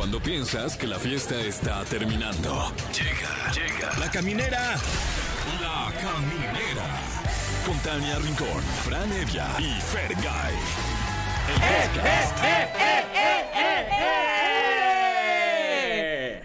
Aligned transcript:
Cuando 0.00 0.18
piensas 0.18 0.78
que 0.78 0.86
la 0.86 0.98
fiesta 0.98 1.38
está 1.42 1.84
terminando. 1.84 2.72
Llega, 2.90 3.52
llega. 3.52 3.98
La 3.98 4.10
caminera. 4.10 4.76
La 5.60 5.92
caminera. 6.00 6.86
Con 7.66 7.78
Tania 7.80 8.18
Rincón, 8.18 8.62
Fran 8.82 9.12
Evia 9.12 9.46
y 9.58 9.78
Fergay. 9.78 10.54
El 11.48 11.60
podcast. 11.60 12.38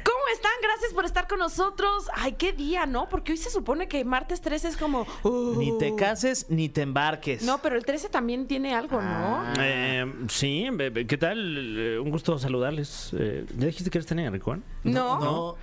¿Cómo 0.03 0.27
están? 0.33 0.59
Gracias 0.75 0.93
por 0.93 1.05
estar 1.05 1.25
con 1.29 1.39
nosotros. 1.39 2.09
Ay, 2.13 2.33
qué 2.33 2.51
día, 2.51 2.85
¿no? 2.85 3.07
Porque 3.07 3.31
hoy 3.31 3.37
se 3.37 3.49
supone 3.49 3.87
que 3.87 4.03
martes 4.03 4.41
13 4.41 4.67
es 4.67 4.75
como. 4.75 5.07
uh. 5.23 5.55
Ni 5.57 5.77
te 5.77 5.95
cases 5.95 6.47
ni 6.49 6.67
te 6.67 6.81
embarques. 6.81 7.43
No, 7.43 7.59
pero 7.61 7.77
el 7.77 7.85
13 7.85 8.09
también 8.09 8.45
tiene 8.45 8.75
algo, 8.75 9.01
¿no? 9.01 9.41
Eh, 9.57 10.13
sí, 10.27 10.67
bebé, 10.73 11.07
¿qué 11.07 11.17
tal? 11.17 11.77
Eh, 11.79 11.97
Un 11.97 12.09
gusto 12.11 12.37
saludarles. 12.37 13.11
Eh, 13.17 13.45
¿Ya 13.57 13.67
dijiste 13.67 13.89
que 13.89 13.99
eres 13.99 14.05
Tania 14.05 14.29
Rincón? 14.29 14.65
No. 14.83 15.17
No. 15.21 15.55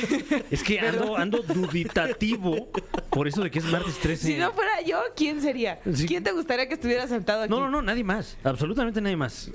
Es 0.50 0.64
que 0.64 0.80
ando, 0.80 1.16
ando 1.16 1.38
duditativo 1.42 2.68
por 3.10 3.28
eso 3.28 3.42
de 3.44 3.52
que 3.52 3.60
es 3.60 3.64
martes 3.66 3.96
13. 4.00 4.26
Si 4.26 4.34
no 4.36 4.52
fuera 4.52 4.80
yo, 4.84 4.98
¿quién 5.14 5.40
sería? 5.40 5.78
Sí. 5.94 6.06
¿Quién 6.06 6.24
te 6.24 6.32
gustaría 6.32 6.66
que 6.66 6.74
estuviera 6.74 7.06
sentado 7.06 7.42
aquí? 7.42 7.50
no, 7.50 7.60
no, 7.60 7.70
no, 7.70 7.80
nadie 7.80 8.02
más. 8.02 8.36
Absolutamente 8.42 9.00
nadie 9.00 9.16
más. 9.16 9.52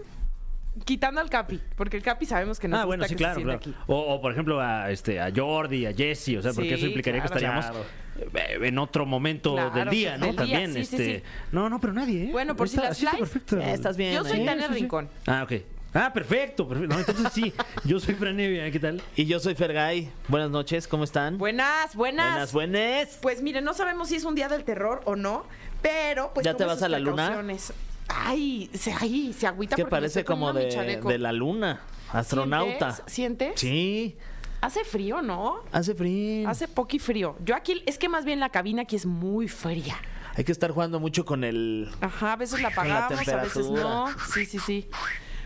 Quitando 0.86 1.22
al 1.22 1.30
Capi, 1.30 1.60
porque 1.76 1.98
el 1.98 2.04
Capi 2.04 2.26
sabemos 2.26 2.60
que 2.60 2.68
nos 2.68 2.80
ah, 2.80 2.84
gusta 2.84 2.88
bueno, 2.88 3.04
sí, 3.06 3.10
que 3.10 3.16
claro, 3.18 3.36
se 3.36 3.44
claro. 3.44 3.58
aquí. 3.60 3.74
O, 3.88 3.96
o, 4.16 4.22
por 4.22 4.32
ejemplo, 4.32 4.60
a, 4.60 4.90
este, 4.92 5.20
a 5.22 5.32
Jordi, 5.36 5.86
a 5.86 5.94
Jesse, 5.94 6.38
o 6.38 6.42
sea, 6.42 6.52
porque 6.54 6.70
Sí, 6.70 6.74
eso 6.76 6.86
implicaría 6.88 7.22
claro, 7.22 7.34
que 7.34 7.46
estaríamos 7.46 7.66
claro. 7.66 8.60
eh, 8.64 8.68
en 8.68 8.78
otro 8.80 9.06
momento 9.06 9.54
Claro, 9.54 9.72
del 9.72 9.90
día, 9.90 10.18
¿no? 10.18 10.26
del 10.28 10.36
También, 10.36 10.74
sí, 10.74 10.80
este. 10.80 11.18
sí. 11.20 11.24
No, 11.52 11.70
no, 11.70 11.80
pero 11.80 11.94
nadie, 11.94 12.24
¿eh? 12.26 12.30
Bueno, 12.32 12.56
por 12.56 12.68
si 12.70 12.78
las 12.78 13.00
perfecto. 13.00 13.60
eh, 13.60 13.72
estás 13.74 13.98
bien, 13.98 14.16
Yo 14.16 14.24
soy 14.24 14.42
¿eh? 14.42 14.46
Tania 14.46 14.64
Sí, 14.64 14.68
sí, 14.70 14.74
sí. 14.74 14.80
Rincón. 14.82 15.10
Ah, 15.28 15.44
ok. 15.44 15.62
Ah, 15.96 16.12
perfecto, 16.12 16.68
perfecto. 16.68 16.92
No, 16.92 17.00
entonces 17.00 17.28
sí, 17.32 17.54
yo 17.86 18.00
soy 18.00 18.16
Fran 18.16 18.40
Evia, 18.40 18.72
¿qué 18.72 18.80
tal? 18.80 19.00
Y 19.16 19.26
yo 19.26 19.40
soy 19.40 19.54
Fergay. 19.54 20.10
Buenas 20.28 20.50
noches, 20.50 20.88
¿cómo 20.88 21.04
están? 21.04 21.38
Buenas, 21.38 21.96
buenas. 21.96 22.52
Buenas, 22.52 22.54
buenas. 22.54 23.20
Pues 23.22 23.44
miren, 23.44 23.64
no 23.64 23.76
sabemos 23.76 24.10
si 24.10 24.16
es 24.16 24.24
un 24.26 24.34
día 24.34 24.50
del 24.50 24.64
terror 24.64 25.02
o 25.06 25.16
no, 25.16 25.46
pero 25.84 26.32
pues 26.34 26.46
¿Ya 26.46 26.56
te 26.56 26.66
vas 26.66 26.82
a 26.82 26.90
la 26.90 26.98
luna? 26.98 27.44
Ay, 28.16 28.70
se, 28.74 28.94
ay, 28.94 29.34
se 29.34 29.48
agüita 29.48 29.76
que 29.76 29.84
porque 29.84 29.90
parece 29.92 30.20
estoy 30.22 30.36
como 30.36 30.54
de, 30.54 30.70
chaleco. 30.70 31.10
de 31.10 31.18
la 31.18 31.32
luna. 31.32 31.82
Astronauta. 32.12 32.92
¿Sientes? 32.92 33.14
¿Sientes? 33.14 33.60
Sí, 33.60 34.18
Hace 34.62 34.86
frío, 34.86 35.22
¿no? 35.22 35.62
hace 35.74 35.94
frío. 35.94 36.48
Hace 36.48 36.70
poco 36.70 36.96
y 36.96 37.00
frío. 37.00 37.36
Yo 37.44 37.54
aquí, 37.54 37.84
es 37.86 37.98
que 37.98 38.08
más 38.08 38.24
bien 38.24 38.40
la 38.40 38.48
cabina 38.48 38.84
aquí 38.84 38.96
es 38.96 39.06
muy 39.06 39.50
fría. 39.50 39.98
Hay 40.36 40.46
que 40.46 40.54
estar 40.54 40.72
jugando 40.72 41.02
mucho 41.02 41.26
con 41.26 41.44
el. 41.44 41.90
Ajá, 42.00 42.34
a 42.34 42.36
veces 42.38 42.62
la 42.62 42.70
apagamos, 42.70 43.28
a 43.28 43.36
veces 43.42 43.70
no. 43.70 44.08
Sí, 44.34 44.46
sí, 44.46 44.60
sí. 44.60 44.90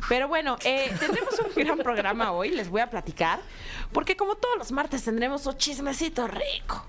Pero 0.07 0.27
bueno, 0.27 0.57
eh, 0.63 0.93
tendremos 0.99 1.33
un 1.39 1.52
gran 1.55 1.79
programa 1.79 2.31
hoy, 2.31 2.52
les 2.52 2.69
voy 2.69 2.81
a 2.81 2.89
platicar, 2.91 3.39
porque 3.91 4.15
como 4.15 4.35
todos 4.35 4.55
los 4.57 4.71
martes 4.71 5.03
tendremos 5.03 5.45
un 5.47 5.57
chismecito 5.57 6.27
rico. 6.27 6.85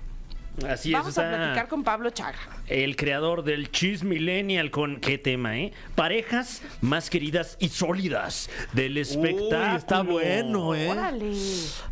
Así 0.67 0.91
Vamos 0.91 1.09
es, 1.09 1.17
a 1.17 1.23
está 1.25 1.37
platicar 1.37 1.67
con 1.67 1.83
Pablo 1.83 2.09
Chaga. 2.09 2.37
el 2.67 2.95
creador 2.95 3.43
del 3.43 3.71
Cheese 3.71 4.03
Millennial 4.05 4.71
con 4.71 4.97
qué 4.99 5.17
tema, 5.17 5.57
¿eh? 5.57 5.71
Parejas 5.95 6.61
más 6.81 7.09
queridas 7.09 7.57
y 7.59 7.69
sólidas 7.69 8.49
del 8.73 8.97
espectáculo. 8.97 9.75
está 9.77 10.01
bueno, 10.03 10.75
¿eh? 10.75 10.89
Órale. 10.89 11.33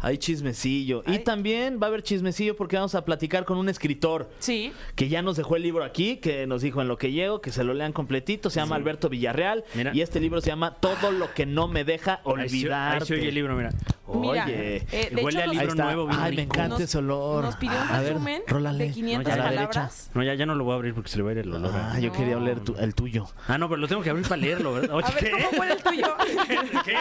Hay 0.02 0.18
chismecillo. 0.18 1.04
Y 1.08 1.20
también 1.20 1.80
va 1.82 1.88
a 1.88 1.90
haber 1.90 2.04
chismecillo 2.04 2.56
porque 2.56 2.76
vamos 2.76 2.96
a 2.96 3.04
platicar 3.06 3.46
con 3.46 3.58
un 3.58 3.70
escritor. 3.70 4.30
Sí. 4.40 4.72
que 4.96 5.10
ya 5.10 5.22
nos 5.22 5.38
dejó 5.38 5.56
el 5.56 5.64
libro 5.64 5.84
aquí, 5.84 6.18
que 6.18 6.48
nos 6.48 6.62
dijo 6.62 6.82
en 6.82 6.88
lo 6.88 6.98
que 6.98 7.12
llego, 7.12 7.42
que 7.42 7.52
se 7.52 7.64
lo 7.64 7.74
lean 7.74 7.94
completito, 7.94 8.50
se 8.50 8.60
llama 8.60 8.76
Alberto 8.76 9.10
Villarreal 9.10 9.64
Mira. 9.76 9.92
y 9.94 10.02
este 10.02 10.20
libro 10.20 10.42
se 10.42 10.48
llama 10.48 10.76
Todo 10.76 11.12
lo 11.12 11.34
que 11.34 11.46
no 11.46 11.68
me 11.68 11.84
deja 11.84 12.22
olvidar. 12.24 13.02
Ahí 13.02 13.08
se 13.08 13.14
oye 13.16 13.30
el 13.30 13.36
libro, 13.36 13.56
mira. 13.56 13.70
Mira, 14.14 14.46
Oye, 14.46 14.78
eh, 14.92 15.10
de 15.14 15.22
Huele 15.22 15.42
hecho, 15.42 15.50
a 15.50 15.54
libro 15.54 15.76
nuevo, 15.76 16.08
Ay, 16.10 16.36
me 16.38 16.44
encanta 16.44 16.70
Nos- 16.70 16.80
ese 16.82 16.98
olor. 16.98 17.44
Nos 17.44 17.58
pidió 17.58 17.74
un 17.76 17.90
A 17.90 18.00
ver, 18.02 18.18
resumen 18.58 18.74
rólale. 18.74 18.88
de 18.88 18.92
500 18.94 19.34
a 19.34 19.36
la 19.38 19.44
palabras. 19.44 19.76
derecha. 19.76 20.12
No, 20.14 20.24
ya, 20.24 20.34
ya 20.36 20.46
no 20.46 20.56
lo 20.56 20.64
voy 20.64 20.74
a 20.74 20.76
abrir 20.76 20.94
porque 20.94 21.10
se 21.10 21.18
le 21.18 21.24
va 21.24 21.30
a 21.30 21.34
ir 21.34 21.40
el 21.40 21.54
olor. 21.54 21.72
Ah, 21.76 22.00
yo 22.00 22.12
quería 22.12 22.38
oler 22.38 22.60
tu- 22.62 22.76
el 22.78 22.94
tuyo. 22.96 23.28
Ah, 23.48 23.58
no, 23.58 23.68
pero 23.70 23.82
lo 23.82 23.88
tengo 23.88 24.02
que 24.02 24.10
abrir 24.10 24.28
para 24.28 24.42
leerlo, 24.42 24.74
¿verdad? 24.74 24.96
Oye, 24.96 25.08
A 25.08 25.12
ver, 25.12 25.24
¿qué? 25.24 25.32
¿cómo 25.46 25.60
huele 25.60 25.74
el 25.74 25.84
tuyo? 25.84 26.16
¿Qué? 26.86 26.98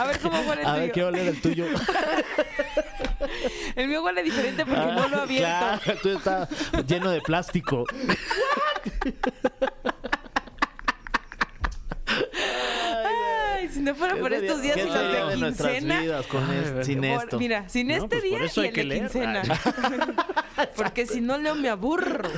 A 0.00 0.04
ver, 0.06 0.18
¿cómo 0.20 0.40
huele 0.40 0.62
el 0.62 0.66
A 0.68 0.70
tuyo? 0.72 0.82
ver, 0.82 0.92
quiero 0.92 1.08
oler 1.08 1.26
el 1.28 1.40
tuyo. 1.40 1.66
El 3.76 3.88
mío 3.88 4.02
huele 4.04 4.22
diferente 4.22 4.64
porque 4.64 4.80
no 4.84 5.08
lo 5.08 5.16
he 5.18 5.20
abierto. 5.22 5.48
Claro, 5.48 5.80
el 5.92 5.98
tuyo 6.00 6.16
está 6.18 6.48
lleno 6.86 7.10
de 7.10 7.20
plástico. 7.22 7.84
Ay, 13.56 13.68
si 13.68 13.73
no 13.84 13.94
fuera 13.94 14.16
por 14.16 14.30
¿Qué 14.30 14.36
estos 14.38 14.62
días 14.62 14.76
y 14.78 14.82
los 14.82 14.94
de 15.30 15.36
nuestras 15.36 15.70
quincena. 15.72 16.00
vidas 16.00 16.26
con 16.26 16.50
es- 16.52 16.86
sin 16.86 17.00
Por- 17.00 17.06
esto? 17.22 17.38
Mira, 17.38 17.68
sin 17.68 17.88
No, 17.88 17.94
este 17.94 18.08
pues 18.08 18.20
por 18.22 18.30
día 18.30 18.44
eso 18.46 18.62
y 18.64 18.66
el 18.68 18.72
que 18.72 18.80
de 18.80 18.86
leer. 18.86 19.02
quincena. 19.02 19.42
Porque 20.76 21.06
si 21.06 21.20
no 21.20 21.36
leo 21.38 21.54
me 21.54 21.68
aburro. 21.68 22.28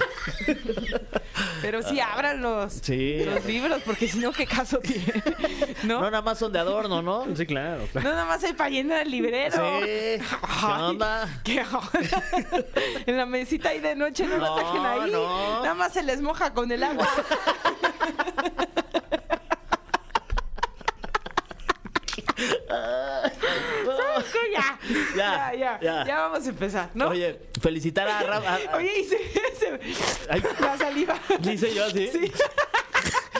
Pero 1.62 1.82
sí, 1.82 2.00
ábranlos. 2.00 2.74
Sí. 2.82 3.24
Los 3.24 3.44
libros, 3.44 3.82
porque 3.84 4.08
si 4.08 4.18
no, 4.18 4.30
¿qué 4.32 4.46
caso 4.46 4.78
tiene? 4.78 5.22
¿No? 5.82 6.00
No, 6.00 6.10
nada 6.10 6.22
más 6.22 6.38
son 6.38 6.52
de 6.52 6.58
adorno, 6.58 7.02
¿no? 7.02 7.26
Sí, 7.34 7.44
claro, 7.46 7.86
claro. 7.92 8.08
No, 8.08 8.14
nada 8.14 8.24
más 8.26 8.44
hay 8.44 8.52
para 8.52 8.70
llenar 8.70 9.02
el 9.02 9.10
librero. 9.10 9.54
Sí. 9.56 9.84
¿Qué 9.86 10.22
Ay, 10.42 10.82
onda? 10.82 11.40
¿Qué 11.44 11.60
onda? 11.62 12.22
En 13.06 13.16
la 13.16 13.26
mesita 13.26 13.70
ahí 13.70 13.80
de 13.80 13.96
noche 13.96 14.26
no, 14.26 14.36
lo 14.38 14.46
No, 14.46 14.56
dejen 14.56 14.86
ahí. 14.86 15.10
no. 15.10 15.62
Nada 15.62 15.74
más 15.74 15.92
se 15.92 16.02
les 16.02 16.20
moja 16.20 16.52
con 16.52 16.70
el 16.70 16.82
agua. 16.82 17.08
¿Sabes 23.84 24.32
qué? 24.32 24.56
Ya. 25.16 25.52
Ya, 25.54 25.78
Ya, 25.80 26.04
ya, 26.06 26.20
vamos 26.28 26.46
a 26.46 26.50
empezar, 26.50 26.90
¿no? 26.94 27.08
Oye, 27.08 27.38
felicitar 27.60 28.08
a 28.08 28.22
Rafa. 28.22 28.58
Oye, 28.76 29.00
y 29.00 29.04
se, 29.04 29.18
se- 29.18 29.80
Ay. 30.30 30.42
la 30.60 30.76
saliva. 30.78 31.14
Dice 31.40 31.74
yo 31.74 31.84
así. 31.84 32.08
Sí. 32.08 32.32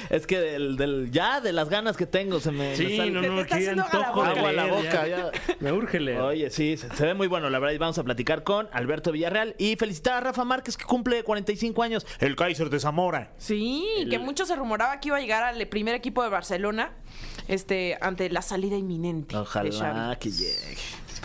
Es 0.09 0.25
que 0.25 0.39
del, 0.39 0.77
del- 0.77 1.11
ya 1.11 1.41
de 1.41 1.53
las 1.53 1.69
ganas 1.69 1.97
que 1.97 2.07
tengo 2.07 2.39
se 2.39 2.53
me, 2.53 2.69
me 2.71 2.77
Sí, 2.77 2.97
sale 2.97 3.11
no, 3.11 3.21
te 3.23 3.29
no, 3.29 3.41
haciendo 3.41 3.83
antojo 3.83 4.23
de 4.23 4.29
agua 4.31 4.49
a 4.51 4.53
la 4.53 4.67
boca. 4.67 5.07
Ya. 5.09 5.31
Me 5.59 5.73
urge 5.73 5.99
leer. 5.99 6.21
Oye, 6.21 6.49
sí, 6.51 6.77
se, 6.77 6.89
se 6.95 7.05
ve 7.07 7.15
muy 7.15 7.27
bueno, 7.27 7.51
la 7.51 7.59
verdad. 7.59 7.75
Y 7.75 7.79
vamos 7.79 7.99
a 7.99 8.05
platicar 8.05 8.45
con 8.45 8.69
Alberto 8.73 9.11
Villarreal 9.11 9.57
y 9.59 9.75
felicitar 9.75 10.15
a 10.15 10.21
Rafa 10.21 10.45
Márquez 10.45 10.77
que 10.77 10.85
cumple 10.85 11.25
45 11.25 11.83
años. 11.83 12.07
El 12.21 12.37
Kaiser 12.37 12.71
de 12.71 12.79
Zamora. 12.79 13.33
Sí, 13.39 14.07
que 14.09 14.21
mucho 14.21 14.47
se 14.47 14.55
rumoraba 14.55 15.01
que 15.01 15.09
iba 15.09 15.17
a 15.17 15.21
llegar 15.21 15.43
al 15.43 15.67
primer 15.67 15.97
equipo 15.97 16.23
de 16.23 16.29
Barcelona 16.29 16.93
este, 17.49 17.99
ante 18.01 18.31
la 18.31 18.43
salida 18.43 18.77
inminente 18.77 19.37
de 19.37 19.45
Xavi. 19.45 19.71
Ojalá 19.71 20.17
que 20.21 20.31
llegue. 20.31 20.77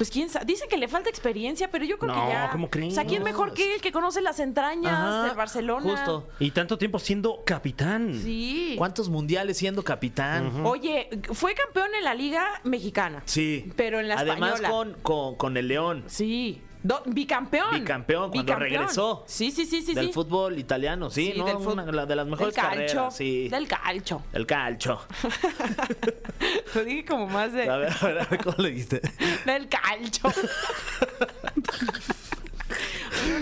Pues 0.02 0.10
quién 0.10 0.30
sabe, 0.30 0.46
dicen 0.46 0.68
que 0.68 0.78
le 0.78 0.88
falta 0.88 1.12
experiencia, 1.12 1.70
pero 1.70 1.86
yo 1.86 2.00
creo 2.00 2.12
No, 2.16 2.26
que 2.26 2.32
ya. 2.32 2.50
¿cómo 2.52 2.68
O 2.74 2.90
sea, 2.90 3.06
¿quién 3.06 3.22
mejor 3.22 3.54
que 3.54 3.76
él 3.76 3.82
que 3.82 3.92
conoce 3.92 4.20
las 4.20 4.40
entrañas 4.40 4.92
Ajá, 4.92 5.24
del 5.26 5.36
Barcelona? 5.36 5.84
Justo. 5.92 6.28
Y 6.40 6.50
tanto 6.50 6.80
tiempo 6.80 6.98
siendo 6.98 7.44
capitán. 7.46 8.20
Sí. 8.20 8.74
¿Cuántos 8.80 9.10
mundiales 9.10 9.58
siendo 9.60 9.84
capitán? 9.84 10.66
Oye, 10.66 11.08
fue 11.34 11.54
campeón 11.54 11.90
en 11.96 12.04
la 12.04 12.16
Liga 12.16 12.48
Mexicana. 12.64 13.22
Sí. 13.26 13.72
Pero 13.76 14.00
en 14.00 14.08
la 14.08 14.16
Además 14.16 14.56
española. 14.56 14.70
con, 14.72 14.94
con, 15.04 15.36
con 15.36 15.56
el 15.58 15.68
León. 15.68 16.04
Sí. 16.08 16.64
Do- 16.84 17.04
bicampeón. 17.06 17.72
Bicampeón, 17.74 18.32
cuando 18.32 18.56
regresó. 18.56 19.24
Sí, 19.28 19.52
sí, 19.52 19.66
sí, 19.66 19.82
sí. 19.84 19.94
del 19.94 20.08
sí. 20.08 20.14
fútbol 20.14 20.58
italiano, 20.58 21.10
sí, 21.10 21.32
Sí, 21.34 21.40
¿no? 21.40 21.46
del 21.46 21.58
Una 21.58 21.86
la- 21.92 22.06
de 22.06 22.16
las 22.16 22.26
mejores 22.26 22.56
del 22.56 22.64
calcho, 22.64 22.78
carreras, 22.96 23.16
sí. 23.16 23.50
Del 23.50 23.68
calcho. 23.68 24.24
El 24.34 24.46
calcho. 24.48 25.02
Lo 26.76 26.84
dije 26.84 27.06
como 27.06 27.28
más 27.28 27.54
de. 27.54 27.70
A 27.70 27.78
ver, 27.78 27.94
a 28.02 28.06
ver, 28.06 28.20
a 28.20 28.26
ver, 28.26 28.44
¿cómo 28.44 28.56
le 28.58 28.70
dijiste? 28.72 29.02
Del 29.46 29.68
calcho. 29.70 30.32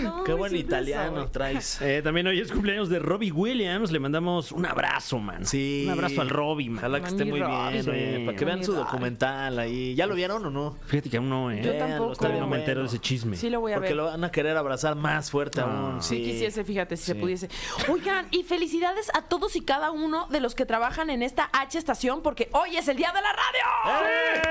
No, 0.02 0.24
Qué 0.24 0.32
buen 0.32 0.54
italiano 0.56 1.28
traes. 1.28 1.78
Eh, 1.90 2.02
también 2.02 2.26
hoy 2.26 2.40
es 2.40 2.52
cumpleaños 2.52 2.88
de 2.88 2.98
Robbie 2.98 3.32
Williams. 3.32 3.90
Le 3.90 3.98
mandamos 3.98 4.52
un 4.52 4.64
abrazo, 4.66 5.18
man. 5.18 5.44
Sí. 5.46 5.84
Un 5.86 5.92
abrazo 5.92 6.20
al 6.20 6.28
Robbie, 6.28 6.68
man. 6.68 6.78
Ojalá 6.78 7.00
que 7.00 7.08
esté 7.08 7.24
muy 7.24 7.40
bien, 7.40 7.84
Sí. 7.84 8.24
para 8.26 8.36
que 8.36 8.44
vean 8.44 8.62
su 8.64 8.72
documental 8.72 9.58
ahí. 9.58 9.94
¿Ya 9.94 10.06
lo 10.06 10.14
vieron 10.14 10.44
o 10.46 10.50
no? 10.50 10.76
Fíjate 10.86 11.10
que 11.10 11.16
aún 11.16 11.28
no, 11.28 11.50
¿eh? 11.50 11.60
Yo 11.62 11.76
tampoco. 11.76 12.12
está 12.12 12.22
Todavía 12.22 12.40
bien 12.40 12.50
no 12.50 12.54
me 12.54 12.60
entero 12.60 12.80
de 12.82 12.86
ese 12.86 12.98
chisme. 12.98 13.36
Sí, 13.36 13.50
lo 13.50 13.60
voy 13.60 13.72
a 13.72 13.76
Porque 13.76 13.88
ver. 13.90 13.96
lo 13.96 14.04
van 14.06 14.22
a 14.24 14.30
querer 14.30 14.56
abrazar 14.56 14.94
más 14.96 15.30
fuerte 15.30 15.60
aún. 15.60 16.02
Sí, 16.02 16.16
Sí, 16.16 16.22
quisiese, 16.24 16.64
fíjate, 16.64 16.96
si 16.96 17.04
se 17.04 17.14
pudiese. 17.14 17.48
Oigan, 17.88 18.26
y 18.30 18.42
felicidades 18.42 19.10
a 19.14 19.22
todos 19.22 19.56
y 19.56 19.60
cada 19.62 19.90
uno 19.90 20.26
de 20.28 20.40
los 20.40 20.54
que 20.54 20.66
trabajan 20.66 21.08
en 21.10 21.22
esta 21.22 21.48
H 21.52 21.78
estación, 21.78 22.20
porque 22.22 22.48
hoy 22.52 22.76
es 22.76 22.88
el 22.88 22.96
Día 22.96 23.12
de 23.12 23.20
la 23.22 23.32
Radio. 23.32 24.04
¡Eh! 24.06 24.42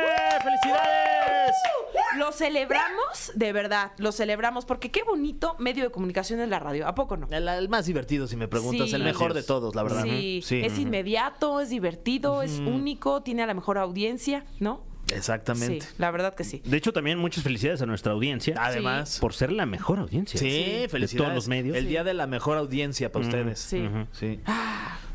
¡Felicidades! 0.43 1.55
Lo 2.17 2.31
celebramos, 2.31 3.31
de 3.35 3.53
verdad, 3.53 3.91
lo 3.97 4.11
celebramos, 4.11 4.65
porque 4.65 4.89
qué 4.91 5.03
bonito 5.03 5.28
medio 5.59 5.83
de 5.83 5.91
comunicación 5.91 6.39
es 6.39 6.49
la 6.49 6.59
radio, 6.59 6.87
¿a 6.87 6.95
poco 6.95 7.17
no? 7.17 7.27
El, 7.31 7.47
el 7.47 7.69
más 7.69 7.85
divertido, 7.85 8.27
si 8.27 8.35
me 8.35 8.47
preguntas. 8.47 8.89
Sí. 8.89 8.95
El 8.95 9.03
mejor 9.03 9.33
de 9.33 9.43
todos, 9.43 9.75
la 9.75 9.83
verdad. 9.83 10.03
Sí, 10.03 10.41
Sí. 10.43 10.61
es 10.63 10.77
inmediato, 10.79 11.59
es 11.61 11.69
divertido, 11.69 12.41
es 12.41 12.59
único, 12.59 13.21
tiene 13.21 13.43
a 13.43 13.47
la 13.47 13.53
mejor 13.53 13.77
audiencia, 13.77 14.45
¿no? 14.59 14.81
Exactamente. 15.13 15.81
Sí, 15.85 15.93
la 15.97 16.11
verdad 16.11 16.33
que 16.35 16.43
sí. 16.43 16.61
De 16.65 16.77
hecho, 16.77 16.93
también 16.93 17.17
muchas 17.17 17.43
felicidades 17.43 17.81
a 17.81 17.85
nuestra 17.85 18.11
audiencia. 18.13 18.55
Además. 18.57 19.19
Por 19.19 19.33
ser 19.33 19.51
la 19.51 19.65
mejor 19.65 19.99
audiencia. 19.99 20.39
Sí, 20.39 20.47
De 20.81 20.87
felicidades. 20.89 21.17
todos 21.25 21.33
los 21.35 21.47
medios. 21.47 21.75
El 21.75 21.87
día 21.87 22.03
de 22.03 22.13
la 22.13 22.27
mejor 22.27 22.57
audiencia 22.57 23.11
para 23.11 23.25
ustedes. 23.25 23.59
Sí. 23.59 23.87
Sí. 24.11 24.39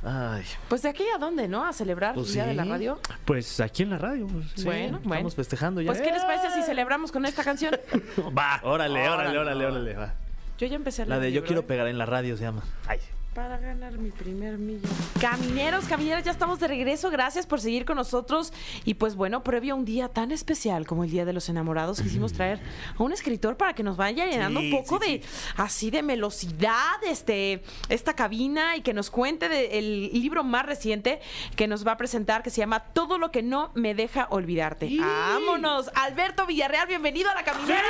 Ay. 0.06 0.42
Pues 0.68 0.82
de 0.82 0.90
aquí 0.90 1.04
a 1.14 1.18
dónde, 1.18 1.48
¿no? 1.48 1.64
A 1.64 1.72
celebrar 1.72 2.14
Pues 2.14 2.28
el 2.28 2.34
Día 2.34 2.46
de 2.46 2.54
la. 2.54 2.64
Radio. 2.64 2.98
Pues 3.24 3.58
aquí 3.60 3.82
en 3.84 3.90
la 3.90 3.98
radio. 3.98 4.26
pues, 4.26 4.46
Sí, 4.54 4.64
Bueno, 4.64 4.98
bueno. 4.98 5.14
Estamos 5.14 5.34
festejando 5.34 5.80
ya. 5.80 5.90
Pues, 5.90 6.02
¿qué 6.02 6.10
les 6.12 6.22
parece 6.24 6.50
si 6.50 6.62
celebramos 6.62 7.10
con 7.10 7.24
esta 7.24 7.42
canción? 7.42 7.74
Va. 8.36 8.60
Órale, 8.62 9.08
órale, 9.08 9.38
Órale. 9.38 9.38
órale, 9.38 9.66
órale. 9.66 9.94
va. 9.94 10.14
Yo 10.58 10.66
ya 10.66 10.76
empecé 10.76 11.02
a 11.02 11.06
La 11.06 11.18
de 11.18 11.28
Yo 11.32 11.36
libro, 11.36 11.46
quiero 11.46 11.60
¿eh? 11.62 11.64
pegar 11.64 11.86
en 11.88 11.98
la 11.98 12.06
radio 12.06 12.36
se 12.36 12.42
llama. 12.44 12.62
Ay. 12.86 12.98
Para 13.34 13.58
ganar 13.58 13.98
mi 13.98 14.10
primer 14.10 14.58
millón. 14.58 14.92
Camineros, 15.20 15.86
camineras, 15.86 16.22
ya 16.22 16.30
estamos 16.30 16.60
de 16.60 16.68
regreso. 16.68 17.10
Gracias 17.10 17.46
por 17.46 17.60
seguir 17.60 17.84
con 17.84 17.96
nosotros. 17.96 18.52
Y 18.84 18.94
pues 18.94 19.16
bueno, 19.16 19.42
previo 19.42 19.74
a 19.74 19.76
un 19.76 19.84
día 19.84 20.08
tan 20.08 20.30
especial 20.30 20.86
como 20.86 21.02
el 21.02 21.10
Día 21.10 21.24
de 21.24 21.32
los 21.32 21.48
Enamorados, 21.48 22.00
quisimos 22.00 22.32
traer 22.32 22.60
a 22.96 23.02
un 23.02 23.12
escritor 23.12 23.56
para 23.56 23.74
que 23.74 23.82
nos 23.82 23.96
vaya 23.96 24.26
llenando 24.26 24.60
Sí, 24.60 24.72
un 24.72 24.84
poco 24.84 25.02
sí, 25.02 25.18
de 25.18 25.22
así 25.56 25.90
de 25.90 26.02
velocidad 26.02 27.02
este, 27.04 27.64
esta 27.88 28.14
cabina 28.14 28.76
y 28.76 28.82
que 28.82 28.94
nos 28.94 29.10
cuente 29.10 29.48
del 29.48 30.12
libro 30.12 30.44
más 30.44 30.64
reciente 30.64 31.20
que 31.56 31.66
nos 31.66 31.84
va 31.84 31.92
a 31.92 31.96
presentar 31.96 32.44
que 32.44 32.50
se 32.50 32.58
llama 32.58 32.84
Todo 32.92 33.18
lo 33.18 33.32
que 33.32 33.42
no 33.42 33.72
me 33.74 33.96
deja 33.96 34.28
olvidarte. 34.30 34.88
¡Vámonos! 34.96 35.90
Alberto 35.96 36.46
Villarreal, 36.46 36.86
bienvenido 36.86 37.30
a 37.30 37.34
la 37.34 37.42
caminera. 37.42 37.82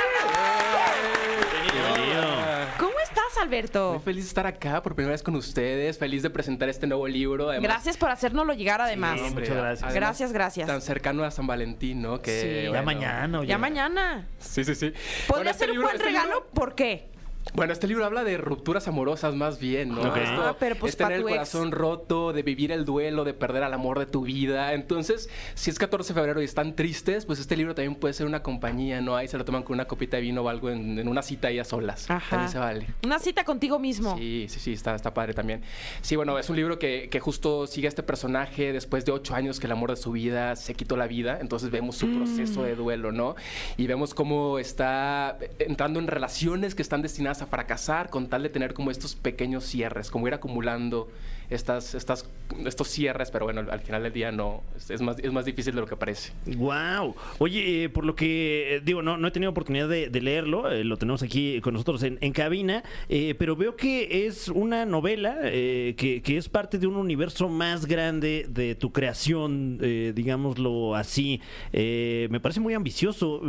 ¿Cómo 2.79 2.99
estás, 3.03 3.37
Alberto? 3.41 3.91
Muy 3.93 4.01
feliz 4.01 4.23
de 4.23 4.27
estar 4.29 4.47
acá 4.47 4.81
por 4.81 4.95
primera 4.95 5.11
vez 5.11 5.21
con 5.23 5.34
ustedes, 5.35 5.97
feliz 5.97 6.23
de 6.23 6.29
presentar 6.29 6.69
este 6.69 6.87
nuevo 6.87 7.07
libro. 7.07 7.49
además- 7.49 7.69
Gracias 7.69 7.97
por 7.97 8.09
hacérnoslo 8.09 8.53
llegar 8.53 8.81
además. 8.81 9.19
Sí, 9.19 9.25
hombre, 9.27 9.41
Muchas 9.45 9.57
gracias. 9.57 9.83
además, 9.83 9.95
Gracias, 9.95 10.31
gracias. 10.33 10.67
Tan 10.67 10.81
cercano 10.81 11.23
a 11.23 11.31
San 11.31 11.47
Valentín, 11.47 12.01
¿no? 12.01 12.21
Que, 12.21 12.65
Sí. 12.67 12.73
Ya 12.73 12.81
mañana, 12.81 13.39
oye. 13.39 13.47
Ya 13.49 13.57
mañana. 13.57 14.27
Sí, 14.39 14.63
sí, 14.63 14.75
sí. 14.75 14.91
Podría 14.91 15.27
Bueno, 15.27 15.49
este 15.51 15.59
ser 15.59 15.69
un 15.69 15.73
libro- 15.75 15.87
buen 15.87 15.95
este 15.97 16.07
regalo, 16.07 16.27
libro- 16.27 16.47
¿por 16.53 16.75
qué? 16.75 17.09
Bueno, 17.53 17.71
este 17.71 17.87
libro 17.87 18.03
habla 18.05 18.23
de 18.25 18.37
rupturas 18.37 18.87
amorosas 18.87 19.33
más 19.33 19.59
bien, 19.59 19.89
¿no? 19.89 20.01
Ok. 20.01 20.17
Esto 20.17 20.41
Ah, 20.41 20.55
pero 20.59 20.75
pues 20.75 20.91
es 20.93 20.97
tener 20.97 21.13
el 21.13 21.21
ex. 21.21 21.29
corazón 21.29 21.71
roto, 21.71 22.33
de 22.33 22.43
vivir 22.43 22.71
el 22.71 22.83
duelo, 22.83 23.23
de 23.23 23.33
perder 23.33 23.63
al 23.63 23.73
amor 23.73 23.97
de 23.99 24.05
tu 24.07 24.23
vida. 24.23 24.73
Entonces, 24.73 25.29
si 25.53 25.69
es 25.69 25.79
14 25.79 26.13
de 26.13 26.19
febrero 26.19 26.41
y 26.41 26.45
están 26.45 26.75
tristes, 26.75 27.25
pues 27.25 27.39
este 27.39 27.55
libro 27.55 27.73
también 27.73 27.95
puede 27.95 28.13
ser 28.13 28.25
una 28.27 28.43
compañía, 28.43 28.99
¿no? 28.99 29.15
Ahí 29.15 29.27
se 29.29 29.37
lo 29.37 29.45
toman 29.45 29.63
con 29.63 29.75
una 29.75 29.85
copita 29.85 30.17
de 30.17 30.23
vino 30.23 30.41
o 30.41 30.49
algo 30.49 30.69
en, 30.69 30.99
en 30.99 31.07
una 31.07 31.21
cita 31.21 31.47
ahí 31.47 31.59
a 31.59 31.63
solas. 31.63 32.09
Ajá. 32.09 32.29
También 32.31 32.51
se 32.51 32.59
vale. 32.59 32.87
Una 33.05 33.19
cita 33.19 33.45
contigo 33.45 33.79
mismo. 33.79 34.17
Sí, 34.17 34.47
sí, 34.49 34.59
sí, 34.59 34.73
está, 34.73 34.93
está 34.95 35.13
padre 35.13 35.33
también. 35.33 35.61
Sí, 36.01 36.17
bueno, 36.17 36.37
es 36.37 36.49
un 36.49 36.57
libro 36.57 36.77
que, 36.77 37.07
que 37.09 37.19
justo 37.21 37.67
sigue 37.67 37.87
a 37.87 37.89
este 37.89 38.03
personaje 38.03 38.73
después 38.73 39.05
de 39.05 39.13
ocho 39.13 39.33
años 39.33 39.59
que 39.61 39.67
el 39.67 39.71
amor 39.71 39.91
de 39.91 39.95
su 39.97 40.11
vida 40.11 40.55
se 40.57 40.73
quitó 40.73 40.97
la 40.97 41.07
vida. 41.07 41.37
Entonces 41.39 41.69
vemos 41.71 41.95
su 41.95 42.09
proceso 42.09 42.63
de 42.63 42.75
duelo, 42.75 43.11
¿no? 43.13 43.35
Y 43.77 43.87
vemos 43.87 44.13
cómo 44.13 44.59
está 44.59 45.37
entrando 45.59 45.99
en 45.99 46.07
relaciones 46.07 46.75
que 46.75 46.81
están 46.81 47.01
destinadas 47.01 47.34
a 47.41 47.47
fracasar 47.47 48.09
con 48.09 48.27
tal 48.27 48.43
de 48.43 48.49
tener 48.49 48.73
como 48.73 48.91
estos 48.91 49.15
pequeños 49.15 49.65
cierres, 49.65 50.11
como 50.11 50.27
ir 50.27 50.33
acumulando 50.33 51.09
estas, 51.49 51.93
estas, 51.95 52.29
estos 52.65 52.87
cierres, 52.87 53.31
pero 53.31 53.45
bueno, 53.45 53.65
al 53.69 53.79
final 53.79 54.03
del 54.03 54.13
día 54.13 54.31
no, 54.31 54.63
es, 54.89 55.01
más, 55.01 55.17
es 55.19 55.31
más 55.31 55.45
difícil 55.45 55.75
de 55.75 55.81
lo 55.81 55.87
que 55.87 55.95
parece. 55.95 56.33
Wow. 56.57 57.15
Oye, 57.39 57.83
eh, 57.83 57.89
por 57.89 58.05
lo 58.05 58.15
que 58.15 58.75
eh, 58.75 58.81
digo, 58.83 59.01
no, 59.01 59.17
no 59.17 59.27
he 59.27 59.31
tenido 59.31 59.51
oportunidad 59.51 59.87
de, 59.87 60.09
leerlo, 60.21 60.71
eh, 60.71 60.83
lo 60.83 60.97
tenemos 60.97 61.21
aquí 61.21 61.61
con 61.61 61.73
nosotros 61.73 62.01
en, 62.03 62.17
en 62.21 62.31
cabina, 62.31 62.83
eh, 63.09 63.35
pero 63.37 63.55
veo 63.55 63.75
que 63.75 64.25
es 64.25 64.49
una 64.49 64.85
novela 64.85 65.37
que, 65.43 66.21
que 66.23 66.37
es 66.37 66.49
parte 66.49 66.79
de 66.79 66.87
un 66.87 66.95
universo 66.95 67.49
más 67.49 67.85
grande 67.85 68.45
de 68.49 68.75
tu 68.75 68.91
creación, 68.91 69.77
digámoslo 70.15 70.95
así. 70.95 71.41
Me 71.71 72.39
parece 72.39 72.59
muy 72.59 72.73
ambicioso. 72.73 73.41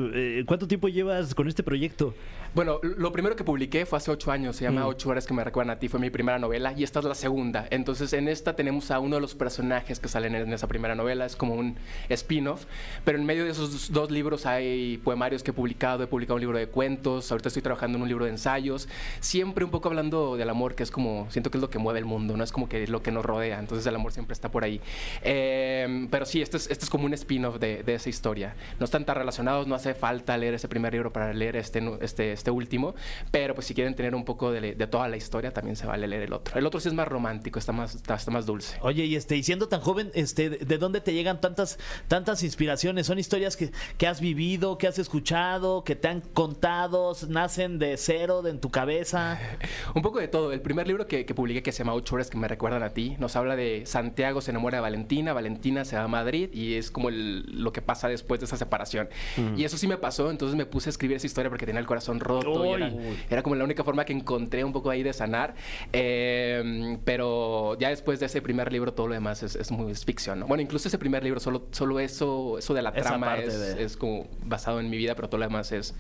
¿Cuánto 0.47 0.67
tiempo 0.69 0.88
llevas 0.88 1.35
con 1.35 1.49
este 1.49 1.62
proyecto? 1.62 2.15
Bueno, 2.54 2.78
lo 2.82 3.12
primero 3.12 3.37
que 3.37 3.44
publiqué 3.44 3.84
fue 3.87 3.98
hace 3.98 4.10
ocho 4.10 4.31
años, 4.32 4.56
se 4.56 4.64
llama 4.64 4.82
Mm. 4.84 4.88
Ocho 4.88 5.10
horas 5.10 5.26
que 5.26 5.34
me 5.34 5.44
recuerdan 5.44 5.76
a 5.76 5.78
ti, 5.78 5.88
fue 5.88 6.00
mi 6.00 6.10
primera 6.10 6.38
novela 6.38 6.72
y 6.76 6.84
esta 6.84 7.00
es 7.00 7.04
la 7.04 7.14
segunda. 7.14 7.66
Entonces 7.70 8.12
en 8.12 8.28
esta 8.28 8.56
tenemos 8.56 8.90
a 8.90 8.98
uno 8.98 9.16
de 9.16 9.20
los 9.20 9.34
personajes 9.34 10.00
que 10.00 10.08
salen 10.08 10.34
en 10.34 10.52
esa 10.52 10.66
primera 10.66 10.94
novela, 10.94 11.26
es 11.26 11.37
como 11.37 11.54
un 11.54 11.76
spin-off, 12.08 12.64
pero 13.04 13.19
en 13.19 13.25
medio 13.26 13.44
de 13.44 13.50
esos 13.50 13.93
dos 13.93 14.10
libros 14.10 14.46
hay 14.46 14.98
poemarios 14.98 15.43
que 15.43 15.50
he 15.50 15.54
publicado, 15.54 16.02
he 16.04 16.06
publicado 16.06 16.34
un 16.37 16.40
libro 16.40 16.58
de 16.58 16.69
cuentos, 16.69 17.31
ahorita 17.31 17.48
estoy 17.48 17.62
trabajando 17.62 17.96
en 17.96 18.02
un 18.02 18.08
libro 18.08 18.25
de 18.25 18.31
ensayos, 18.31 18.88
siempre 19.20 19.64
un 19.64 19.70
poco 19.70 19.88
hablando 19.88 20.37
del 20.37 20.49
amor, 20.49 20.75
que 20.75 20.82
es 20.82 20.90
como, 20.90 21.26
siento 21.31 21.50
que 21.50 21.58
es 21.58 21.62
lo 21.62 21.70
que 21.70 21.78
mueve 21.78 21.99
el 21.99 22.04
mundo, 22.06 22.37
no 22.37 22.44
es 22.44 22.52
como 22.52 22.69
que 22.69 22.87
lo 22.87 23.02
que 23.02 23.10
nos 23.12 23.25
rodea, 23.25 23.58
entonces 23.58 23.87
el 23.87 23.94
amor 23.94 24.12
siempre 24.12 24.32
está 24.32 24.50
por 24.50 24.64
ahí. 24.64 24.81
Eh, 25.22 26.06
pero 26.10 26.25
sí, 26.26 26.40
este 26.42 26.56
es, 26.56 26.70
este 26.70 26.84
es 26.84 26.90
como 26.90 27.04
un 27.06 27.14
spin-off 27.14 27.58
de, 27.58 27.82
de 27.82 27.94
esa 27.94 28.08
historia. 28.08 28.54
No 28.78 28.84
están 28.84 29.04
tan 29.04 29.16
relacionados, 29.16 29.66
no 29.66 29.75
hace 29.75 29.94
falta 29.94 30.37
leer 30.38 30.54
ese 30.54 30.69
primer 30.69 30.92
libro 30.92 31.12
para 31.12 31.32
leer 31.32 31.56
este, 31.56 31.81
nu- 31.81 31.99
este, 32.00 32.32
este 32.46 32.50
último, 32.52 32.94
pero 33.32 33.54
pues 33.56 33.66
si 33.66 33.75
quieren 33.75 33.94
tener 33.96 34.14
un 34.14 34.25
poco 34.25 34.52
de, 34.52 34.75
de 34.76 34.87
toda 34.87 35.08
la 35.08 35.16
historia, 35.16 35.52
también 35.52 35.75
se 35.75 35.84
vale 35.87 36.06
leer 36.06 36.22
el 36.22 36.32
otro. 36.32 36.56
El 36.56 36.64
otro 36.64 36.78
sí 36.78 36.87
es 36.88 36.94
más 36.94 37.08
romántico, 37.08 37.58
está 37.58 37.72
más, 37.72 37.96
está, 37.96 38.14
está 38.14 38.31
más 38.31 38.46
dulce. 38.46 38.78
Oye, 38.82 39.04
y 39.04 39.16
este, 39.16 39.37
y 39.37 39.43
siendo 39.43 39.66
tan 39.69 39.81
joven, 39.81 40.12
este, 40.14 40.48
¿de 40.50 40.78
dónde 40.78 41.00
te 41.00 41.12
llegan 41.12 41.40
tantas, 41.40 41.78
tantas 42.06 42.44
inspiraciones? 42.44 43.06
¿Son 43.08 43.19
historias 43.19 43.56
que, 43.56 43.72
que 43.98 44.06
has 44.06 44.20
vivido, 44.20 44.78
que 44.78 44.87
has 44.87 44.98
escuchado, 45.00 45.82
que 45.82 45.96
te 45.96 46.06
han 46.06 46.20
contado, 46.20 47.16
nacen 47.28 47.78
de 47.81 47.96
cero, 47.96 48.43
de 48.43 48.50
en 48.50 48.60
tu 48.60 48.70
cabeza? 48.70 49.40
Un 49.94 50.02
poco 50.02 50.20
de 50.20 50.28
todo. 50.28 50.52
El 50.52 50.60
primer 50.60 50.87
libro 50.87 51.08
que, 51.08 51.26
que 51.26 51.34
publiqué, 51.34 51.64
que 51.64 51.72
se 51.72 51.78
llama 51.78 51.94
Ocho 51.94 52.14
horas 52.14 52.31
que 52.31 52.38
me 52.38 52.46
recuerdan 52.46 52.84
a 52.84 52.90
ti, 52.90 53.16
nos 53.19 53.34
habla 53.34 53.56
de 53.56 53.82
Santiago 53.87 54.40
se 54.40 54.52
enamora 54.52 54.76
de 54.78 54.82
Valentina, 54.82 55.32
Valentina 55.32 55.84
se 55.84 55.96
va 55.96 56.04
a 56.04 56.08
Madrid 56.08 56.49
y 56.52 56.75
es 56.75 56.92
como 56.92 57.08
el- 57.08 57.44
lo 57.62 57.72
que 57.72 57.82
pasa 57.82 58.06
después 58.08 58.38
de 58.38 58.46
esa 58.46 58.56
separación. 58.56 59.08
Y 59.56 59.64
eso 59.64 59.76
sí 59.78 59.88
me 59.88 59.96
pasó, 59.96 60.31
entonces 60.31 60.56
me 60.56 60.64
puse 60.66 60.88
a 60.88 60.90
escribir 60.90 61.16
esa 61.16 61.26
historia 61.26 61.50
porque 61.50 61.66
tenía 61.66 61.81
el 61.81 61.87
corazón 61.87 62.20
roto 62.26 62.64
y 62.67 62.73
era, 62.82 62.90
era 63.31 63.43
como 63.43 63.55
la 63.56 63.64
única 63.64 63.84
forma 63.84 64.05
que 64.05 64.12
encontré 64.12 64.64
un 64.64 64.73
poco 64.73 64.90
ahí 64.90 65.02
de 65.02 65.12
sanar. 65.12 65.55
Eh, 65.93 66.99
pero 67.05 67.76
ya 67.78 67.88
después 67.90 68.20
de 68.20 68.26
ese 68.26 68.43
primer 68.43 68.73
libro 68.73 68.93
todo 68.94 69.08
lo 69.08 69.14
demás 69.14 69.43
es, 69.43 69.56
es 69.56 69.70
muy 69.70 69.93
es 69.93 70.05
ficción. 70.05 70.40
¿no? 70.40 70.46
Bueno, 70.46 70.62
incluso 70.62 70.88
ese 70.88 70.99
primer 70.99 71.23
libro, 71.25 71.40
solo, 71.40 71.67
solo 71.70 72.00
eso, 72.00 72.58
eso 72.58 72.75
de 72.75 72.82
la 72.82 72.90
Esa 72.90 73.00
trama 73.11 73.37
es, 73.38 73.58
de- 73.76 73.82
es 73.84 73.96
como 73.96 74.26
basado 74.44 74.81
en 74.81 74.90
mi 74.90 74.96
vida, 74.96 75.14
pero 75.14 75.28
todo 75.28 75.38
lo 75.38 75.46
demás 75.46 75.73
es 75.73 75.94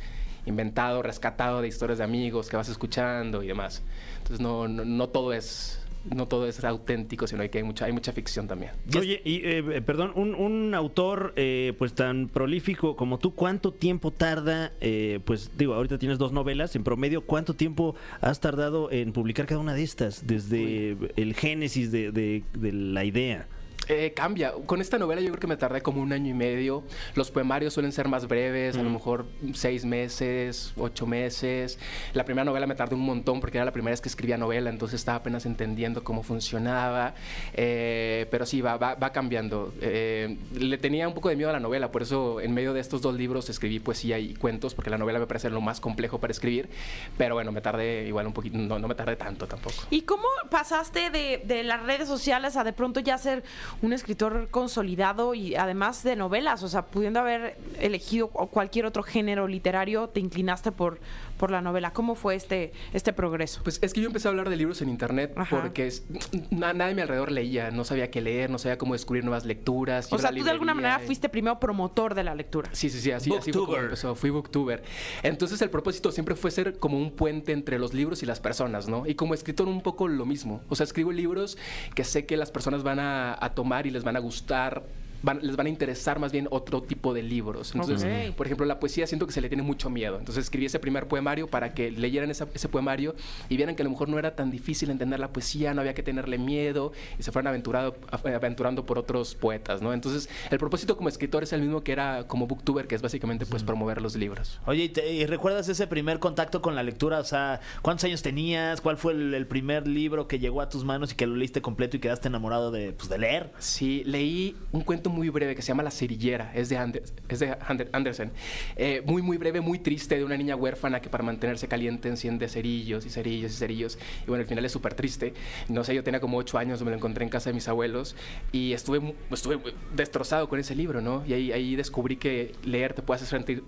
inventado, 0.46 1.02
rescatado 1.02 1.60
de 1.60 1.68
historias 1.68 1.98
de 1.98 2.04
amigos 2.04 2.48
que 2.48 2.56
vas 2.56 2.68
escuchando 2.68 3.42
y 3.42 3.48
demás. 3.48 3.82
Entonces 4.18 4.40
no, 4.40 4.68
no, 4.68 4.84
no 4.84 5.08
todo 5.08 5.32
es 5.32 5.80
no 6.14 6.26
todo 6.26 6.46
es 6.46 6.62
auténtico, 6.64 7.26
sino 7.26 7.48
que 7.50 7.58
hay 7.58 7.64
mucha, 7.64 7.84
hay 7.86 7.92
mucha 7.92 8.12
ficción 8.12 8.46
también. 8.48 8.72
Oye, 8.98 9.20
y 9.24 9.36
eh, 9.36 9.64
eh, 9.72 9.80
perdón, 9.82 10.12
un, 10.14 10.34
un 10.34 10.74
autor 10.74 11.32
eh, 11.36 11.72
pues 11.78 11.94
tan 11.94 12.28
prolífico 12.28 12.96
como 12.96 13.18
tú, 13.18 13.34
¿cuánto 13.34 13.72
tiempo 13.72 14.10
tarda? 14.10 14.72
eh, 14.80 15.20
pues 15.24 15.50
digo, 15.56 15.74
ahorita 15.74 15.98
tienes 15.98 16.18
dos 16.18 16.32
novelas, 16.32 16.74
en 16.76 16.84
promedio, 16.84 17.22
¿cuánto 17.22 17.54
tiempo 17.54 17.94
has 18.20 18.40
tardado 18.40 18.90
en 18.90 19.12
publicar 19.12 19.46
cada 19.46 19.60
una 19.60 19.74
de 19.74 19.82
estas? 19.82 20.26
Desde 20.26 20.96
el 21.16 21.34
génesis 21.34 21.90
de, 21.92 22.10
de- 22.12 22.42
de 22.58 22.72
la 22.72 23.04
idea. 23.04 23.46
Eh, 23.88 24.12
cambia. 24.14 24.52
Con 24.66 24.80
esta 24.80 24.98
novela 24.98 25.20
yo 25.20 25.28
creo 25.28 25.40
que 25.40 25.46
me 25.46 25.56
tardé 25.56 25.80
como 25.80 26.02
un 26.02 26.12
año 26.12 26.30
y 26.30 26.34
medio. 26.34 26.82
Los 27.14 27.30
poemarios 27.30 27.74
suelen 27.74 27.92
ser 27.92 28.08
más 28.08 28.26
breves, 28.26 28.76
a 28.76 28.82
lo 28.82 28.90
mejor 28.90 29.26
seis 29.54 29.84
meses, 29.84 30.72
ocho 30.76 31.06
meses. 31.06 31.78
La 32.12 32.24
primera 32.24 32.44
novela 32.44 32.66
me 32.66 32.74
tardé 32.74 32.94
un 32.94 33.02
montón 33.02 33.40
porque 33.40 33.58
era 33.58 33.64
la 33.64 33.72
primera 33.72 33.92
vez 33.92 34.00
que 34.00 34.08
escribía 34.08 34.36
novela, 34.36 34.70
entonces 34.70 35.00
estaba 35.00 35.18
apenas 35.18 35.46
entendiendo 35.46 36.02
cómo 36.02 36.22
funcionaba. 36.22 37.14
Eh, 37.54 38.26
pero 38.30 38.46
sí, 38.46 38.60
va, 38.60 38.76
va, 38.76 38.94
va 38.94 39.12
cambiando. 39.12 39.72
Eh, 39.80 40.36
le 40.52 40.78
tenía 40.78 41.06
un 41.06 41.14
poco 41.14 41.28
de 41.28 41.36
miedo 41.36 41.50
a 41.50 41.52
la 41.52 41.60
novela, 41.60 41.92
por 41.92 42.02
eso 42.02 42.40
en 42.40 42.52
medio 42.54 42.72
de 42.72 42.80
estos 42.80 43.02
dos 43.02 43.14
libros 43.14 43.48
escribí 43.50 43.78
poesía 43.78 44.18
y 44.18 44.34
cuentos, 44.34 44.74
porque 44.74 44.90
la 44.90 44.98
novela 44.98 45.18
me 45.18 45.26
parece 45.26 45.50
lo 45.50 45.60
más 45.60 45.80
complejo 45.80 46.18
para 46.18 46.32
escribir. 46.32 46.68
Pero 47.16 47.34
bueno, 47.34 47.52
me 47.52 47.60
tardé 47.60 48.06
igual 48.06 48.26
un 48.26 48.32
poquito, 48.32 48.58
no, 48.58 48.78
no 48.78 48.88
me 48.88 48.94
tardé 48.94 49.16
tanto 49.16 49.46
tampoco. 49.46 49.76
¿Y 49.90 50.02
cómo 50.02 50.24
pasaste 50.50 51.10
de, 51.10 51.42
de 51.44 51.62
las 51.62 51.82
redes 51.82 52.08
sociales 52.08 52.56
a 52.56 52.64
de 52.64 52.72
pronto 52.72 53.00
ya 53.00 53.16
ser 53.18 53.44
un 53.82 53.92
escritor 53.92 54.48
consolidado 54.50 55.34
y 55.34 55.54
además 55.54 56.02
de 56.02 56.16
novelas? 56.16 56.62
O 56.62 56.68
sea, 56.68 56.82
pudiendo 56.86 57.20
haber 57.20 57.56
elegido 57.80 58.28
cu- 58.28 58.46
cualquier 58.48 58.86
otro 58.86 59.02
género 59.02 59.46
literario, 59.48 60.08
te 60.08 60.20
inclinaste 60.20 60.72
por, 60.72 60.98
por 61.36 61.50
la 61.50 61.60
novela. 61.60 61.92
¿Cómo 61.92 62.14
fue 62.14 62.34
este, 62.34 62.72
este 62.92 63.12
progreso? 63.12 63.60
Pues 63.62 63.78
es 63.82 63.92
que 63.92 64.00
yo 64.00 64.06
empecé 64.06 64.28
a 64.28 64.30
hablar 64.30 64.48
de 64.48 64.56
libros 64.56 64.80
en 64.82 64.88
internet 64.88 65.32
Ajá. 65.36 65.60
porque 65.60 65.86
es- 65.86 66.04
na- 66.50 66.72
nadie 66.72 66.92
a 66.92 66.94
mi 66.94 67.02
alrededor 67.02 67.30
leía, 67.30 67.70
no 67.70 67.84
sabía 67.84 68.10
qué 68.10 68.20
leer, 68.20 68.48
no 68.50 68.58
sabía 68.58 68.78
cómo 68.78 68.94
descubrir 68.94 69.24
nuevas 69.24 69.44
lecturas. 69.44 70.12
O 70.12 70.18
sea, 70.18 70.30
tú 70.32 70.42
de 70.42 70.50
alguna 70.50 70.72
manera 70.74 70.98
y- 71.02 71.06
fuiste 71.06 71.28
primero 71.28 71.60
promotor 71.60 72.14
de 72.14 72.24
la 72.24 72.34
lectura. 72.34 72.70
Sí, 72.72 72.88
sí, 72.90 72.98
sí, 73.00 73.10
así, 73.12 73.30
así 73.34 73.52
fue 73.52 73.52
como 73.52 73.66
Booktuber. 73.66 73.84
empezó. 73.84 74.14
Fui 74.14 74.30
booktuber. 74.30 74.82
Entonces 75.22 75.60
el 75.62 75.70
propósito 75.70 76.10
siempre 76.12 76.34
fue 76.34 76.50
ser 76.50 76.78
como 76.78 76.96
un 76.98 77.10
puente 77.12 77.52
entre 77.52 77.78
los 77.78 77.92
libros 77.92 78.22
y 78.22 78.26
las 78.26 78.40
personas, 78.40 78.88
¿no? 78.88 79.06
Y 79.06 79.14
como 79.14 79.34
escritor 79.34 79.68
un 79.68 79.82
poco 79.82 80.08
lo 80.08 80.24
mismo. 80.24 80.62
O 80.68 80.74
sea, 80.76 80.84
escribo 80.84 81.12
libros 81.12 81.58
que 81.94 82.04
sé 82.04 82.24
que 82.26 82.36
las 82.36 82.50
personas 82.50 82.82
van 82.82 82.98
a, 83.00 83.36
a 83.38 83.54
tomar 83.54 83.65
y 83.86 83.90
les 83.90 84.04
van 84.04 84.16
a 84.16 84.20
gustar 84.20 84.82
van- 85.22 85.40
les 85.42 85.56
van 85.56 85.66
a 85.66 85.68
interesar 85.68 86.18
más 86.18 86.32
bien 86.32 86.46
otro 86.50 86.82
tipo 86.82 87.12
de 87.14 87.22
libros. 87.22 87.72
Entonces, 87.74 88.34
por 88.34 88.46
ejemplo, 88.46 88.66
la 88.66 88.78
poesía 88.80 89.06
siento 89.06 89.26
que 89.26 89.32
se 89.32 89.40
le 89.40 89.48
tiene 89.48 89.62
mucho 89.62 89.90
miedo. 89.90 90.18
Entonces 90.18 90.44
escribí 90.44 90.66
ese 90.66 90.78
primer 90.78 91.08
poemario 91.08 91.46
para 91.48 91.74
que 91.74 91.90
leyeran 91.90 92.30
esa- 92.30 92.48
ese 92.54 92.68
poemario 92.68 93.14
y 93.48 93.56
vieran 93.56 93.74
que 93.76 93.82
a 93.82 93.84
lo 93.84 93.90
mejor 93.90 94.08
no 94.08 94.18
era 94.18 94.34
tan 94.36 94.50
difícil 94.50 94.90
entender 94.90 95.18
la 95.20 95.32
poesía, 95.32 95.74
no 95.74 95.80
había 95.80 95.94
que 95.94 96.02
tenerle 96.02 96.38
miedo 96.38 96.92
y 97.18 97.22
se 97.22 97.32
fueran 97.32 97.48
aventurado, 97.48 97.96
aventurando 98.24 98.86
por 98.86 98.98
otros 98.98 99.34
poetas, 99.34 99.82
¿no? 99.82 99.92
Entonces, 99.92 100.28
el 100.50 100.58
propósito 100.58 100.96
como 100.96 101.08
escritor 101.08 101.42
es 101.42 101.52
el 101.52 101.60
mismo 101.60 101.82
que 101.82 101.92
era 101.92 102.26
como 102.26 102.46
booktuber, 102.46 102.86
que 102.86 102.94
es 102.94 103.02
básicamente 103.02 103.46
pues 103.46 103.62
promover 103.62 104.00
los 104.02 104.16
libros. 104.16 104.60
Oye, 104.66 104.84
¿y, 104.84 104.88
te- 104.88 105.12
y 105.12 105.26
recuerdas 105.26 105.68
ese 105.68 105.86
primer 105.86 106.18
contacto 106.18 106.60
con 106.62 106.74
la 106.74 106.82
lectura? 106.82 107.18
O 107.18 107.24
sea, 107.24 107.60
¿cuántos 107.82 108.04
años 108.04 108.22
tenías? 108.22 108.80
¿Cuál 108.80 108.96
fue 108.96 109.12
el, 109.12 109.34
el 109.34 109.46
primer 109.46 109.86
libro 109.86 110.28
que 110.28 110.38
llegó 110.38 110.60
a 110.60 110.68
tus 110.68 110.84
manos 110.84 111.12
y 111.12 111.16
que 111.16 111.26
lo 111.26 111.36
leíste 111.36 111.60
completo 111.62 111.96
y 111.96 112.00
quedaste 112.00 112.28
enamorado 112.28 112.70
de, 112.70 112.92
pues, 112.92 113.08
de 113.08 113.18
leer? 113.18 113.52
Sí, 113.58 114.02
leí 114.04 114.56
un 114.72 114.82
cuento 114.82 115.05
muy 115.08 115.28
breve 115.28 115.54
que 115.54 115.62
se 115.62 115.68
llama 115.68 115.82
La 115.82 115.90
cerillera, 115.90 116.52
es 116.54 116.68
de, 116.68 116.78
Ander- 116.78 117.02
es 117.28 117.38
de 117.40 117.50
Ander- 117.58 117.88
Andersen. 117.92 118.30
Eh, 118.76 119.02
muy, 119.04 119.22
muy 119.22 119.36
breve, 119.36 119.60
muy 119.60 119.78
triste, 119.78 120.16
de 120.16 120.24
una 120.24 120.36
niña 120.36 120.56
huérfana 120.56 121.00
que 121.00 121.08
para 121.08 121.24
mantenerse 121.24 121.68
caliente 121.68 122.08
enciende 122.08 122.48
cerillos 122.48 123.06
y 123.06 123.10
cerillos 123.10 123.52
y 123.52 123.56
cerillos. 123.56 123.98
Y 124.24 124.26
bueno, 124.28 124.42
al 124.42 124.48
final 124.48 124.64
es 124.64 124.72
súper 124.72 124.94
triste. 124.94 125.34
No 125.68 125.84
sé, 125.84 125.94
yo 125.94 126.02
tenía 126.04 126.20
como 126.20 126.36
ocho 126.38 126.58
años, 126.58 126.82
me 126.82 126.90
lo 126.90 126.96
encontré 126.96 127.24
en 127.24 127.30
casa 127.30 127.50
de 127.50 127.54
mis 127.54 127.68
abuelos 127.68 128.14
y 128.52 128.72
estuve, 128.72 129.14
estuve 129.30 129.58
destrozado 129.94 130.48
con 130.48 130.58
ese 130.58 130.74
libro, 130.74 131.00
¿no? 131.00 131.24
Y 131.26 131.32
ahí, 131.32 131.52
ahí 131.52 131.76
descubrí 131.76 132.16
que 132.16 132.52
leer 132.64 132.94
te 132.94 133.02
puede 133.02 133.16
hacer 133.16 133.28
sentir 133.28 133.64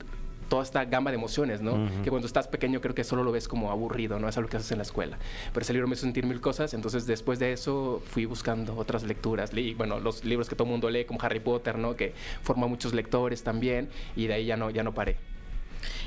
toda 0.49 0.63
esta 0.63 0.85
gama 0.85 1.11
de 1.11 1.17
emociones, 1.17 1.61
¿no? 1.61 1.89
Que 2.03 2.11
cuando 2.11 2.27
estás 2.27 2.49
pequeño 2.49 2.81
creo 2.81 2.95
que 2.95 3.05
solo 3.05 3.23
lo 3.23 3.33
ves 3.33 3.49
como 3.49 3.71
aburrido, 3.71 4.19
¿no? 4.19 4.29
Es 4.29 4.37
algo 4.39 4.49
que 4.49 4.57
haces 4.57 4.73
en 4.73 4.79
la 4.79 4.83
escuela. 4.83 5.19
Pero 5.53 5.63
ese 5.63 5.73
libro 5.73 5.87
me 5.89 5.95
hizo 5.95 6.03
sentir 6.03 6.27
mil 6.27 6.41
cosas, 6.41 6.75
entonces 6.75 7.07
después 7.07 7.39
de 7.39 7.53
eso 7.53 8.03
fui 8.07 8.25
buscando 8.25 8.77
otras 8.77 9.03
lecturas. 9.03 9.53
Leí, 9.53 9.75
bueno, 9.75 10.01
los 10.01 10.25
libros 10.25 10.49
que 10.49 10.57
todo 10.57 10.65
el 10.67 10.73
mundo 10.73 10.91
lee, 10.91 11.05
como 11.05 11.21
Harry 11.23 11.41
Potter, 11.41 11.79
¿no? 11.79 11.97
Que 11.97 12.15
forma 12.43 12.67
muchos 12.67 12.95
lectores 12.95 13.43
también, 13.43 13.89
y 14.17 14.27
de 14.27 14.35
ahí 14.35 14.47
ya 14.47 14.57
no, 14.57 14.71
ya 14.71 14.83
no 14.83 14.95
paré. 14.95 15.17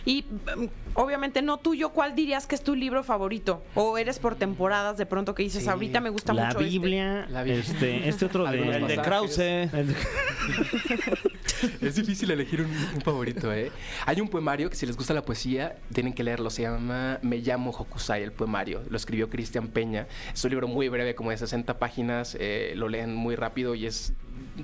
Y 0.04 0.24
mm, 0.24 0.66
obviamente 0.96 1.42
no 1.44 1.58
tuyo, 1.58 1.90
¿cuál 1.90 2.16
dirías 2.16 2.48
que 2.48 2.56
es 2.56 2.64
tu 2.64 2.76
libro 2.76 3.04
favorito? 3.04 3.62
¿O 3.76 3.98
eres 3.98 4.18
por 4.20 4.36
temporadas 4.36 4.98
de 4.98 5.06
pronto 5.06 5.34
que 5.36 5.44
dices, 5.44 5.64
Sí. 5.64 5.70
ahorita 5.70 6.02
me 6.02 6.10
gusta 6.10 6.34
La 6.34 6.48
mucho 6.48 6.60
este"? 6.60 6.72
Biblia, 6.72 7.28
La 7.30 7.44
Biblia. 7.44 7.62
este, 7.62 8.10
este 8.10 8.26
otro 8.26 8.44
de... 8.52 8.78
El 8.78 8.88
de. 8.88 8.98
Krause. 8.98 9.38
el 9.40 9.70
de- 9.88 9.96
Es 11.82 11.96
difícil 11.96 12.32
elegir 12.32 12.62
un, 12.62 13.02
favorito, 13.02 13.52
¿eh? 13.54 13.72
Hay 14.06 14.22
un 14.22 14.28
poemario 14.28 14.70
que 14.70 14.76
si 14.76 14.86
les 14.86 14.98
gusta 14.98 15.14
la 15.14 15.24
poesía, 15.24 15.78
tienen 15.94 16.14
que 16.14 16.24
leerlo. 16.24 16.50
Se 16.50 16.64
llama 16.64 17.20
Me 17.22 17.38
llamo 17.38 17.72
Hokusai, 17.72 18.24
el 18.24 18.32
poemario. 18.32 18.84
Lo 18.90 18.98
escribió 18.98 19.30
Cristian 19.30 19.68
Peña. 19.68 20.08
Es 20.34 20.44
un 20.44 20.52
libro 20.52 20.68
muy 20.68 20.90
breve, 20.90 21.16
como 21.16 21.32
de 21.32 21.38
60 21.38 21.80
páginas. 21.80 22.38
eh, 22.40 22.74
lo 22.76 22.90
leen 22.90 23.16
muy 23.16 23.36
rápido 23.36 23.76
y 23.76 23.86
es 23.86 24.14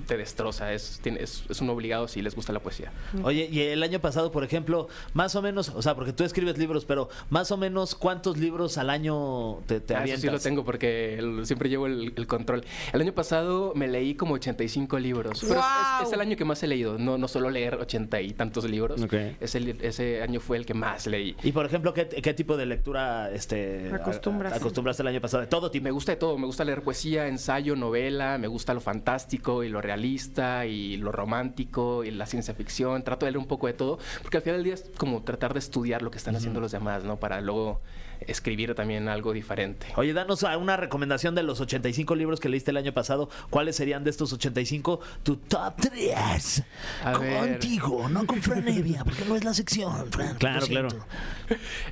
te 0.06 0.16
destroza. 0.16 0.72
Es, 0.72 1.00
es, 1.04 1.44
es 1.48 1.60
un 1.60 1.70
obligado 1.70 2.08
si 2.08 2.22
les 2.22 2.34
gusta 2.34 2.52
la 2.52 2.60
poesía. 2.60 2.92
Oye, 3.22 3.48
y 3.50 3.60
el 3.60 3.82
año 3.82 4.00
pasado, 4.00 4.30
por 4.32 4.44
ejemplo, 4.44 4.88
más 5.14 5.34
o 5.36 5.42
menos, 5.42 5.68
o 5.70 5.82
sea, 5.82 5.94
porque 5.94 6.12
tú 6.12 6.24
escribes 6.24 6.58
libros, 6.58 6.84
pero 6.84 7.08
más 7.30 7.50
o 7.50 7.56
menos, 7.56 7.94
¿cuántos 7.94 8.38
libros 8.38 8.78
al 8.78 8.90
año 8.90 9.60
te, 9.66 9.80
te 9.80 9.94
Ah, 9.94 10.04
eso 10.04 10.16
sí 10.18 10.26
lo 10.28 10.38
tengo 10.38 10.64
porque 10.64 11.18
el- 11.18 11.46
siempre 11.46 11.68
llevo 11.68 11.86
el, 11.86 12.12
el 12.16 12.26
control. 12.26 12.64
El 12.92 13.00
año 13.00 13.12
pasado 13.12 13.72
me 13.74 13.88
leí 13.88 14.14
como 14.14 14.34
85 14.34 14.98
libros. 14.98 15.40
Pero 15.40 15.60
es- 15.60 15.66
es, 16.02 16.08
es 16.08 16.12
el 16.12 16.20
año 16.20 16.36
que 16.36 16.44
más 16.44 16.62
he 16.62 16.66
leído. 16.66 16.98
No, 16.98 17.18
no 17.18 17.28
solo 17.28 17.50
leer 17.50 17.74
80 17.76 18.20
y 18.20 18.32
tantos 18.32 18.64
libros. 18.68 19.00
Ok. 19.02 19.14
Es 19.40 19.54
el- 19.54 19.80
ese 19.82 20.22
año 20.22 20.40
fue 20.40 20.56
el 20.56 20.66
que 20.66 20.74
más 20.74 21.06
leí. 21.06 21.36
Y 21.42 21.52
por 21.52 21.66
ejemplo, 21.66 21.92
¿qué, 21.94 22.06
qué 22.08 22.34
tipo 22.34 22.56
de 22.56 22.66
lectura 22.66 23.30
este, 23.32 23.90
Acostumbras. 23.92 24.52
a- 24.52 24.56
acostumbraste 24.56 25.02
el 25.02 25.08
año 25.08 25.20
pasado? 25.20 25.40
De 25.42 25.46
todo 25.48 25.70
tipo. 25.70 25.84
Me 25.84 25.90
gusta 25.90 26.12
de 26.12 26.16
todo, 26.16 26.36
me 26.38 26.46
gusta 26.46 26.64
leer 26.64 26.82
poesía, 26.82 27.28
ensayo, 27.28 27.74
novela, 27.76 28.36
me 28.38 28.46
gusta 28.48 28.74
lo 28.74 28.80
fantástico 28.80 29.64
y 29.64 29.68
lo 29.68 29.80
realista 29.88 30.66
y 30.66 30.98
lo 30.98 31.12
romántico 31.12 32.04
y 32.04 32.10
la 32.10 32.26
ciencia 32.26 32.52
ficción. 32.54 33.02
Trato 33.02 33.24
de 33.24 33.32
leer 33.32 33.38
un 33.38 33.46
poco 33.48 33.66
de 33.68 33.72
todo, 33.72 33.98
porque 34.22 34.36
al 34.36 34.42
final 34.42 34.58
del 34.58 34.64
día 34.64 34.74
es 34.74 34.90
como 34.98 35.22
tratar 35.22 35.54
de 35.54 35.60
estudiar 35.60 36.02
lo 36.02 36.10
que 36.10 36.18
están 36.18 36.36
haciendo 36.36 36.60
los 36.60 36.72
demás, 36.72 37.04
¿no? 37.04 37.16
Para 37.16 37.40
luego 37.40 37.80
escribir 38.20 38.74
también 38.74 39.08
algo 39.08 39.32
diferente. 39.32 39.86
Oye, 39.96 40.12
danos 40.12 40.42
a- 40.42 40.58
una 40.58 40.76
recomendación 40.76 41.36
de 41.36 41.44
los 41.44 41.60
85 41.60 42.16
libros 42.16 42.40
que 42.40 42.48
leíste 42.48 42.72
el 42.72 42.76
año 42.76 42.92
pasado. 42.92 43.30
¿Cuáles 43.48 43.76
serían 43.76 44.02
de 44.04 44.10
estos 44.10 44.32
85 44.32 45.00
tu 45.22 45.36
top 45.36 45.74
3? 45.80 46.64
A 47.04 47.16
ver. 47.16 47.38
Contigo, 47.50 48.08
no 48.08 48.26
con 48.26 48.42
Fran 48.42 48.66
Evia, 48.68 49.04
porque 49.04 49.24
no 49.24 49.36
es 49.36 49.44
la 49.44 49.54
sección, 49.54 50.10
Fran. 50.10 50.36
Claro, 50.36 50.66
claro. 50.66 50.88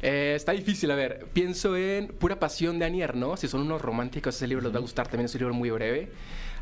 Eh, 0.02 0.34
está 0.36 0.52
difícil, 0.52 0.90
a 0.90 0.94
ver, 0.96 1.26
pienso 1.32 1.76
en 1.76 2.08
Pura 2.08 2.38
Pasión 2.38 2.78
de 2.78 2.84
Anier, 2.84 3.16
¿no? 3.16 3.36
Si 3.38 3.48
son 3.48 3.62
unos 3.62 3.80
románticos, 3.80 4.34
ese 4.36 4.46
libro 4.46 4.64
les 4.64 4.74
va 4.74 4.78
a 4.78 4.82
gustar, 4.82 5.08
también 5.08 5.24
es 5.26 5.34
un 5.34 5.38
libro 5.40 5.54
muy 5.54 5.70
breve. 5.70 6.10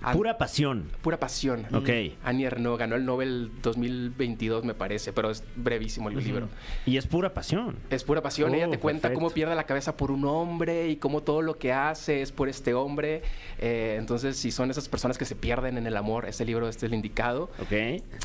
An- 0.02 0.16
Pura 0.16 0.36
pasión. 0.38 0.90
Pura 1.02 1.18
Pasión. 1.18 1.66
Ok. 1.74 1.88
Anier 2.24 2.60
no, 2.60 2.76
ganó 2.76 2.96
el 2.96 3.04
Nobel 3.06 3.50
2022, 3.62 4.64
me 4.64 4.74
parece, 4.74 5.12
pero 5.12 5.30
es 5.30 5.42
brevísimo 5.56 6.10
el 6.10 6.16
libro. 6.22 6.48
Y 6.84 6.96
es 6.98 7.06
pura 7.06 7.32
pasión. 7.32 7.76
Es 7.90 8.04
pura 8.04 8.20
pasión. 8.22 8.54
Ella 8.54 8.66
Oh, 8.68 8.70
te 8.70 8.78
cuenta 8.78 9.02
perfecto. 9.02 9.20
cómo 9.20 9.30
pierde 9.32 9.54
la 9.54 9.64
cabeza 9.64 9.96
por 9.96 10.10
un 10.10 10.24
hombre 10.26 10.88
y 10.88 10.96
cómo 10.96 11.22
todo 11.22 11.40
lo 11.42 11.58
que 11.58 11.72
hace 11.72 12.20
es 12.22 12.32
por 12.32 12.48
este 12.48 12.74
hombre. 12.74 13.22
Eh, 13.58 13.96
entonces, 13.98 14.36
si 14.36 14.50
son 14.50 14.70
esas 14.70 14.88
personas 14.88 15.16
que 15.16 15.24
se 15.24 15.36
pierden 15.36 15.78
en 15.78 15.86
el 15.86 15.96
amor, 15.96 16.26
este 16.28 16.44
libro 16.44 16.68
este 16.68 16.86
es 16.86 16.92
el 16.92 16.96
indicado. 16.96 17.44
Ok. 17.62 17.72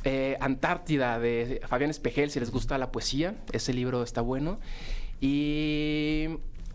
Eh, 0.04 0.38
Antártida 0.42 1.18
de 1.20 1.62
Fabián 1.68 1.90
Espejel, 1.92 2.30
si 2.32 2.40
les 2.40 2.52
gusta 2.52 2.78
la 2.78 2.92
poesía, 2.92 3.36
ese 3.54 3.72
libro 3.74 4.04
está 4.04 4.20
bueno. 4.22 4.60
Y 5.22 6.28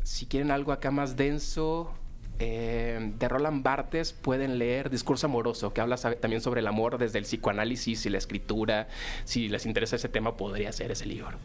si 0.03 0.27
quieren 0.27 0.51
algo 0.51 0.73
acá 0.73 0.91
más 0.91 1.17
denso, 1.17 1.91
eh, 2.39 3.13
de 3.19 3.29
Roland 3.29 3.63
Barthes 3.63 4.13
pueden 4.13 4.59
leer 4.59 4.91
Discurso 4.91 5.27
Amoroso, 5.27 5.73
que 5.73 5.81
habla 5.81 5.97
también 5.97 6.41
sobre 6.41 6.61
el 6.61 6.67
amor 6.67 6.99
desde 6.99 7.19
el 7.19 7.25
psicoanálisis 7.25 8.07
y 8.07 8.11
la 8.11 8.19
escritura. 8.19 8.89
Si 9.25 9.49
les 9.49 9.67
interesa 9.67 9.97
ese 9.97 10.09
tema, 10.09 10.37
podría 10.37 10.73
ser 10.73 10.91
ese 10.91 11.07
libro. 11.07 11.39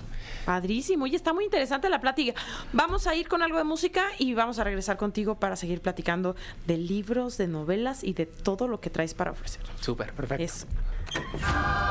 Padrísimo. 0.45 1.05
Oye, 1.05 1.15
está 1.15 1.33
muy 1.33 1.45
interesante 1.45 1.89
la 1.89 2.01
plática. 2.01 2.33
Vamos 2.73 3.07
a 3.07 3.15
ir 3.15 3.27
con 3.27 3.41
algo 3.43 3.57
de 3.57 3.63
música 3.63 4.07
y 4.17 4.33
vamos 4.33 4.59
a 4.59 4.63
regresar 4.63 4.97
contigo 4.97 5.35
para 5.35 5.55
seguir 5.55 5.81
platicando 5.81 6.35
de 6.65 6.77
libros, 6.77 7.37
de 7.37 7.47
novelas 7.47 8.03
y 8.03 8.13
de 8.13 8.25
todo 8.25 8.67
lo 8.67 8.79
que 8.79 8.89
traes 8.89 9.13
para 9.13 9.31
ofrecer. 9.31 9.61
Súper, 9.79 10.13
perfecto. 10.13 10.43
Eso. 10.43 10.67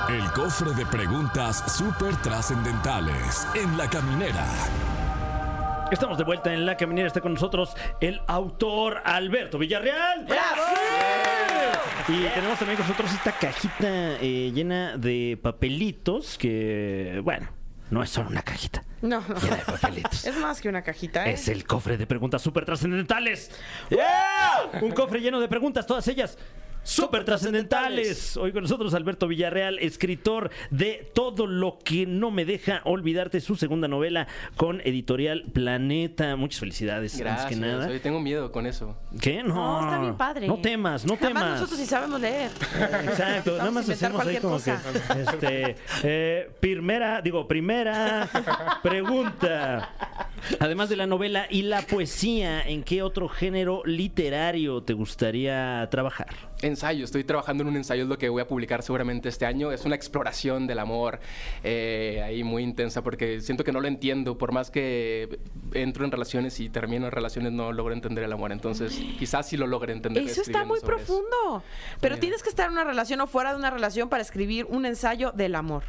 El 0.08 0.32
cofre 0.32 0.72
de 0.74 0.86
preguntas 0.86 1.76
súper 1.76 2.16
trascendentales 2.22 3.46
en 3.54 3.76
la 3.76 3.90
caminera. 3.90 4.46
Estamos 5.90 6.18
de 6.18 6.24
vuelta 6.24 6.52
en 6.52 6.66
La 6.66 6.76
Caminera. 6.76 7.06
Está 7.06 7.22
con 7.22 7.32
nosotros 7.32 7.74
el 8.00 8.20
autor 8.26 9.00
Alberto 9.04 9.58
Villarreal. 9.58 10.26
Y 12.08 12.24
tenemos 12.34 12.58
también 12.58 12.76
con 12.76 12.86
nosotros 12.86 13.12
esta 13.12 13.32
cajita 13.32 14.16
eh, 14.20 14.52
llena 14.54 14.98
de 14.98 15.38
papelitos 15.42 16.36
que, 16.36 17.20
bueno, 17.24 17.48
no 17.90 18.02
es 18.02 18.10
solo 18.10 18.28
una 18.28 18.42
cajita. 18.42 18.84
No, 19.00 19.22
no. 19.26 19.34
Llena 19.36 19.56
de 19.56 19.64
papelitos. 19.64 20.24
Es 20.26 20.36
más 20.36 20.60
que 20.60 20.68
una 20.68 20.82
cajita, 20.82 21.26
¿eh? 21.26 21.32
Es 21.32 21.48
el 21.48 21.64
cofre 21.64 21.96
de 21.96 22.06
preguntas 22.06 22.42
súper 22.42 22.66
trascendentales. 22.66 23.50
Un 24.82 24.90
cofre 24.90 25.20
lleno 25.20 25.40
de 25.40 25.48
preguntas, 25.48 25.86
todas 25.86 26.06
ellas 26.08 26.36
súper 26.88 27.22
trascendentales. 27.24 28.36
Hoy 28.38 28.50
con 28.52 28.62
nosotros 28.62 28.94
Alberto 28.94 29.28
Villarreal, 29.28 29.78
escritor 29.78 30.50
de 30.70 31.10
Todo 31.14 31.46
lo 31.46 31.78
que 31.84 32.06
no 32.06 32.30
me 32.30 32.46
deja 32.46 32.80
olvidarte, 32.84 33.40
su 33.42 33.56
segunda 33.56 33.88
novela 33.88 34.26
con 34.56 34.80
Editorial 34.80 35.44
Planeta. 35.52 36.34
Muchas 36.36 36.60
felicidades, 36.60 37.18
Gracias. 37.18 37.46
que 37.46 37.56
nada. 37.56 37.86
Oye, 37.88 38.00
tengo 38.00 38.20
miedo 38.20 38.50
con 38.50 38.66
eso. 38.66 38.96
¿Qué? 39.20 39.42
No, 39.42 39.54
No, 39.54 39.80
está 39.86 40.00
bien 40.00 40.16
padre. 40.16 40.46
No 40.48 40.56
temas, 40.58 41.04
no 41.04 41.14
Además, 41.14 41.28
temas. 41.42 41.60
nosotros 41.60 41.78
sí 41.78 41.86
sabemos 41.86 42.20
leer. 42.20 42.50
Exacto, 43.04 43.50
nada 43.52 43.64
Vamos 43.64 43.86
más 43.86 43.90
hacemos 43.90 44.26
ahí 44.26 44.36
como 44.38 44.54
cosa. 44.54 44.82
que 44.82 45.20
este 45.20 45.76
eh, 46.04 46.50
primera, 46.58 47.20
digo, 47.20 47.46
primera 47.46 48.28
pregunta. 48.82 49.90
Además 50.60 50.88
de 50.88 50.96
la 50.96 51.06
novela 51.06 51.46
y 51.50 51.62
la 51.62 51.82
poesía, 51.82 52.62
¿en 52.62 52.82
qué 52.82 53.02
otro 53.02 53.28
género 53.28 53.82
literario 53.84 54.82
te 54.82 54.94
gustaría 54.94 55.86
trabajar? 55.90 56.28
Ensayo, 56.78 57.04
estoy 57.04 57.24
trabajando 57.24 57.62
en 57.64 57.70
un 57.70 57.76
ensayo, 57.76 58.04
es 58.04 58.08
lo 58.08 58.18
que 58.18 58.28
voy 58.28 58.40
a 58.40 58.46
publicar 58.46 58.84
seguramente 58.84 59.28
este 59.28 59.46
año. 59.46 59.72
Es 59.72 59.84
una 59.84 59.96
exploración 59.96 60.68
del 60.68 60.78
amor 60.78 61.18
eh, 61.64 62.22
ahí 62.24 62.44
muy 62.44 62.62
intensa 62.62 63.02
porque 63.02 63.40
siento 63.40 63.64
que 63.64 63.72
no 63.72 63.80
lo 63.80 63.88
entiendo. 63.88 64.38
Por 64.38 64.52
más 64.52 64.70
que 64.70 65.40
entro 65.74 66.04
en 66.04 66.12
relaciones 66.12 66.60
y 66.60 66.68
termino 66.68 67.06
en 67.06 67.10
relaciones, 67.10 67.50
no 67.52 67.72
logro 67.72 67.92
entender 67.94 68.22
el 68.22 68.32
amor. 68.32 68.52
Entonces, 68.52 68.92
quizás 69.18 69.48
sí 69.48 69.56
lo 69.56 69.66
logre 69.66 69.92
entender. 69.92 70.22
Eso 70.22 70.40
está 70.40 70.64
muy 70.64 70.76
eso. 70.78 70.86
profundo. 70.86 71.64
Pero 72.00 72.16
tienes 72.18 72.44
que 72.44 72.48
estar 72.48 72.66
en 72.66 72.74
una 72.74 72.84
relación 72.84 73.20
o 73.22 73.26
fuera 73.26 73.50
de 73.50 73.58
una 73.58 73.70
relación 73.70 74.08
para 74.08 74.22
escribir 74.22 74.64
un 74.66 74.86
ensayo 74.86 75.32
del 75.32 75.56
amor. 75.56 75.82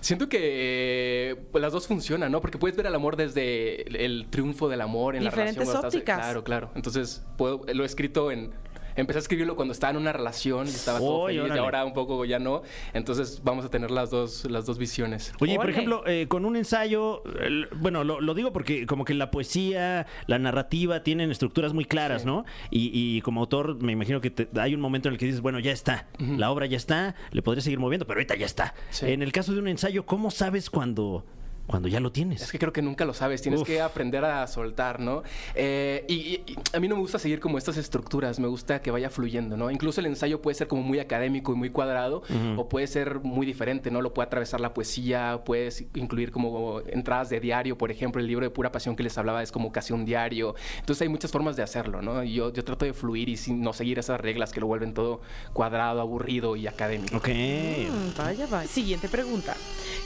Siento 0.00 0.28
que 0.28 0.38
eh, 0.40 1.36
pues, 1.50 1.60
las 1.60 1.72
dos 1.72 1.88
funcionan, 1.88 2.30
¿no? 2.30 2.40
Porque 2.40 2.58
puedes 2.58 2.76
ver 2.76 2.86
el 2.86 2.94
amor 2.94 3.16
desde 3.16 3.82
el, 3.88 3.96
el 3.96 4.26
triunfo 4.30 4.68
del 4.68 4.80
amor 4.82 5.16
en 5.16 5.24
Diferentes 5.24 5.56
la 5.56 5.64
relación. 5.64 5.76
estás- 5.86 5.94
ópticas. 5.96 6.18
claro, 6.18 6.44
claro. 6.44 6.70
Entonces, 6.76 7.24
puedo, 7.36 7.62
lo 7.74 7.82
he 7.82 7.86
escrito 7.86 8.30
en, 8.30 8.52
empecé 9.00 9.18
a 9.18 9.22
escribirlo 9.22 9.56
cuando 9.56 9.72
estaba 9.72 9.92
en 9.92 9.96
una 9.96 10.12
relación 10.12 10.66
y 10.66 10.70
estaba 10.70 10.98
todo 10.98 11.20
Oy, 11.20 11.38
feliz 11.38 11.52
y 11.54 11.58
ahora 11.58 11.84
un 11.84 11.94
poco 11.94 12.24
ya 12.24 12.38
no. 12.38 12.62
Entonces 12.92 13.40
vamos 13.42 13.64
a 13.64 13.70
tener 13.70 13.90
las 13.90 14.10
dos, 14.10 14.44
las 14.50 14.66
dos 14.66 14.76
visiones. 14.78 15.32
Oye, 15.40 15.56
por 15.56 15.70
ejemplo, 15.70 16.02
eh, 16.06 16.26
con 16.28 16.44
un 16.44 16.56
ensayo, 16.56 17.22
el- 17.40 17.68
bueno, 17.76 18.04
lo, 18.04 18.20
lo 18.20 18.34
digo 18.34 18.52
porque 18.52 18.86
como 18.86 19.04
que 19.04 19.14
la 19.14 19.30
poesía, 19.30 20.06
la 20.26 20.38
narrativa 20.38 21.02
tienen 21.02 21.30
estructuras 21.30 21.72
muy 21.72 21.84
claras, 21.84 22.24
¿no? 22.24 22.44
Y, 22.70 22.90
y 22.92 23.20
como 23.22 23.40
autor 23.40 23.80
me 23.82 23.92
imagino 23.92 24.20
que 24.20 24.30
te- 24.30 24.48
hay 24.60 24.74
un 24.74 24.80
momento 24.80 25.08
en 25.08 25.14
el 25.14 25.18
que 25.18 25.26
dices, 25.26 25.40
bueno, 25.40 25.58
ya 25.60 25.72
está, 25.72 26.06
la 26.18 26.50
obra 26.50 26.66
ya 26.66 26.76
está, 26.76 27.14
le 27.30 27.40
podría 27.42 27.62
seguir 27.62 27.78
moviendo, 27.78 28.06
pero 28.06 28.18
ahorita 28.18 28.34
ya 28.36 28.46
está. 28.46 28.74
Sí. 28.90 29.06
En 29.06 29.22
el 29.22 29.32
caso 29.32 29.52
de 29.52 29.60
un 29.60 29.68
ensayo, 29.68 30.04
¿cómo 30.06 30.30
sabes 30.30 30.70
cuando, 30.70 31.24
cuando 31.68 31.86
ya 31.88 32.00
lo 32.00 32.10
tienes? 32.10 32.42
Es 32.42 32.50
que 32.50 32.58
creo 32.58 32.72
que 32.72 32.82
nunca 32.82 33.04
lo 33.04 33.14
sabes, 33.14 33.40
tienes 33.42 33.60
Uf. 33.60 33.66
que 33.68 33.80
aprender 33.80 34.24
a 34.24 34.44
soltar, 34.48 34.98
¿no? 34.98 35.22
Eh, 35.54 36.04
y, 36.08 36.14
y- 36.14 36.44
y 36.46 36.56
a 36.76 36.80
mí 36.80 36.88
no 36.88 36.96
me 36.96 37.02
gusta 37.02 37.18
seguir 37.20 37.38
como 37.38 37.58
estas 37.58 37.76
estructuras, 37.76 38.40
me 38.40 38.48
gusta 38.48 38.82
que 38.82 38.90
vaya 38.90 39.10
fluyendo, 39.10 39.56
¿no? 39.56 39.70
Incluso 39.70 40.00
el 40.00 40.06
ensayo 40.06 40.42
puede 40.42 40.54
ser 40.56 40.66
como 40.66 40.82
muy 40.82 40.98
académico 40.98 41.52
y 41.52 41.56
muy 41.56 41.70
cuadrado, 41.70 42.22
o 42.56 42.68
puede 42.68 42.86
ser 42.88 43.20
muy 43.20 43.46
diferente, 43.46 43.90
¿no? 43.90 44.00
Lo 44.02 44.12
puede 44.14 44.26
atravesar 44.26 44.60
la 44.60 44.74
poesía, 44.74 45.42
puedes 45.44 45.84
incluir 45.94 46.32
como 46.32 46.80
entradas 46.88 47.28
de 47.30 47.38
diario, 47.38 47.76
por 47.78 47.90
ejemplo, 47.90 48.20
el 48.20 48.26
libro 48.26 48.44
de 48.46 48.50
Pura 48.50 48.72
Pasión 48.72 48.96
que 48.96 49.02
les 49.02 49.16
hablaba 49.18 49.42
es 49.42 49.52
como 49.52 49.70
casi 49.70 49.92
un 49.92 50.04
diario. 50.04 50.54
Entonces 50.80 51.02
hay 51.02 51.08
muchas 51.08 51.30
formas 51.30 51.54
de 51.56 51.62
hacerlo, 51.62 52.00
¿no? 52.02 52.24
Y 52.24 52.32
yo, 52.34 52.52
yo 52.52 52.64
trato 52.64 52.86
de 52.86 52.94
fluir 52.94 53.28
y 53.28 53.36
sin 53.36 53.60
no 53.60 53.72
seguir 53.74 53.98
esas 53.98 54.20
reglas 54.20 54.52
que 54.52 54.60
lo 54.60 54.66
vuelven 54.66 54.94
todo 54.94 55.20
cuadrado, 55.52 56.00
aburrido 56.00 56.56
y 56.56 56.66
académico. 56.66 57.16
Ok. 57.18 57.28
Mm, 57.28 58.16
vaya, 58.16 58.46
vaya. 58.46 58.68
Siguiente 58.68 59.08
pregunta. 59.08 59.54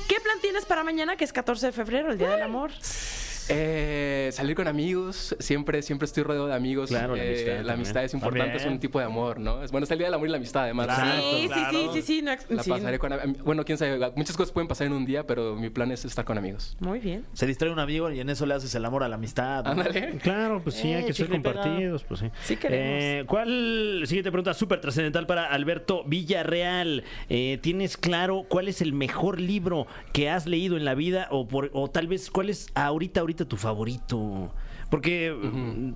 ¿Qué 0.08 0.16
plan 0.20 0.38
tienes 0.40 0.64
para 0.66 0.82
mañana, 0.82 1.16
que 1.16 1.24
es 1.24 1.32
14 1.32 1.51
de 1.60 1.72
febrero, 1.72 2.10
el 2.10 2.18
Día 2.18 2.30
del 2.30 2.42
Amor? 2.42 2.70
Eh, 3.48 4.30
salir 4.32 4.54
con 4.56 4.68
amigos, 4.68 5.36
siempre, 5.38 5.82
siempre 5.82 6.06
estoy 6.06 6.22
rodeado 6.22 6.46
de 6.48 6.54
amigos. 6.54 6.90
Claro, 6.90 7.16
la 7.16 7.22
Eh, 7.24 7.64
amistad 7.70 8.04
es 8.04 8.14
importante, 8.14 8.46
También. 8.46 8.66
es 8.66 8.72
un 8.72 8.78
tipo 8.80 8.98
de 8.98 9.04
amor, 9.04 9.38
¿no? 9.40 9.62
Es 9.62 9.70
bueno, 9.70 9.84
es 9.84 9.90
el 9.90 9.98
día 9.98 10.06
del 10.06 10.14
amor 10.14 10.28
y 10.28 10.30
la 10.30 10.36
amistad, 10.38 10.64
además. 10.64 10.86
Claro. 10.86 11.22
sí, 11.22 11.48
claro. 11.48 11.70
sí, 11.72 11.78
sí, 11.78 12.02
sí, 12.02 12.02
sí, 12.18 12.22
no 12.22 12.32
La 12.56 12.62
sí. 12.62 12.70
pasaré 12.70 12.98
con 12.98 13.12
Bueno, 13.44 13.64
quién 13.64 13.78
sabe, 13.78 13.98
muchas 14.16 14.36
cosas 14.36 14.52
pueden 14.52 14.68
pasar 14.68 14.86
en 14.86 14.92
un 14.92 15.04
día, 15.04 15.26
pero 15.26 15.56
mi 15.56 15.70
plan 15.70 15.90
es 15.92 16.04
estar 16.04 16.24
con 16.24 16.38
amigos. 16.38 16.76
Muy 16.80 16.98
bien. 16.98 17.24
Se 17.32 17.46
distrae 17.46 17.70
un 17.72 17.78
amigo 17.78 18.10
y 18.10 18.20
en 18.20 18.28
eso 18.30 18.46
le 18.46 18.54
haces 18.54 18.74
el 18.74 18.84
amor 18.84 19.02
a 19.04 19.08
la 19.08 19.16
amistad. 19.16 19.64
¿no? 19.64 19.70
Ándale. 19.72 20.18
Claro, 20.22 20.60
pues 20.62 20.76
sí, 20.76 20.88
Eh, 20.92 20.96
hay 20.96 21.04
que 21.06 21.12
ser 21.12 21.26
y 21.26 21.28
pega. 21.30 21.42
compartidos, 21.52 22.04
pues 22.04 22.20
sí. 22.20 22.30
Sí 22.42 22.56
queremos. 22.56 22.86
Eh, 23.02 23.24
¿Cuál, 23.26 24.02
siguiente 24.06 24.30
pregunta, 24.30 24.54
súper 24.54 24.80
trascendental 24.80 25.26
para 25.26 25.46
Alberto 25.46 26.04
Villarreal? 26.06 27.04
Eh, 27.28 27.58
¿Tienes 27.62 27.96
claro 27.96 28.44
cuál 28.48 28.68
es 28.68 28.80
el 28.82 28.92
mejor 28.92 29.40
libro 29.40 29.86
que 30.12 30.30
has 30.30 30.46
leído 30.46 30.76
en 30.76 30.84
la 30.84 30.94
vida 30.94 31.28
o, 31.30 31.46
por, 31.48 31.70
o 31.72 31.88
tal 31.90 32.06
vez 32.06 32.30
cuál 32.30 32.50
es 32.50 32.68
ahorita, 32.74 33.20
ahorita 33.20 33.31
tu 33.34 33.56
favorito? 33.56 34.52
Porque 34.90 35.34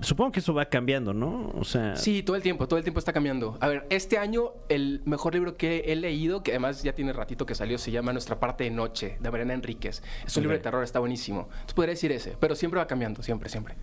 supongo 0.00 0.32
que 0.32 0.40
eso 0.40 0.54
va 0.54 0.64
cambiando, 0.66 1.12
¿no? 1.12 1.52
O 1.58 1.64
sea, 1.64 1.96
Sí, 1.96 2.22
todo 2.22 2.34
el 2.34 2.42
tiempo, 2.42 2.66
todo 2.66 2.78
el 2.78 2.82
tiempo 2.84 2.98
está 2.98 3.12
cambiando. 3.12 3.58
A 3.60 3.68
ver, 3.68 3.86
este 3.90 4.16
año 4.16 4.52
el 4.70 5.02
mejor 5.04 5.34
libro 5.34 5.56
que 5.56 5.84
he 5.86 5.96
leído, 5.96 6.42
que 6.42 6.52
además 6.52 6.82
ya 6.82 6.94
tiene 6.94 7.12
ratito 7.12 7.44
que 7.44 7.54
salió, 7.54 7.76
se 7.76 7.90
llama 7.90 8.12
Nuestra 8.12 8.40
parte 8.40 8.64
de 8.64 8.70
noche, 8.70 9.18
de 9.20 9.30
Mariana 9.30 9.52
Enríquez. 9.54 10.02
Es 10.26 10.36
un 10.36 10.44
libro 10.44 10.56
de 10.56 10.62
terror, 10.62 10.82
está 10.82 10.98
buenísimo. 10.98 11.40
Entonces 11.50 11.74
podría 11.74 11.92
decir 11.92 12.10
ese, 12.12 12.36
pero 12.40 12.54
siempre 12.54 12.78
va 12.78 12.86
cambiando, 12.86 13.22
siempre, 13.22 13.50
siempre. 13.50 13.74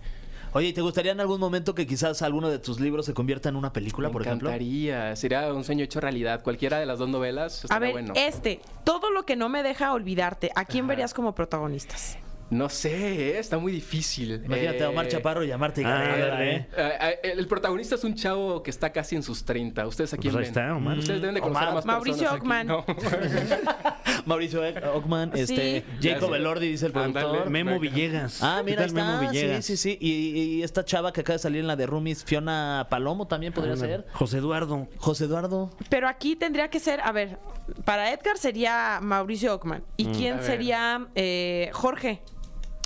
Oye, 0.52 0.68
¿y 0.68 0.72
¿te 0.72 0.80
gustaría 0.82 1.10
en 1.12 1.20
algún 1.20 1.40
momento 1.40 1.74
que 1.74 1.84
quizás 1.86 2.22
alguno 2.22 2.48
de 2.48 2.60
tus 2.60 2.78
libros 2.78 3.06
se 3.06 3.12
convierta 3.14 3.48
en 3.48 3.56
una 3.56 3.72
película, 3.72 4.08
Me 4.08 4.12
por 4.12 4.22
ejemplo? 4.22 4.48
encantaría, 4.48 5.14
sería 5.16 5.52
un 5.52 5.64
sueño 5.64 5.84
hecho 5.84 6.00
realidad. 6.00 6.42
Cualquiera 6.42 6.78
de 6.78 6.86
las 6.86 6.98
dos 7.00 7.08
novelas 7.08 7.62
A 7.62 7.66
estaría 7.66 7.78
ver, 7.80 7.92
bueno. 7.92 8.12
este, 8.16 8.60
todo 8.84 9.10
lo 9.10 9.24
que 9.26 9.34
no 9.36 9.48
me 9.48 9.62
deja 9.64 9.92
olvidarte, 9.92 10.50
¿a 10.54 10.64
quién 10.64 10.86
verías 10.86 11.12
como 11.14 11.34
protagonistas? 11.34 12.18
No 12.54 12.68
sé, 12.68 13.30
¿eh? 13.32 13.38
está 13.40 13.58
muy 13.58 13.72
difícil. 13.72 14.40
Imagínate 14.44 14.84
a 14.84 14.90
Omar 14.90 15.06
Eh, 15.06 15.08
Chaparro 15.08 15.40
Ah, 15.42 15.54
ándale. 15.54 16.56
¿eh? 16.56 17.20
el 17.24 17.46
protagonista 17.48 17.96
es 17.96 18.04
un 18.04 18.14
chavo 18.14 18.62
que 18.62 18.70
está 18.70 18.92
casi 18.92 19.16
en 19.16 19.24
sus 19.24 19.44
30. 19.44 19.84
¿Ustedes 19.88 20.12
a 20.12 20.16
Pues 20.16 20.22
quién 20.22 20.34
ven? 20.36 20.44
está, 20.44 20.74
Omar. 20.76 20.98
Ustedes 20.98 21.20
deben 21.20 21.34
de 21.34 21.40
conocer 21.40 21.62
Omar. 21.62 21.72
a 21.72 21.74
más 21.74 21.84
Mauricio 21.84 22.30
personas 22.30 22.34
aquí. 22.34 22.40
Ockman. 22.42 22.66
No. 22.68 22.84
Mauricio 24.26 24.62
Ockman, 24.94 25.32
este, 25.34 25.84
Jacob. 26.00 26.32
Elordi, 26.34 26.68
dice 26.68 26.86
el 26.86 26.92
productor. 26.92 27.50
Memo 27.50 27.72
Venga. 27.72 27.82
Villegas. 27.82 28.40
Ah, 28.42 28.62
¿Qué 28.64 28.70
mira, 28.70 28.84
está. 28.84 29.04
Memo 29.04 29.20
Villegas? 29.30 29.64
Sí, 29.64 29.76
sí, 29.76 29.98
sí. 29.98 29.98
Y, 30.00 30.12
y 30.58 30.62
esta 30.62 30.84
chava 30.84 31.12
que 31.12 31.22
acaba 31.22 31.34
de 31.34 31.40
salir 31.42 31.60
en 31.60 31.66
la 31.66 31.74
de 31.76 31.86
Roomies, 31.86 32.24
Fiona 32.24 32.86
Palomo 32.88 33.26
también 33.26 33.52
podría 33.52 33.76
ser. 33.76 34.06
José 34.12 34.38
Eduardo. 34.38 34.86
José 34.96 35.24
Eduardo. 35.24 35.70
Pero 35.88 36.08
aquí 36.08 36.36
tendría 36.36 36.68
que 36.68 36.78
ser, 36.80 37.00
a 37.00 37.10
ver, 37.12 37.38
para 37.84 38.12
Edgar 38.12 38.38
sería 38.38 39.00
Mauricio 39.02 39.54
Ockman. 39.54 39.82
¿Y 39.96 40.06
quién 40.06 40.34
A 40.34 40.36
ver. 40.36 40.46
sería 40.46 41.06
eh, 41.16 41.70
Jorge? 41.72 42.22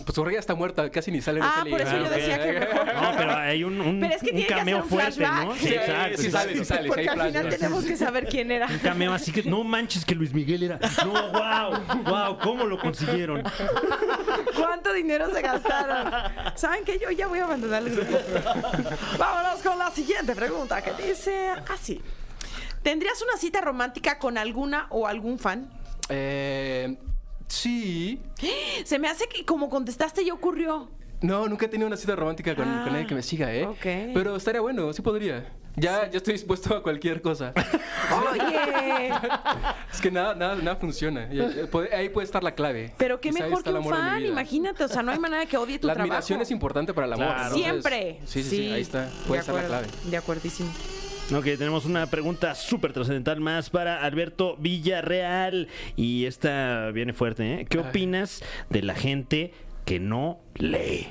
Pues 0.04 0.16
Jorge 0.16 0.34
ya 0.34 0.40
está 0.40 0.54
muerta, 0.54 0.88
casi 0.90 1.10
ni 1.10 1.20
sale 1.20 1.40
en 1.40 1.44
Ah, 1.44 1.56
ese 1.62 1.70
por 1.70 1.80
eso 1.80 1.98
yo 1.98 2.08
decía 2.08 2.38
que 2.42 2.52
mejor. 2.60 2.94
No, 2.94 3.12
pero 3.16 3.36
hay 3.36 3.64
un, 3.64 3.80
un, 3.80 4.00
Pero 4.00 4.14
es 4.14 4.20
que 4.22 4.30
un 4.30 4.36
tiene 4.36 4.46
que 4.46 4.54
cameo 4.54 4.78
hacer 4.78 4.82
un 4.84 4.88
fuerte, 4.88 5.26
¿no? 5.26 5.54
Sí, 5.56 5.68
exacto. 5.68 6.18
sí 6.22 6.30
sale, 6.30 6.56
sí 6.56 6.64
sale, 6.64 6.82
sí 6.82 6.88
Porque 6.88 7.00
hay 7.02 7.08
al 7.08 7.12
final 7.14 7.30
flashbacks. 7.32 7.58
tenemos 7.58 7.84
que 7.84 7.96
saber 7.96 8.26
quién 8.26 8.50
era. 8.52 8.66
Un 8.68 8.78
cameo 8.78 9.12
así 9.12 9.32
que 9.32 9.42
no 9.42 9.64
manches 9.64 10.04
que 10.04 10.14
Luis 10.14 10.32
Miguel 10.32 10.62
era. 10.62 10.78
No, 11.04 11.12
wow, 11.32 12.04
wow, 12.04 12.38
¿cómo 12.38 12.64
lo 12.64 12.78
consiguieron? 12.78 13.42
¿Cuánto 14.56 14.92
dinero 14.92 15.32
se 15.34 15.42
gastaron? 15.42 16.12
¿Saben 16.54 16.84
que 16.84 16.98
Yo 16.98 17.10
ya 17.10 17.26
voy 17.26 17.40
a 17.40 17.44
abandonar 17.44 17.82
el 17.82 17.94
grupo. 17.96 18.18
Vámonos 19.18 19.60
con 19.62 19.78
la 19.78 19.90
siguiente 19.90 20.34
pregunta 20.34 20.80
que 20.82 20.92
dice 21.02 21.50
así. 21.68 22.00
¿Tendrías 22.82 23.20
una 23.22 23.36
cita 23.36 23.60
romántica 23.60 24.18
con 24.18 24.38
alguna 24.38 24.86
o 24.90 25.06
algún 25.06 25.38
fan? 25.38 25.68
Eh, 26.08 26.96
sí. 27.48 28.20
Se 28.84 28.98
me 28.98 29.08
hace 29.08 29.26
que 29.28 29.44
como 29.44 29.68
contestaste 29.68 30.24
ya 30.24 30.32
ocurrió. 30.34 30.90
No, 31.20 31.48
nunca 31.48 31.66
he 31.66 31.68
tenido 31.68 31.88
una 31.88 31.96
cita 31.96 32.14
romántica 32.14 32.54
con, 32.54 32.68
Ah, 32.68 32.82
con 32.84 32.92
nadie 32.92 33.06
que 33.06 33.14
me 33.14 33.22
siga, 33.22 33.52
¿eh? 33.52 33.66
ok. 33.66 34.14
Pero 34.14 34.36
estaría 34.36 34.60
bueno, 34.60 34.92
sí 34.92 35.02
podría. 35.02 35.52
Ya, 35.74 36.08
ya 36.10 36.16
estoy 36.18 36.32
dispuesto 36.34 36.74
a 36.76 36.82
cualquier 36.82 37.20
cosa. 37.22 37.52
Oye, 38.32 39.10
es 39.92 40.00
que 40.00 40.10
nada, 40.10 40.34
nada, 40.34 40.54
nada 40.56 40.76
funciona. 40.76 41.28
Ahí 41.92 42.08
puede 42.08 42.24
estar 42.24 42.42
la 42.42 42.52
clave. 42.54 42.94
pero 42.98 43.20
qué 43.20 43.30
Quizá 43.30 43.44
mejor 43.44 43.62
que 43.64 43.70
un 43.70 43.84
fan, 43.84 44.24
imagínate. 44.26 44.84
O 44.84 44.88
sea, 44.88 45.02
no 45.02 45.10
hay 45.12 45.18
manera 45.18 45.46
que 45.46 45.56
odie 45.56 45.78
tu 45.78 45.86
La 45.88 45.94
trabajo. 45.94 46.12
admiración 46.12 46.40
es 46.40 46.50
importante 46.50 46.94
para 46.94 47.06
el 47.06 47.12
amor. 47.12 47.26
Claro. 47.26 47.42
entonces- 47.56 47.62
Siempre. 47.64 48.20
Sí, 48.24 48.42
sí, 48.42 48.50
sí, 48.50 48.72
ahí 48.72 48.82
está. 48.82 49.08
Puede 49.26 49.40
de 49.40 49.46
ser 49.46 49.54
la 49.54 49.66
clave. 49.66 49.86
De 50.04 50.16
acuerdísimo. 50.16 50.70
Ok, 51.30 51.44
tenemos 51.44 51.84
una 51.84 52.06
pregunta 52.06 52.54
súper 52.54 52.94
trascendental 52.94 53.38
más 53.38 53.68
para 53.68 54.02
Alberto 54.02 54.56
Villarreal. 54.56 55.68
Y 55.94 56.24
esta 56.24 56.90
viene 56.90 57.12
fuerte, 57.12 57.60
¿eh? 57.60 57.66
¿Qué 57.68 57.78
opinas 57.78 58.42
de 58.70 58.82
la 58.82 58.94
gente 58.94 59.52
que 59.84 60.00
no 60.00 60.40
lee? 60.54 61.06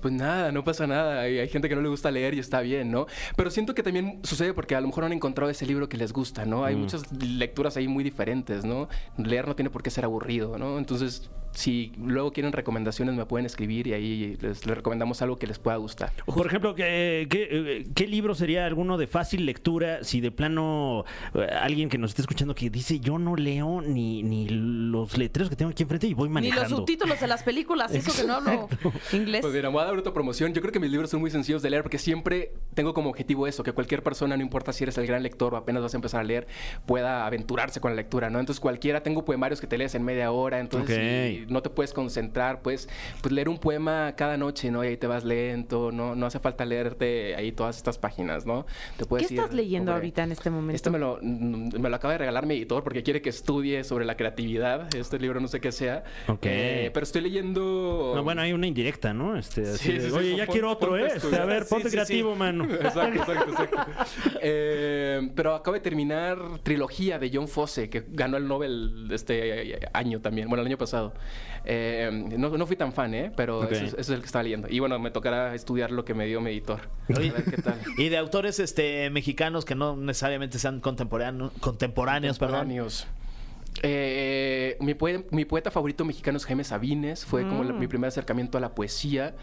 Pues 0.00 0.12
nada, 0.14 0.52
no 0.52 0.64
pasa 0.64 0.86
nada. 0.86 1.20
Hay, 1.20 1.38
hay 1.38 1.48
gente 1.48 1.68
que 1.68 1.74
no 1.76 1.82
le 1.82 1.88
gusta 1.88 2.10
leer 2.10 2.34
y 2.34 2.38
está 2.38 2.60
bien, 2.60 2.90
¿no? 2.90 3.06
Pero 3.36 3.50
siento 3.50 3.74
que 3.74 3.82
también 3.82 4.20
sucede 4.24 4.52
porque 4.54 4.74
a 4.74 4.80
lo 4.80 4.86
mejor 4.88 5.02
no 5.02 5.06
han 5.06 5.12
encontrado 5.12 5.50
ese 5.50 5.66
libro 5.66 5.88
que 5.88 5.96
les 5.96 6.12
gusta, 6.12 6.44
¿no? 6.44 6.64
Hay 6.64 6.76
muchas 6.76 7.10
lecturas 7.12 7.76
ahí 7.76 7.88
muy 7.88 8.04
diferentes, 8.04 8.64
¿no? 8.64 8.88
Leer 9.18 9.46
no 9.46 9.54
tiene 9.56 9.70
por 9.70 9.82
qué 9.82 9.90
ser 9.90 10.04
aburrido, 10.04 10.58
¿no? 10.58 10.78
Entonces, 10.78 11.30
si 11.52 11.92
luego 11.98 12.32
quieren 12.32 12.52
recomendaciones, 12.52 13.14
me 13.14 13.24
pueden 13.24 13.46
escribir 13.46 13.86
y 13.86 13.94
ahí 13.94 14.36
les, 14.42 14.66
les 14.66 14.76
recomendamos 14.76 15.22
algo 15.22 15.38
que 15.38 15.46
les 15.46 15.58
pueda 15.58 15.76
gustar. 15.78 16.12
Por 16.26 16.46
ejemplo, 16.46 16.74
¿qué, 16.74 17.26
qué, 17.30 17.86
qué 17.94 18.06
libro 18.06 18.34
sería 18.34 18.66
alguno 18.66 18.98
de 18.98 19.06
fácil 19.06 19.46
lectura 19.46 20.04
si 20.04 20.20
de 20.20 20.30
plano 20.30 21.04
eh, 21.34 21.46
alguien 21.60 21.88
que 21.88 21.96
nos 21.96 22.10
esté 22.10 22.20
escuchando 22.22 22.54
que 22.54 22.68
dice 22.68 23.00
yo 23.00 23.18
no 23.18 23.36
leo 23.36 23.80
ni, 23.80 24.22
ni 24.22 24.48
los 24.50 25.16
letreros 25.16 25.48
que 25.48 25.56
tengo 25.56 25.70
aquí 25.70 25.82
enfrente 25.82 26.06
y 26.06 26.12
voy 26.14 26.28
Ni 26.28 26.34
manejando? 26.34 26.62
los 26.68 26.78
subtítulos 26.80 27.20
de 27.20 27.26
las 27.26 27.42
películas, 27.42 27.94
eso 27.94 28.12
que 28.14 28.28
no 28.28 28.34
hablo 28.34 28.68
inglés. 29.12 29.40
Pues 29.40 29.54
mira, 29.54 29.70
me 29.70 29.74
voy 29.76 29.82
a 29.82 29.85
dar 29.86 29.98
otra 29.98 30.12
promoción. 30.12 30.52
Yo 30.52 30.60
creo 30.60 30.72
que 30.72 30.80
mis 30.80 30.90
libros 30.90 31.10
son 31.10 31.20
muy 31.20 31.30
sencillos 31.30 31.62
de 31.62 31.70
leer 31.70 31.82
porque 31.82 31.98
siempre 31.98 32.52
tengo 32.74 32.94
como 32.94 33.10
objetivo 33.10 33.46
eso, 33.46 33.62
que 33.62 33.72
cualquier 33.72 34.02
persona, 34.02 34.36
no 34.36 34.42
importa 34.42 34.72
si 34.72 34.84
eres 34.84 34.98
el 34.98 35.06
gran 35.06 35.22
lector 35.22 35.54
o 35.54 35.56
apenas 35.56 35.82
vas 35.82 35.94
a 35.94 35.96
empezar 35.96 36.20
a 36.20 36.24
leer, 36.24 36.46
pueda 36.86 37.26
aventurarse 37.26 37.80
con 37.80 37.92
la 37.92 37.96
lectura, 37.96 38.30
¿no? 38.30 38.38
Entonces 38.40 38.60
cualquiera, 38.60 39.02
tengo 39.02 39.24
poemarios 39.24 39.60
que 39.60 39.66
te 39.66 39.78
lees 39.78 39.94
en 39.94 40.04
media 40.04 40.30
hora, 40.32 40.58
entonces 40.60 41.46
si 41.46 41.52
no 41.52 41.62
te 41.62 41.70
puedes 41.70 41.92
concentrar, 41.92 42.62
pues, 42.62 42.88
pues 43.22 43.32
leer 43.32 43.48
un 43.48 43.58
poema 43.58 44.14
cada 44.16 44.36
noche, 44.36 44.70
¿no? 44.70 44.84
Y 44.84 44.88
ahí 44.88 44.96
te 44.96 45.06
vas 45.06 45.24
lento, 45.24 45.90
no, 45.92 46.14
no 46.14 46.26
hace 46.26 46.38
falta 46.38 46.64
leerte 46.64 47.34
ahí 47.36 47.52
todas 47.52 47.76
estas 47.76 47.98
páginas, 47.98 48.46
¿no? 48.46 48.66
Te 48.96 49.06
¿Qué 49.16 49.24
estás 49.24 49.52
leyendo 49.54 49.92
sobre- 49.92 49.96
ahorita 49.96 50.22
en 50.24 50.32
este 50.32 50.50
momento? 50.50 50.76
Este 50.76 50.90
me 50.90 50.98
lo, 50.98 51.18
mm, 51.22 51.80
me 51.80 51.88
lo 51.88 51.96
acaba 51.96 52.12
de 52.12 52.18
regalar 52.18 52.46
mi 52.46 52.54
editor 52.54 52.82
porque 52.82 53.02
quiere 53.02 53.22
que 53.22 53.30
estudie 53.30 53.84
sobre 53.84 54.04
la 54.04 54.16
creatividad. 54.16 54.94
Este 54.94 55.18
libro 55.18 55.40
no 55.40 55.48
sé 55.48 55.60
qué 55.60 55.72
sea. 55.72 56.04
Ok. 56.28 56.40
Eh, 56.42 56.90
pero 56.92 57.04
estoy 57.04 57.22
leyendo... 57.22 58.12
No, 58.14 58.22
bueno, 58.22 58.42
hay 58.42 58.52
una 58.52 58.66
indirecta, 58.66 59.14
¿no? 59.14 59.36
Este, 59.36 59.75
así 59.76 59.84
Sí, 59.92 59.92
de, 59.94 60.00
sí, 60.00 60.10
sí, 60.10 60.16
Oye, 60.16 60.36
ya 60.36 60.46
pon- 60.46 60.52
quiero 60.52 60.70
otro, 60.70 60.96
¿eh? 60.96 61.08
Este, 61.16 61.36
a 61.36 61.44
ver, 61.44 61.62
Sí, 61.64 61.70
ponte 61.70 61.84
sí, 61.84 61.90
sí. 61.90 61.96
creativo, 61.96 62.34
mano. 62.34 62.64
Exacto, 62.74 63.20
exacto, 63.20 63.50
exacto. 63.50 63.80
Eh, 64.42 65.30
pero 65.34 65.54
acabo 65.54 65.74
de 65.74 65.80
terminar 65.80 66.38
trilogía 66.62 67.18
de 67.18 67.30
John 67.32 67.48
Fosse, 67.48 67.88
que 67.88 68.04
ganó 68.08 68.36
el 68.36 68.46
Nobel 68.48 69.08
este 69.12 69.78
año 69.92 70.20
también, 70.20 70.48
bueno, 70.48 70.62
el 70.62 70.66
año 70.68 70.78
pasado. 70.78 71.12
Eh, 71.68 72.10
no, 72.38 72.50
no 72.56 72.66
fui 72.66 72.76
tan 72.76 72.92
fan, 72.92 73.12
¿eh? 73.14 73.32
Pero 73.36 73.60
Ok. 73.60 73.72
ese, 73.72 74.00
es- 74.00 74.08
el 74.08 74.20
que 74.20 74.26
estaba 74.26 74.42
leyendo. 74.44 74.68
Y 74.70 74.78
bueno, 74.78 74.98
me 74.98 75.10
tocará 75.10 75.54
estudiar 75.54 75.90
lo 75.90 76.04
que 76.04 76.14
me 76.14 76.26
dio 76.26 76.40
mi 76.40 76.50
editor. 76.50 76.80
A 77.14 77.18
ver 77.18 77.32
qué 77.50 77.60
tal. 77.62 77.80
Y 77.98 78.08
de 78.08 78.16
autores 78.18 78.60
este 78.60 79.10
mexicanos 79.10 79.64
que 79.64 79.74
no 79.74 79.96
necesariamente 79.96 80.58
sean 80.58 80.80
contemporáneos, 80.80 81.52
contemporáneos, 81.60 82.38
perdón. 82.38 82.68
Eh, 83.82 84.76
mi, 84.80 84.94
poe- 84.94 85.24
mi 85.30 85.44
poeta 85.44 85.70
favorito 85.70 86.04
mexicano 86.04 86.36
es 86.38 86.44
Jaime 86.46 86.64
Sabines, 86.64 87.24
fue 87.24 87.46
como 87.46 87.64
la- 87.64 87.72
mi 87.72 87.86
primer 87.86 88.08
acercamiento 88.08 88.58
a 88.58 88.60
la 88.60 88.74
poesía. 88.74 89.34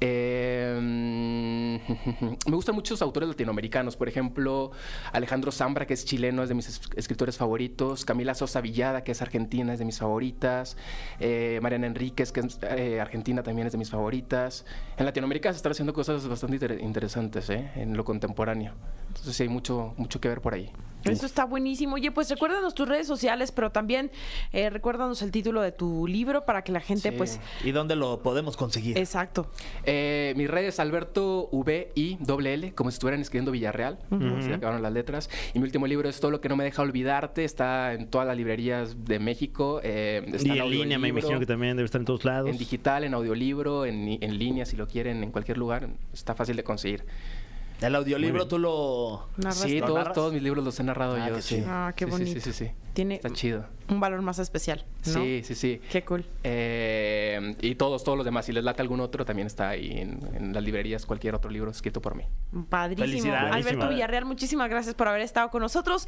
Eh, 0.00 0.78
me 2.46 2.54
gustan 2.56 2.74
muchos 2.74 3.02
autores 3.02 3.28
latinoamericanos, 3.28 3.96
por 3.96 4.08
ejemplo, 4.08 4.70
Alejandro 5.12 5.52
Zambra, 5.52 5.86
que 5.86 5.94
es 5.94 6.04
chileno, 6.04 6.42
es 6.42 6.48
de 6.48 6.54
mis 6.54 6.68
es- 6.68 6.80
escritores 6.96 7.36
favoritos, 7.36 8.04
Camila 8.04 8.34
Sosa 8.34 8.60
Villada, 8.60 9.02
que 9.04 9.12
es 9.12 9.22
argentina, 9.22 9.72
es 9.72 9.78
de 9.78 9.84
mis 9.84 9.98
favoritas, 9.98 10.76
eh, 11.20 11.58
Mariana 11.62 11.86
Enríquez, 11.86 12.32
que 12.32 12.40
es 12.40 12.58
eh, 12.62 13.00
argentina, 13.00 13.42
también 13.42 13.66
es 13.66 13.72
de 13.72 13.78
mis 13.78 13.90
favoritas. 13.90 14.64
En 14.96 15.04
Latinoamérica 15.06 15.52
se 15.52 15.56
están 15.56 15.72
haciendo 15.72 15.92
cosas 15.92 16.26
bastante 16.28 16.56
inter- 16.56 16.80
interesantes 16.80 17.50
¿eh? 17.50 17.70
en 17.76 17.96
lo 17.96 18.04
contemporáneo. 18.04 18.74
Entonces 19.08 19.36
sí 19.36 19.42
hay 19.44 19.48
mucho, 19.48 19.94
mucho 19.96 20.20
que 20.20 20.28
ver 20.28 20.40
por 20.40 20.54
ahí. 20.54 20.70
Eso 21.04 21.26
está 21.26 21.44
buenísimo. 21.44 21.94
Oye, 21.94 22.10
pues 22.10 22.28
recuérdanos 22.28 22.74
tus 22.74 22.86
redes 22.86 23.06
sociales, 23.06 23.52
pero 23.52 23.70
también 23.70 24.10
eh, 24.52 24.68
recuérdanos 24.68 25.22
el 25.22 25.30
título 25.30 25.62
de 25.62 25.72
tu 25.72 26.06
libro 26.06 26.44
para 26.44 26.62
que 26.62 26.72
la 26.72 26.80
gente, 26.80 27.10
Sí. 27.10 27.16
pues, 27.16 27.40
¿Y 27.64 27.70
dónde 27.70 27.94
lo 27.96 28.20
podemos 28.22 28.56
conseguir? 28.56 28.98
exacto. 28.98 29.50
Eh, 29.88 30.34
mi 30.36 30.46
red 30.46 30.64
es 30.66 30.78
Alberto 30.80 31.48
V 31.50 31.92
I 31.94 32.18
L 32.26 32.54
L, 32.54 32.72
como 32.74 32.90
si 32.90 32.96
estuvieran 32.96 33.20
escribiendo 33.20 33.50
Villarreal. 33.50 33.98
Se 34.40 34.52
acabaron 34.54 34.82
las 34.82 34.92
letras. 34.92 35.30
Y 35.54 35.58
mi 35.58 35.64
último 35.64 35.86
libro 35.86 36.08
es 36.08 36.20
Todo 36.20 36.30
lo 36.30 36.40
que 36.40 36.48
no 36.48 36.56
me 36.56 36.64
deja 36.64 36.82
olvidarte. 36.82 37.44
Está 37.44 37.94
en 37.94 38.08
todas 38.08 38.26
las 38.26 38.36
librerías 38.36 39.04
de 39.04 39.18
México. 39.18 39.80
eh, 39.82 40.22
está 40.32 40.54
Y 40.54 40.58
en 40.58 40.70
línea, 40.70 40.98
me 40.98 41.08
imagino 41.08 41.38
que 41.38 41.46
también 41.46 41.76
debe 41.76 41.86
estar 41.86 42.00
en 42.00 42.04
todos 42.04 42.24
lados. 42.24 42.50
En 42.50 42.58
digital, 42.58 43.04
en 43.04 43.14
audiolibro, 43.14 43.86
en, 43.86 44.18
en 44.20 44.38
línea, 44.38 44.66
si 44.66 44.76
lo 44.76 44.86
quieren, 44.86 45.22
en 45.22 45.30
cualquier 45.30 45.58
lugar. 45.58 45.88
Está 46.12 46.34
fácil 46.34 46.56
de 46.56 46.64
conseguir. 46.64 47.04
El 47.80 47.94
audiolibro 47.94 48.48
tú 48.48 48.58
lo... 48.58 49.28
Sí, 49.52 49.78
¿Lo 49.78 49.86
todos, 49.86 49.98
narras? 49.98 50.14
todos 50.14 50.32
mis 50.32 50.42
libros 50.42 50.64
los 50.64 50.78
he 50.80 50.82
narrado 50.82 51.14
Ah, 51.14 51.28
yo. 51.28 51.34
qué 51.36 51.42
sí. 51.42 51.62
Ah, 51.64 51.92
qué 51.94 52.06
Sí, 52.06 52.10
sí, 52.10 52.18
bonito. 52.18 52.40
Sí, 52.40 52.52
sí, 52.52 52.64
sí. 52.66 52.70
Tiene 52.92 53.14
Está 53.14 53.30
chido. 53.30 53.66
Un 53.88 54.00
valor 54.00 54.20
más 54.22 54.38
especial, 54.38 54.84
¿no? 55.06 55.12
Sí, 55.12 55.42
sí, 55.44 55.54
sí. 55.54 55.80
Qué 55.90 56.04
cool. 56.04 56.24
Eh, 56.44 57.54
y 57.60 57.74
todos, 57.76 58.04
todos 58.04 58.16
los 58.18 58.24
demás. 58.24 58.46
Si 58.46 58.52
les 58.52 58.62
late 58.64 58.82
algún 58.82 59.00
otro, 59.00 59.24
también 59.24 59.46
está 59.46 59.70
ahí 59.70 59.98
en, 59.98 60.20
en 60.34 60.52
las 60.52 60.62
librerías, 60.62 61.06
cualquier 61.06 61.34
otro 61.34 61.50
libro 61.50 61.70
escrito 61.70 62.00
por 62.02 62.14
mí. 62.14 62.24
Padrísimo. 62.68 63.06
Felicidades. 63.06 63.54
Alberto. 63.54 63.88
Villarreal, 63.88 64.24
muchísimas 64.24 64.68
gracias 64.68 64.94
por 64.94 65.08
haber 65.08 65.22
estado 65.22 65.50
con 65.50 65.62
nosotros. 65.62 66.06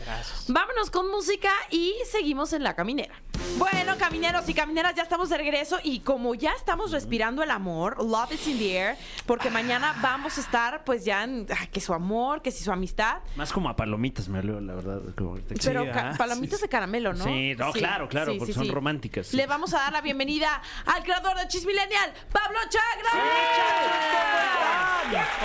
Vámonos 0.48 0.90
con 0.90 1.10
música 1.10 1.50
y 1.70 1.94
seguimos 2.10 2.52
en 2.52 2.62
la 2.62 2.74
caminera. 2.74 3.14
Bueno, 3.58 3.96
camineros 3.98 4.48
y 4.48 4.54
camineras, 4.54 4.94
ya 4.94 5.02
estamos 5.02 5.28
de 5.30 5.38
regreso 5.38 5.78
y 5.82 6.00
como 6.00 6.34
ya 6.34 6.52
estamos 6.52 6.92
respirando 6.92 7.42
el 7.42 7.50
amor, 7.50 8.02
love 8.04 8.32
is 8.32 8.46
in 8.46 8.58
the 8.58 8.76
air, 8.78 8.96
porque 9.26 9.50
mañana 9.50 9.94
vamos 10.02 10.36
a 10.38 10.40
estar 10.40 10.84
pues 10.84 11.04
ya 11.04 11.24
en 11.24 11.46
ah, 11.50 11.66
que 11.72 11.80
su 11.80 11.92
amor, 11.94 12.42
que 12.42 12.50
si 12.50 12.62
su 12.64 12.70
amistad, 12.70 13.18
Más 13.36 13.52
como 13.52 13.68
a 13.68 13.76
palomitas, 13.76 14.28
me 14.28 14.38
olió, 14.40 14.60
la 14.60 14.74
verdad. 14.74 15.00
como 15.16 15.36
pero 15.64 15.82
Sí, 15.84 15.88
ca- 15.90 16.10
ah, 16.10 16.14
palomitas 16.16 16.60
de 16.60 16.68
caramelo, 16.68 17.12
¿no? 17.14 17.24
Sí, 17.24 17.54
no, 17.58 17.69
claro, 17.78 18.08
claro, 18.08 18.32
porque 18.38 18.52
son 18.52 18.68
románticas, 18.68 19.28
sí. 19.28 19.36
Le 19.36 19.46
vamos 19.46 19.72
a 19.74 19.78
dar 19.78 19.92
la 19.92 20.00
bienvenida 20.00 20.60
al 20.86 21.02
creador 21.02 21.36
de 21.38 21.48
Chismillennial, 21.48 22.12
Pablo 22.32 22.58
Chagra. 22.68 23.10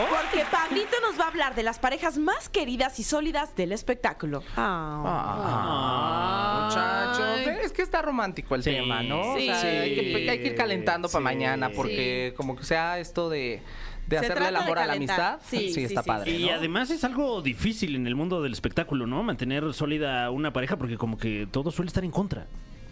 Porque 0.10 0.46
Pablito 0.52 0.96
nos 1.02 1.20
va 1.20 1.26
a 1.26 1.28
hablar 1.28 1.56
de 1.56 1.64
las 1.64 1.80
parejas 1.80 2.18
más 2.18 2.50
queridas 2.50 3.00
y 3.00 3.04
sólidas 3.04 3.56
del 3.56 3.72
espectáculo. 3.72 4.44
Ah. 4.58 6.66
Muchachos, 6.66 7.48
es 7.64 7.72
que 7.72 7.82
está 7.82 8.02
romántico 8.02 8.56
el 8.56 8.64
Sí. 8.64 8.72
tema, 8.72 9.02
¿no? 9.04 9.36
Sí. 9.38 9.50
O 9.50 9.56
sea, 9.56 9.82
hay, 9.82 9.96
que, 9.96 10.30
hay 10.30 10.40
que 10.40 10.48
ir 10.48 10.56
calentando 10.56 11.10
para 11.10 11.24
mañana 11.24 11.70
porque 11.76 12.34
como 12.38 12.56
que 12.56 12.64
sea 12.64 13.00
esto 13.00 13.30
de, 13.30 13.62
de 14.08 14.18
hacerle 14.18 14.50
el 14.50 14.56
amor 14.56 14.80
a 14.80 14.86
la 14.88 14.94
amistad, 14.94 15.39
Sí, 15.44 15.68
sí, 15.70 15.74
sí, 15.74 15.84
está 15.86 16.04
sí, 16.04 16.08
padre. 16.08 16.32
Y 16.32 16.46
¿no? 16.46 16.54
además 16.54 16.89
es 16.91 17.04
algo 17.04 17.41
difícil 17.41 17.96
en 17.96 18.08
el 18.08 18.15
mundo 18.15 18.41
del 18.41 18.54
espectáculo, 18.54 19.08
¿no? 19.08 19.24
Mantener 19.24 19.74
sólida 19.74 20.30
una 20.32 20.54
pareja 20.54 20.78
porque 20.78 20.98
como 20.98 21.18
que 21.18 21.48
todo 21.52 21.72
suele 21.72 21.88
estar 21.88 22.04
en 22.04 22.12
contra. 22.12 22.48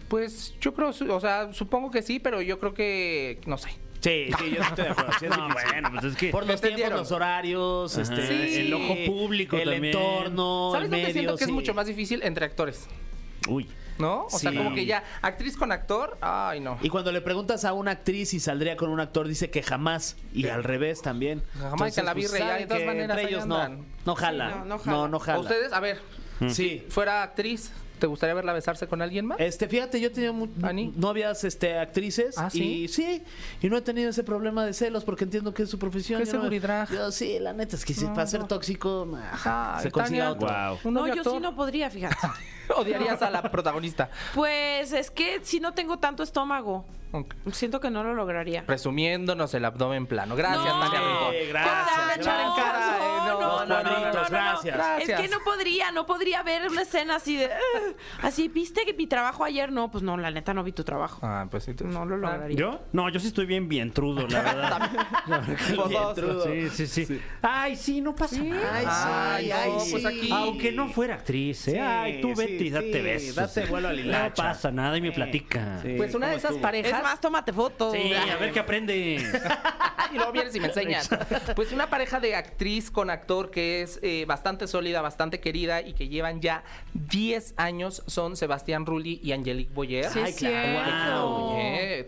Pues 0.08 0.54
yo 0.60 0.74
creo, 0.74 0.88
o 0.90 1.20
sea, 1.20 1.52
supongo 1.52 1.90
que 1.90 2.02
sí, 2.02 2.18
pero 2.18 2.42
yo 2.42 2.58
creo 2.58 2.74
que, 2.74 3.40
no 3.46 3.56
sé. 3.58 3.70
Sí, 4.00 4.26
sí, 4.38 4.50
yo 4.54 4.62
estoy 4.62 4.84
de 4.84 4.90
acuerdo. 4.90 5.12
sí 5.18 5.24
es 5.26 5.30
No, 5.38 5.48
bueno, 5.48 5.90
pues 5.92 6.04
es 6.04 6.16
que... 6.16 6.28
Por 6.28 6.46
los 6.46 6.60
tiempos, 6.60 6.90
los 6.90 7.10
horarios, 7.12 7.96
este, 7.96 8.48
Sí. 8.48 8.56
El 8.60 8.74
ojo 8.74 8.94
público 9.06 9.56
el 9.56 9.70
también. 9.70 9.96
entorno, 9.96 10.70
¿Sabes 10.72 10.84
el 10.86 10.90
dónde 10.90 11.02
medio, 11.06 11.12
siento 11.14 11.36
que 11.36 11.44
sí. 11.44 11.50
es 11.50 11.54
mucho 11.54 11.72
más 11.74 11.86
difícil 11.86 12.22
entre 12.22 12.44
actores? 12.44 12.86
Uy. 13.48 13.66
¿No? 13.98 14.26
O 14.26 14.30
sea, 14.38 14.52
como 14.52 14.74
que 14.74 14.86
ya 14.86 15.04
actriz 15.22 15.56
con 15.56 15.70
actor, 15.70 16.16
ay 16.20 16.60
no. 16.60 16.78
Y 16.82 16.88
cuando 16.88 17.12
le 17.12 17.20
preguntas 17.20 17.64
a 17.64 17.72
una 17.72 17.92
actriz 17.92 18.30
si 18.30 18.40
saldría 18.40 18.76
con 18.76 18.90
un 18.90 19.00
actor, 19.00 19.28
dice 19.28 19.50
que 19.50 19.62
jamás. 19.62 20.16
Y 20.32 20.48
al 20.48 20.64
revés 20.64 21.00
también. 21.02 21.42
Jamás 21.58 21.94
que 21.94 22.02
la 22.02 22.14
ya, 22.14 22.28
saben 22.28 22.58
de 22.58 22.66
todas 22.66 22.84
maneras, 22.86 23.18
entre 23.18 23.30
ellos 23.30 23.46
no, 23.46 23.84
no 24.04 24.14
jala. 24.14 24.48
Sí, 24.48 24.54
no, 24.58 24.64
no, 24.64 24.66
no 24.66 24.78
jala. 24.78 25.08
no, 25.08 25.18
jala. 25.20 25.40
Ustedes, 25.40 25.72
a 25.72 25.80
ver, 25.80 26.00
Sí. 26.48 26.84
fuera 26.88 27.22
actriz, 27.22 27.72
¿te 27.98 28.06
gustaría 28.06 28.34
verla 28.34 28.52
besarse 28.52 28.86
con 28.86 29.00
alguien 29.02 29.26
más? 29.26 29.38
Este, 29.40 29.68
fíjate, 29.68 30.00
yo 30.00 30.08
he 30.08 30.10
tenido 30.10 30.32
mu- 30.32 30.48
¿Ani? 30.62 30.92
novias 30.96 31.44
este, 31.44 31.78
actrices 31.78 32.36
¿Ah, 32.38 32.50
sí? 32.50 32.84
y 32.84 32.88
sí, 32.88 33.22
y 33.62 33.68
no 33.68 33.76
he 33.76 33.82
tenido 33.82 34.10
ese 34.10 34.24
problema 34.24 34.64
de 34.64 34.72
celos 34.72 35.04
porque 35.04 35.24
entiendo 35.24 35.54
que 35.54 35.62
es 35.64 35.70
su 35.70 35.78
profesión. 35.78 36.20
Qué 36.20 36.26
Yo 36.26 36.32
no 36.34 36.40
seguridad. 36.40 36.88
yo 36.90 37.10
sí, 37.12 37.38
la 37.38 37.52
neta 37.52 37.76
es 37.76 37.84
que 37.84 37.94
si 37.94 38.04
No, 38.04 38.14
para 38.14 38.26
ser 38.26 38.40
no. 38.40 38.46
tóxico, 38.46 39.08
Ajá, 39.32 39.78
se 39.80 39.90
consiga 39.90 40.30
Tania, 40.30 40.30
otro. 40.32 40.80
Wow. 40.82 40.92
No, 40.92 41.06
yo 41.06 41.14
actor. 41.14 41.32
sí 41.34 41.40
no 41.40 41.54
podría, 41.54 41.90
fíjate. 41.90 42.16
Odiarías 42.76 43.20
a 43.22 43.28
la 43.30 43.42
protagonista. 43.50 44.08
Pues 44.34 44.92
es 44.92 45.10
que 45.10 45.40
si 45.42 45.60
no 45.60 45.74
tengo 45.74 45.98
tanto 45.98 46.22
estómago, 46.22 46.86
siento 47.52 47.78
que 47.78 47.90
no 47.90 48.02
lo 48.02 48.14
lograría. 48.14 48.64
Presumiéndonos 48.66 49.52
el 49.54 49.64
abdomen 49.66 50.06
plano. 50.06 50.34
Gracias, 50.34 50.74
No. 50.74 50.80
Tania. 50.80 50.98
Sí, 51.30 51.48
gracias, 51.48 52.16
gracias. 52.16 53.13
No, 53.66 53.82
no, 53.82 53.82
no, 53.82 53.90
no, 53.90 54.00
cuadritos, 54.00 54.30
gracias. 54.30 54.76
Gracias. 54.76 55.08
Es 55.08 55.20
que 55.20 55.28
no 55.28 55.40
podría, 55.44 55.90
no 55.92 56.06
podría 56.06 56.42
ver 56.42 56.68
una 56.70 56.82
escena 56.82 57.16
así 57.16 57.36
de. 57.36 57.46
"Ugh". 57.46 57.96
así, 58.22 58.48
¿viste 58.48 58.84
que 58.84 58.94
mi 58.94 59.06
trabajo 59.06 59.44
ayer? 59.44 59.70
No, 59.72 59.90
pues 59.90 60.02
no, 60.02 60.16
la 60.16 60.30
neta 60.30 60.54
no 60.54 60.62
vi 60.64 60.72
tu 60.72 60.84
trabajo. 60.84 61.20
Ah, 61.22 61.46
pues 61.50 61.64
sí. 61.64 61.74
tú- 61.74 61.86
No 61.86 62.04
lo 62.04 62.16
lograría. 62.16 62.56
¿Yo? 62.56 62.80
No, 62.92 63.08
yo 63.08 63.20
sí 63.20 63.28
estoy 63.28 63.46
bien 63.46 63.68
bien 63.68 63.92
trudo, 63.92 64.26
la 64.28 64.42
verdad. 64.42 64.90
Los 65.74 65.90
dos. 65.90 66.44
Sí, 66.44 66.86
sí, 66.86 67.06
sí, 67.06 67.20
Ay, 67.42 67.76
sí, 67.76 68.00
no 68.00 68.14
pasa 68.14 68.42
nada. 68.42 69.34
Ay, 69.36 69.50
Ay, 69.50 69.70
sí, 69.80 69.84
no, 69.86 69.90
pues 69.90 70.02
sí. 70.02 70.06
aquí- 70.06 70.30
Aunque 70.32 70.72
no 70.72 70.88
fuera 70.88 71.14
actriz, 71.14 71.68
¿eh? 71.68 71.72
Sí, 71.72 71.78
Ay, 71.78 72.20
tú 72.20 72.28
sí, 72.28 72.34
vete 72.36 72.64
y 72.64 72.70
date 72.70 72.92
sí, 72.92 73.00
besos. 73.00 73.34
date 73.36 73.66
vuelo 73.66 73.88
a 73.88 73.92
la 73.92 73.98
No 74.00 74.04
hilacha. 74.06 74.42
pasa 74.42 74.70
nada 74.70 74.96
y 74.96 75.00
me 75.00 75.08
Sí. 75.08 75.14
platica. 75.14 75.78
Sí. 75.82 75.94
Pues 75.96 76.14
una 76.14 76.26
de 76.26 76.32
¿Cómo 76.32 76.38
esas 76.38 76.50
estuvo? 76.52 76.62
parejas. 76.62 76.92
Es 76.98 77.02
más, 77.02 77.20
tómate 77.20 77.52
fotos. 77.52 77.92
Sí, 77.92 78.12
a 78.14 78.36
ver 78.36 78.52
qué 78.52 78.60
aprende. 78.60 79.16
y 80.12 80.16
luego 80.16 80.32
vienes 80.32 80.54
y 80.54 80.60
me 80.60 80.66
enseñas. 80.68 81.08
Pues 81.56 81.72
una 81.72 81.88
pareja 81.88 82.20
de 82.20 82.34
actriz 82.36 82.90
con 82.90 83.10
actor 83.10 83.50
que 83.54 83.80
es 83.80 83.98
eh, 84.02 84.26
bastante 84.26 84.66
sólida, 84.66 85.00
bastante 85.00 85.40
querida 85.40 85.80
y 85.80 85.94
que 85.94 86.08
llevan 86.08 86.42
ya 86.42 86.64
10 86.92 87.54
años 87.56 88.02
son 88.06 88.36
Sebastián 88.36 88.84
Rulli 88.84 89.20
y 89.22 89.32
Angelique 89.32 89.72
Boyer. 89.72 90.10
Sí, 90.10 90.18
Ay, 90.22 90.32
claro. 90.34 91.54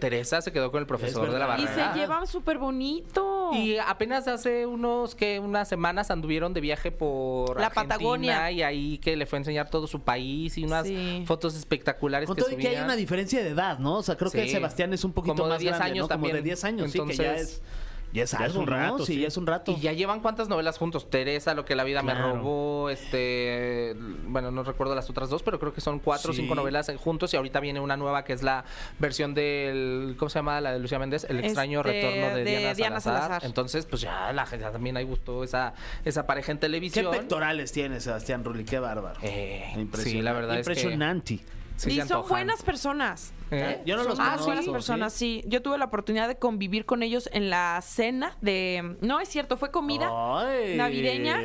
Teresa 0.00 0.42
se 0.42 0.52
quedó 0.52 0.70
con 0.70 0.80
el 0.80 0.86
profesor 0.86 1.26
Es 1.26 1.32
de 1.32 1.38
la 1.38 1.46
verdad. 1.46 1.62
Y 1.62 1.66
barrera. 1.66 1.92
se 1.94 1.98
llevan 2.00 2.26
súper 2.26 2.58
bonito. 2.58 3.50
Y 3.54 3.76
apenas 3.78 4.26
hace 4.28 4.66
unos 4.66 5.14
que 5.14 5.38
unas 5.38 5.68
semanas 5.68 6.10
anduvieron 6.10 6.52
de 6.52 6.60
viaje 6.60 6.90
por 6.90 7.58
La 7.60 7.66
Argentina 7.68 7.94
Patagonia. 7.94 8.50
y 8.50 8.62
ahí 8.62 8.98
que 8.98 9.16
le 9.16 9.24
fue 9.26 9.38
a 9.38 9.40
enseñar 9.40 9.70
todo 9.70 9.86
su 9.86 10.00
país 10.00 10.58
y 10.58 10.64
unas 10.64 10.86
Sí. 10.86 11.22
fotos 11.26 11.56
espectaculares 11.56 12.26
Con 12.26 12.36
que 12.36 12.42
todo 12.42 12.50
y 12.52 12.56
que 12.56 12.62
hay 12.68 12.74
subían. 12.74 12.84
una 12.84 12.96
diferencia 12.96 13.42
de 13.42 13.50
edad, 13.50 13.78
¿no? 13.78 13.98
O 13.98 14.02
sea, 14.02 14.16
creo 14.16 14.30
que 14.30 14.42
Sí. 14.44 14.50
Sebastián 14.50 14.92
es 14.92 15.04
un 15.04 15.12
poquito 15.12 15.34
Como 15.34 15.44
de 15.46 15.50
más 15.50 15.58
10 15.60 15.70
grande, 15.76 15.90
años 15.92 16.04
¿no? 16.04 16.08
Como 16.08 16.26
también. 16.26 16.36
de 16.36 16.42
10 16.42 16.64
años, 16.64 16.90
sí, 16.92 16.98
que 17.00 17.14
ya 17.16 17.24
Entonces- 17.32 17.50
es... 17.58 17.62
Ya 18.12 18.22
es 18.24 18.30
Ya 18.30 18.38
es 18.38 18.44
algo, 18.44 18.60
un 18.60 18.66
¿no? 18.66 18.72
rato, 18.72 18.98
Sí, 19.04 19.14
sí. 19.14 19.20
ya 19.20 19.28
es 19.28 19.36
un 19.36 19.46
rato. 19.46 19.72
Y 19.72 19.80
ya 19.80 19.92
llevan 19.92 20.20
cuántas 20.20 20.48
novelas 20.48 20.78
juntos. 20.78 21.10
Teresa, 21.10 21.52
lo 21.54 21.64
que 21.64 21.74
la 21.74 21.84
vida 21.84 22.02
me 22.02 22.14
robó, 22.14 22.88
este, 22.88 23.94
bueno, 24.26 24.50
no 24.50 24.62
recuerdo 24.62 24.94
las 24.94 25.10
otras 25.10 25.28
dos, 25.28 25.42
pero 25.42 25.58
creo 25.58 25.74
que 25.74 25.80
son 25.80 25.98
cuatro 25.98 26.30
o 26.30 26.34
Sí. 26.34 26.40
cinco 26.42 26.54
novelas 26.54 26.90
juntos 26.96 27.34
y 27.34 27.36
ahorita 27.36 27.60
viene 27.60 27.80
una 27.80 27.96
nueva 27.96 28.24
que 28.24 28.32
es 28.32 28.42
la 28.42 28.64
versión 28.98 29.34
del, 29.34 30.14
¿cómo 30.18 30.30
se 30.30 30.38
llama? 30.38 30.60
La 30.60 30.72
de 30.72 30.78
Lucía 30.78 30.98
Méndez, 30.98 31.26
El 31.28 31.44
extraño 31.44 31.80
Este, 31.80 31.92
retorno 31.92 32.36
de, 32.36 32.44
de 32.44 32.50
Diana, 32.58 32.74
Diana 32.74 33.00
Salazar. 33.00 33.22
Salazar. 33.28 33.44
Entonces, 33.46 33.86
pues 33.86 34.00
ya 34.02 34.32
la 34.32 34.46
gente 34.46 34.64
también 34.70 34.96
ahí 34.96 35.04
gustó 35.04 35.44
esa, 35.44 35.74
esa 36.04 36.26
pareja 36.26 36.52
en 36.52 36.58
¿Qué 36.58 36.62
televisión. 36.62 37.10
pectorales 37.10 37.72
tiene 37.72 38.00
Sebastián 38.00 38.44
Rulli? 38.44 38.64
Qué 38.64 38.78
bárbaro. 38.78 39.18
Eh, 39.22 39.64
Impresionante. 39.76 40.10
sí, 40.10 40.22
la 40.22 40.32
verdad 40.32 40.58
es 40.58 40.66
que 40.66 40.72
Impresionante. 40.72 41.40
Sí 41.76 41.90
y 41.90 41.94
se 41.96 42.00
son 42.02 42.16
antojan. 42.18 42.28
buenas 42.28 42.62
personas. 42.62 43.32
¿Eh? 43.52 43.80
Yo 43.86 43.94
no 43.96 44.02
Son 44.02 44.10
los 44.10 44.18
conozco, 44.18 44.44
buenas 44.46 44.64
¿sí? 44.64 44.70
personas, 44.72 45.12
sí. 45.12 45.44
Yo 45.46 45.62
tuve 45.62 45.78
la 45.78 45.84
oportunidad 45.84 46.26
de 46.26 46.36
convivir 46.36 46.84
con 46.84 47.04
ellos 47.04 47.28
en 47.32 47.48
la 47.48 47.80
cena 47.80 48.36
de... 48.40 48.96
No, 49.02 49.20
es 49.20 49.28
cierto, 49.28 49.56
fue 49.56 49.70
comida 49.70 50.10
Ay. 50.10 50.76
navideña. 50.76 51.40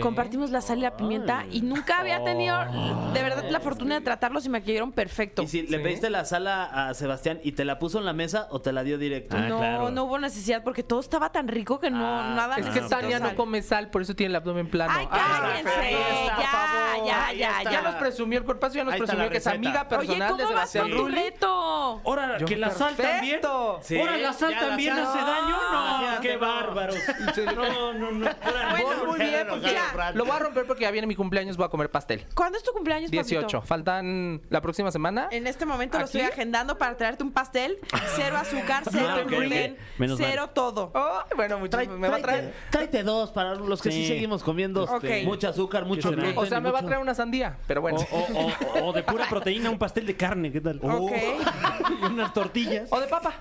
Compartimos 0.00 0.50
la 0.50 0.62
sal 0.62 0.78
y 0.78 0.80
la 0.80 0.96
pimienta 0.96 1.44
y 1.50 1.60
nunca 1.60 1.98
había 2.00 2.24
tenido 2.24 2.56
de 3.12 3.22
verdad 3.22 3.44
la 3.50 3.60
fortuna 3.60 3.96
de 3.96 4.00
tratarlos 4.00 4.46
y 4.46 4.48
me 4.48 4.62
cayeron 4.62 4.92
perfecto. 4.92 5.42
¿Y 5.42 5.46
si 5.48 5.62
le 5.66 5.76
Sí. 5.76 5.82
pediste 5.82 6.08
la 6.08 6.24
sala 6.24 6.88
a 6.88 6.94
Sebastián 6.94 7.38
y 7.44 7.52
te 7.52 7.66
la 7.66 7.78
puso 7.78 7.98
en 7.98 8.06
la 8.06 8.14
mesa 8.14 8.46
o 8.50 8.62
te 8.62 8.72
la 8.72 8.82
dio 8.82 8.96
directo? 8.96 9.36
Ah, 9.36 9.40
no, 9.48 9.58
claro. 9.58 9.90
no 9.90 10.04
hubo 10.04 10.18
necesidad 10.18 10.64
porque 10.64 10.82
todo 10.82 11.00
estaba 11.00 11.32
tan 11.32 11.48
rico 11.48 11.80
que 11.80 11.90
no 11.90 12.02
Ah, 12.20 12.32
nada 12.34 12.56
Es 12.56 12.66
que 12.68 12.80
Tania 12.80 13.18
no 13.18 13.34
come 13.36 13.60
sal, 13.60 13.90
por 13.90 14.00
eso 14.00 14.16
tiene 14.16 14.30
el 14.30 14.36
abdomen 14.36 14.68
plano. 14.70 14.92
Ay, 14.96 15.06
Ah, 15.10 15.40
cállense. 15.42 15.90
está, 15.90 16.96
Ya, 17.04 17.32
ya, 17.32 17.32
ya. 17.34 17.62
Ya 17.64 17.70
ya. 17.72 17.82
nos 17.82 17.94
presumió 17.96 18.38
el 18.38 18.44
cuerpazo, 18.46 18.76
ya 18.76 18.84
nos 18.84 18.96
presumió 18.96 19.28
que 19.28 19.36
es 19.36 19.44
receta. 19.44 19.50
Amiga 19.80 19.88
personal 19.88 20.32
Oye, 20.32 20.38
de 20.38 20.42
¿cómo 20.44 20.54
vas 20.54 20.70
Sebastián 20.70 20.82
con 20.84 20.92
tu 20.98 21.04
Rulli. 21.04 21.14
reto? 21.16 22.00
Ahora, 22.04 22.38
Yo, 22.38 22.46
que 22.46 22.56
la 22.56 22.70
sal 22.70 22.94
también. 22.96 23.20
perfecto. 23.40 23.80
Sí, 23.82 23.98
Ahora, 23.98 24.16
la 24.16 24.32
sal 24.32 24.50
ya 24.50 24.60
la 24.62 24.68
también 24.68 24.94
sal- 24.96 25.04
hace 25.06 25.18
daño. 25.18 25.56
No, 25.72 25.88
Imagínate, 25.88 26.28
qué 26.28 26.36
bárbaros. 26.36 26.96
No, 27.56 27.92
no, 27.94 28.10
no. 28.12 28.26
Ahora, 28.42 28.76
Muy, 28.76 29.06
muy 29.06 29.18
bien, 29.20 29.46
porque 29.48 29.76
Fran. 29.92 30.16
lo 30.16 30.24
voy 30.24 30.36
a 30.36 30.38
romper 30.38 30.66
porque 30.66 30.82
ya 30.82 30.90
viene 30.90 31.06
mi 31.06 31.14
cumpleaños, 31.14 31.56
voy 31.56 31.66
a 31.66 31.68
comer 31.68 31.90
pastel. 31.90 32.26
¿Cuándo 32.34 32.58
es 32.58 32.64
tu 32.64 32.72
cumpleaños, 32.72 33.10
papito? 33.10 33.24
18. 33.24 33.62
Faltan 33.62 34.42
la 34.48 34.60
próxima 34.60 34.90
semana. 34.90 35.28
En 35.30 35.46
este 35.46 35.66
momento 35.66 35.98
lo 35.98 36.04
¿Aquí? 36.04 36.18
estoy 36.18 36.30
agendando 36.32 36.78
para 36.78 36.96
traerte 36.96 37.22
un 37.24 37.32
pastel. 37.32 37.78
Cero 38.16 38.36
azúcar, 38.38 38.82
cero 38.90 39.06
Ah, 39.10 39.20
ok, 39.22 39.26
gluten, 39.28 39.72
ok. 39.72 39.78
Menos 39.98 40.20
mal. 40.20 40.28
cero 40.30 40.50
todo. 40.54 40.90
Oh, 40.94 41.20
bueno, 41.36 41.58
mucho, 41.58 41.76
Trae- 41.76 41.88
me 41.88 42.08
va 42.08 42.16
a 42.16 42.22
traer. 42.22 42.54
tráete 42.70 43.02
dos 43.02 43.30
para 43.30 43.54
los 43.54 43.80
que 43.82 43.90
sí, 43.90 44.02
Sí. 44.02 44.08
seguimos 44.08 44.42
comiendo 44.42 44.84
Ok. 44.84 45.04
mucho 45.24 45.48
azúcar, 45.48 45.84
mucho 45.84 46.08
será? 46.10 46.22
gluten. 46.22 46.38
O 46.38 46.46
sea, 46.46 46.58
y 46.58 46.60
me 46.60 46.70
va 46.70 46.78
a 46.78 46.82
mucho- 46.82 46.88
traer 46.88 47.02
una 47.02 47.14
sandía, 47.14 47.56
pero 47.66 47.80
bueno. 47.80 47.98
O, 48.10 48.16
o- 48.18 48.80
o- 48.80 48.88
o 48.88 48.92
de 48.92 49.02
pura 49.02 49.26
proteína, 49.28 49.61
un 49.70 49.78
pastel 49.78 50.06
de 50.06 50.16
carne, 50.16 50.52
¿qué 50.52 50.60
tal? 50.60 50.80
Ok. 50.82 51.12
Y 52.02 52.04
unas 52.06 52.32
tortillas. 52.32 52.88
O 52.90 53.00
de 53.00 53.06
papa. 53.06 53.34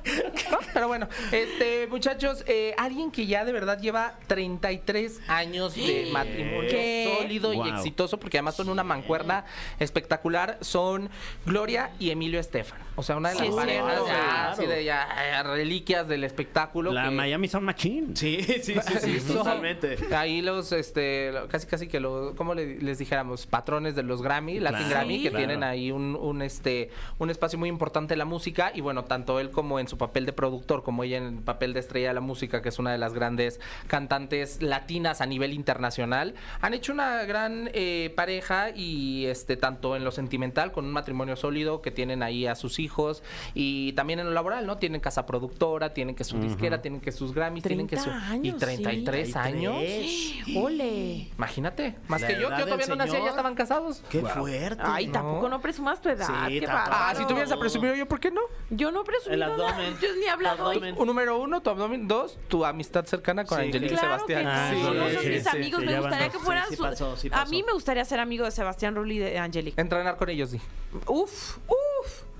¿no? 0.51 0.57
Pero 0.73 0.87
bueno, 0.87 1.07
este, 1.31 1.87
muchachos, 1.87 2.43
eh, 2.47 2.73
alguien 2.77 3.11
que 3.11 3.25
ya 3.25 3.45
de 3.45 3.53
verdad 3.53 3.79
lleva 3.79 4.15
33 4.27 5.21
años 5.27 5.75
de 5.75 6.09
matrimonio 6.11 6.69
¿Qué? 6.69 7.17
sólido 7.19 7.53
y 7.53 7.69
exitoso, 7.69 8.19
porque 8.19 8.37
además 8.37 8.55
son 8.55 8.69
una 8.69 8.83
mancuerna 8.83 9.45
espectacular, 9.79 10.57
son 10.61 11.09
Gloria 11.45 11.91
y 11.99 12.09
Emilio 12.11 12.39
Estefan. 12.39 12.79
O 12.95 13.03
sea, 13.03 13.15
una 13.17 13.29
de 13.29 13.35
Sí, 13.37 13.45
las 13.45 13.55
parejas 13.55 13.85
cierto. 13.85 14.07
ya, 14.07 14.13
Claro. 14.13 14.49
así 14.51 14.65
de 14.65 14.83
ya, 14.83 15.07
eh, 15.39 15.43
reliquias 15.43 16.07
del 16.07 16.23
espectáculo. 16.25 16.91
La 16.91 17.05
que- 17.05 17.11
Miami 17.15 17.47
Sound 17.47 17.65
Machine. 17.65 18.07
Sí, 18.15 18.41
sí, 18.43 18.61
sí, 18.61 19.19
sí, 19.19 19.27
totalmente. 19.33 19.97
Ahí 20.15 20.41
los, 20.41 20.71
este, 20.73 21.31
casi 21.49 21.67
casi 21.67 21.87
que 21.87 21.99
los, 22.01 22.35
¿cómo 22.35 22.53
le- 22.53 22.79
les 22.79 22.97
dijéramos? 22.97 23.47
Patrones 23.47 23.95
de 23.95 24.03
los 24.03 24.21
Grammy, 24.21 24.59
Latin 24.59 24.79
Claro. 24.79 24.89
Grammy, 24.91 25.23
que 25.23 25.31
tienen 25.31 25.63
ahí 25.63 25.91
un, 25.91 26.15
un, 26.15 26.41
este, 26.41 26.89
un 27.17 27.29
espacio 27.29 27.57
muy 27.57 27.69
importante 27.69 28.13
en 28.13 28.19
la 28.19 28.25
música. 28.25 28.71
Y 28.75 28.81
bueno, 28.81 29.05
tanto 29.05 29.39
él 29.39 29.51
como 29.51 29.79
en 29.79 29.87
su 29.87 29.97
papel 29.97 30.25
de 30.25 30.33
productor, 30.33 30.83
como 30.83 31.03
ella 31.03 31.17
en 31.17 31.23
el 31.37 31.43
papel 31.43 31.73
de 31.73 31.79
estrella 31.79 32.09
de 32.09 32.13
la 32.15 32.21
música, 32.21 32.61
que 32.61 32.69
es 32.69 32.77
una 32.79 32.91
de 32.91 32.97
las 32.97 33.13
grandes 33.13 33.59
cantantes 33.87 34.61
latinas 34.61 35.21
a 35.21 35.25
nivel 35.25 35.53
internacional, 35.53 36.33
han 36.59 36.73
hecho 36.73 36.91
una 36.93 37.23
gran 37.23 37.69
eh, 37.73 38.11
pareja 38.15 38.69
y 38.75 39.25
este, 39.27 39.55
tanto 39.57 39.95
en 39.95 40.03
lo 40.03 40.11
sentimental, 40.11 40.71
con 40.71 40.85
un 40.85 40.91
matrimonio 40.91 41.35
sólido, 41.35 41.81
que 41.81 41.91
tienen 41.91 42.21
ahí 42.23 42.47
a 42.47 42.55
sus 42.55 42.79
hijos, 42.81 43.23
y 43.53 43.93
también 43.93 44.19
en 44.19 44.25
lo 44.25 44.31
laboral, 44.33 44.65
¿no? 44.65 44.77
Tienen 44.77 44.99
casa 44.99 45.25
productora, 45.25 45.93
tienen 45.93 46.15
que 46.15 46.23
su 46.23 46.37
disquera, 46.39 46.81
tienen 46.81 46.99
que 46.99 47.11
sus 47.11 47.33
Grammys, 47.33 47.63
tienen 47.63 47.87
que 47.87 47.95
30 47.95 48.11
su... 48.19 48.25
y 48.27 48.31
años, 48.33 48.57
33 48.59 49.27
sí. 49.31 49.37
años. 49.37 49.75
Ole. 50.55 51.29
Imagínate, 51.37 51.95
más 52.07 52.21
La 52.21 52.27
que 52.27 52.33
yo, 52.35 52.49
yo 52.49 52.65
todavía 52.65 52.87
no 52.87 52.95
nacía, 52.95 53.19
ya 53.19 53.29
estaban 53.29 53.55
casados. 53.55 54.03
Qué 54.09 54.21
fuerte. 54.21 54.81
Ay, 54.85 55.07
¿no? 55.07 55.13
tampoco 55.13 55.49
no 55.49 55.61
presumas 55.61 56.01
tu 56.01 56.09
edad. 56.09 56.27
Sí, 56.47 56.59
qué. 56.59 56.65
Ah, 56.69 57.13
si 57.15 57.23
tú 57.25 57.33
vienes 57.33 57.51
a 57.51 57.57
presumir 57.59 57.95
yo, 57.95 58.07
¿por 58.07 58.19
qué 58.19 58.31
no? 58.31 58.41
Yo 58.69 58.91
no 58.91 59.03
presumo 59.03 59.33
El 59.33 59.39
nada. 59.41 59.53
abdomen. 59.69 59.93
Yo 60.01 60.07
ni 60.15 60.23
he 60.25 60.29
hablado 60.29 60.65
hoy. 60.67 60.79
Número 60.93 61.39
uno, 61.39 61.61
tu 61.61 61.69
abdomen. 61.69 62.07
Dos, 62.07 62.37
tu 62.47 62.65
amistad 62.65 63.05
cercana 63.05 63.45
con 63.45 63.59
Sí, 63.59 63.65
Angelique 63.65 63.93
y 63.93 63.97
Claro 63.97 64.13
Sebastián. 64.15 64.41
que 64.43 64.47
Ah, 64.49 64.71
sí, 64.73 64.81
no 64.81 64.91
sí, 64.91 64.97
son 65.15 65.23
sí, 65.23 65.29
mis 65.29 65.43
sí, 65.43 65.49
amigos. 65.49 65.79
sí, 65.81 65.85
me 65.87 65.99
gustaría 65.99 66.29
que 66.29 66.39
fueran 66.39 66.63
Sí, 66.65 66.69
sí 66.71 66.75
su- 66.77 66.83
pasó, 66.83 67.15
sí 67.17 67.29
A 67.31 67.45
mí 67.45 67.63
me 67.63 67.73
gustaría 67.73 68.05
ser 68.05 68.19
amigo 68.19 68.45
de 68.45 68.51
Sebastián 68.51 68.95
Rulli 68.95 69.15
y 69.15 69.19
de 69.19 69.39
Angelique. 69.39 69.79
Entrenar 69.79 70.17
con 70.17 70.29
ellos, 70.29 70.49
sí. 70.51 70.59
Uf, 71.07 71.57
uf. 71.67 71.75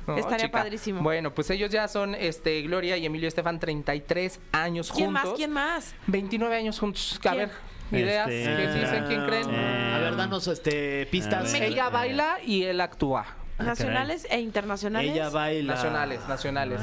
No, 0.08 0.18
Estaría 0.18 0.48
chica. 0.48 0.60
padrísimo. 0.60 1.02
Bueno, 1.02 1.34
pues 1.34 1.50
ellos 1.52 1.70
ya 1.70 1.88
son 1.88 2.16
este 2.16 2.62
Gloria 2.64 2.98
y 2.98 3.06
Emilio 3.06 3.28
Estefan, 3.28 3.60
33 3.60 4.40
años 4.52 4.92
¿Quién 4.92 5.08
juntos. 5.08 5.24
más? 5.26 5.34
¿Quién 5.38 5.52
más? 5.52 5.96
29 6.08 6.56
años 6.56 6.80
juntos. 6.80 7.20
A 7.24 7.32
¿Quién? 7.34 7.50
ver, 7.92 8.02
ideas. 8.02 8.30
Este, 8.30 8.56
¿Qué 8.56 8.80
dicen? 8.80 9.06
¿Quién 9.08 9.26
creen? 9.26 9.50
eh, 9.52 9.94
A 9.96 10.00
ver, 10.00 10.16
danos 10.16 10.48
este, 10.48 11.06
pistas. 11.12 11.54
Ella 11.54 11.90
baila 11.90 12.38
y 12.44 12.64
él 12.64 12.82
actúa. 12.82 13.26
Nacionales 13.66 14.28
e 14.30 14.40
internacionales. 14.40 15.12
Ella 15.12 15.30
baila. 15.30 15.74
Nacionales, 15.76 16.20
nacionales. 16.28 16.82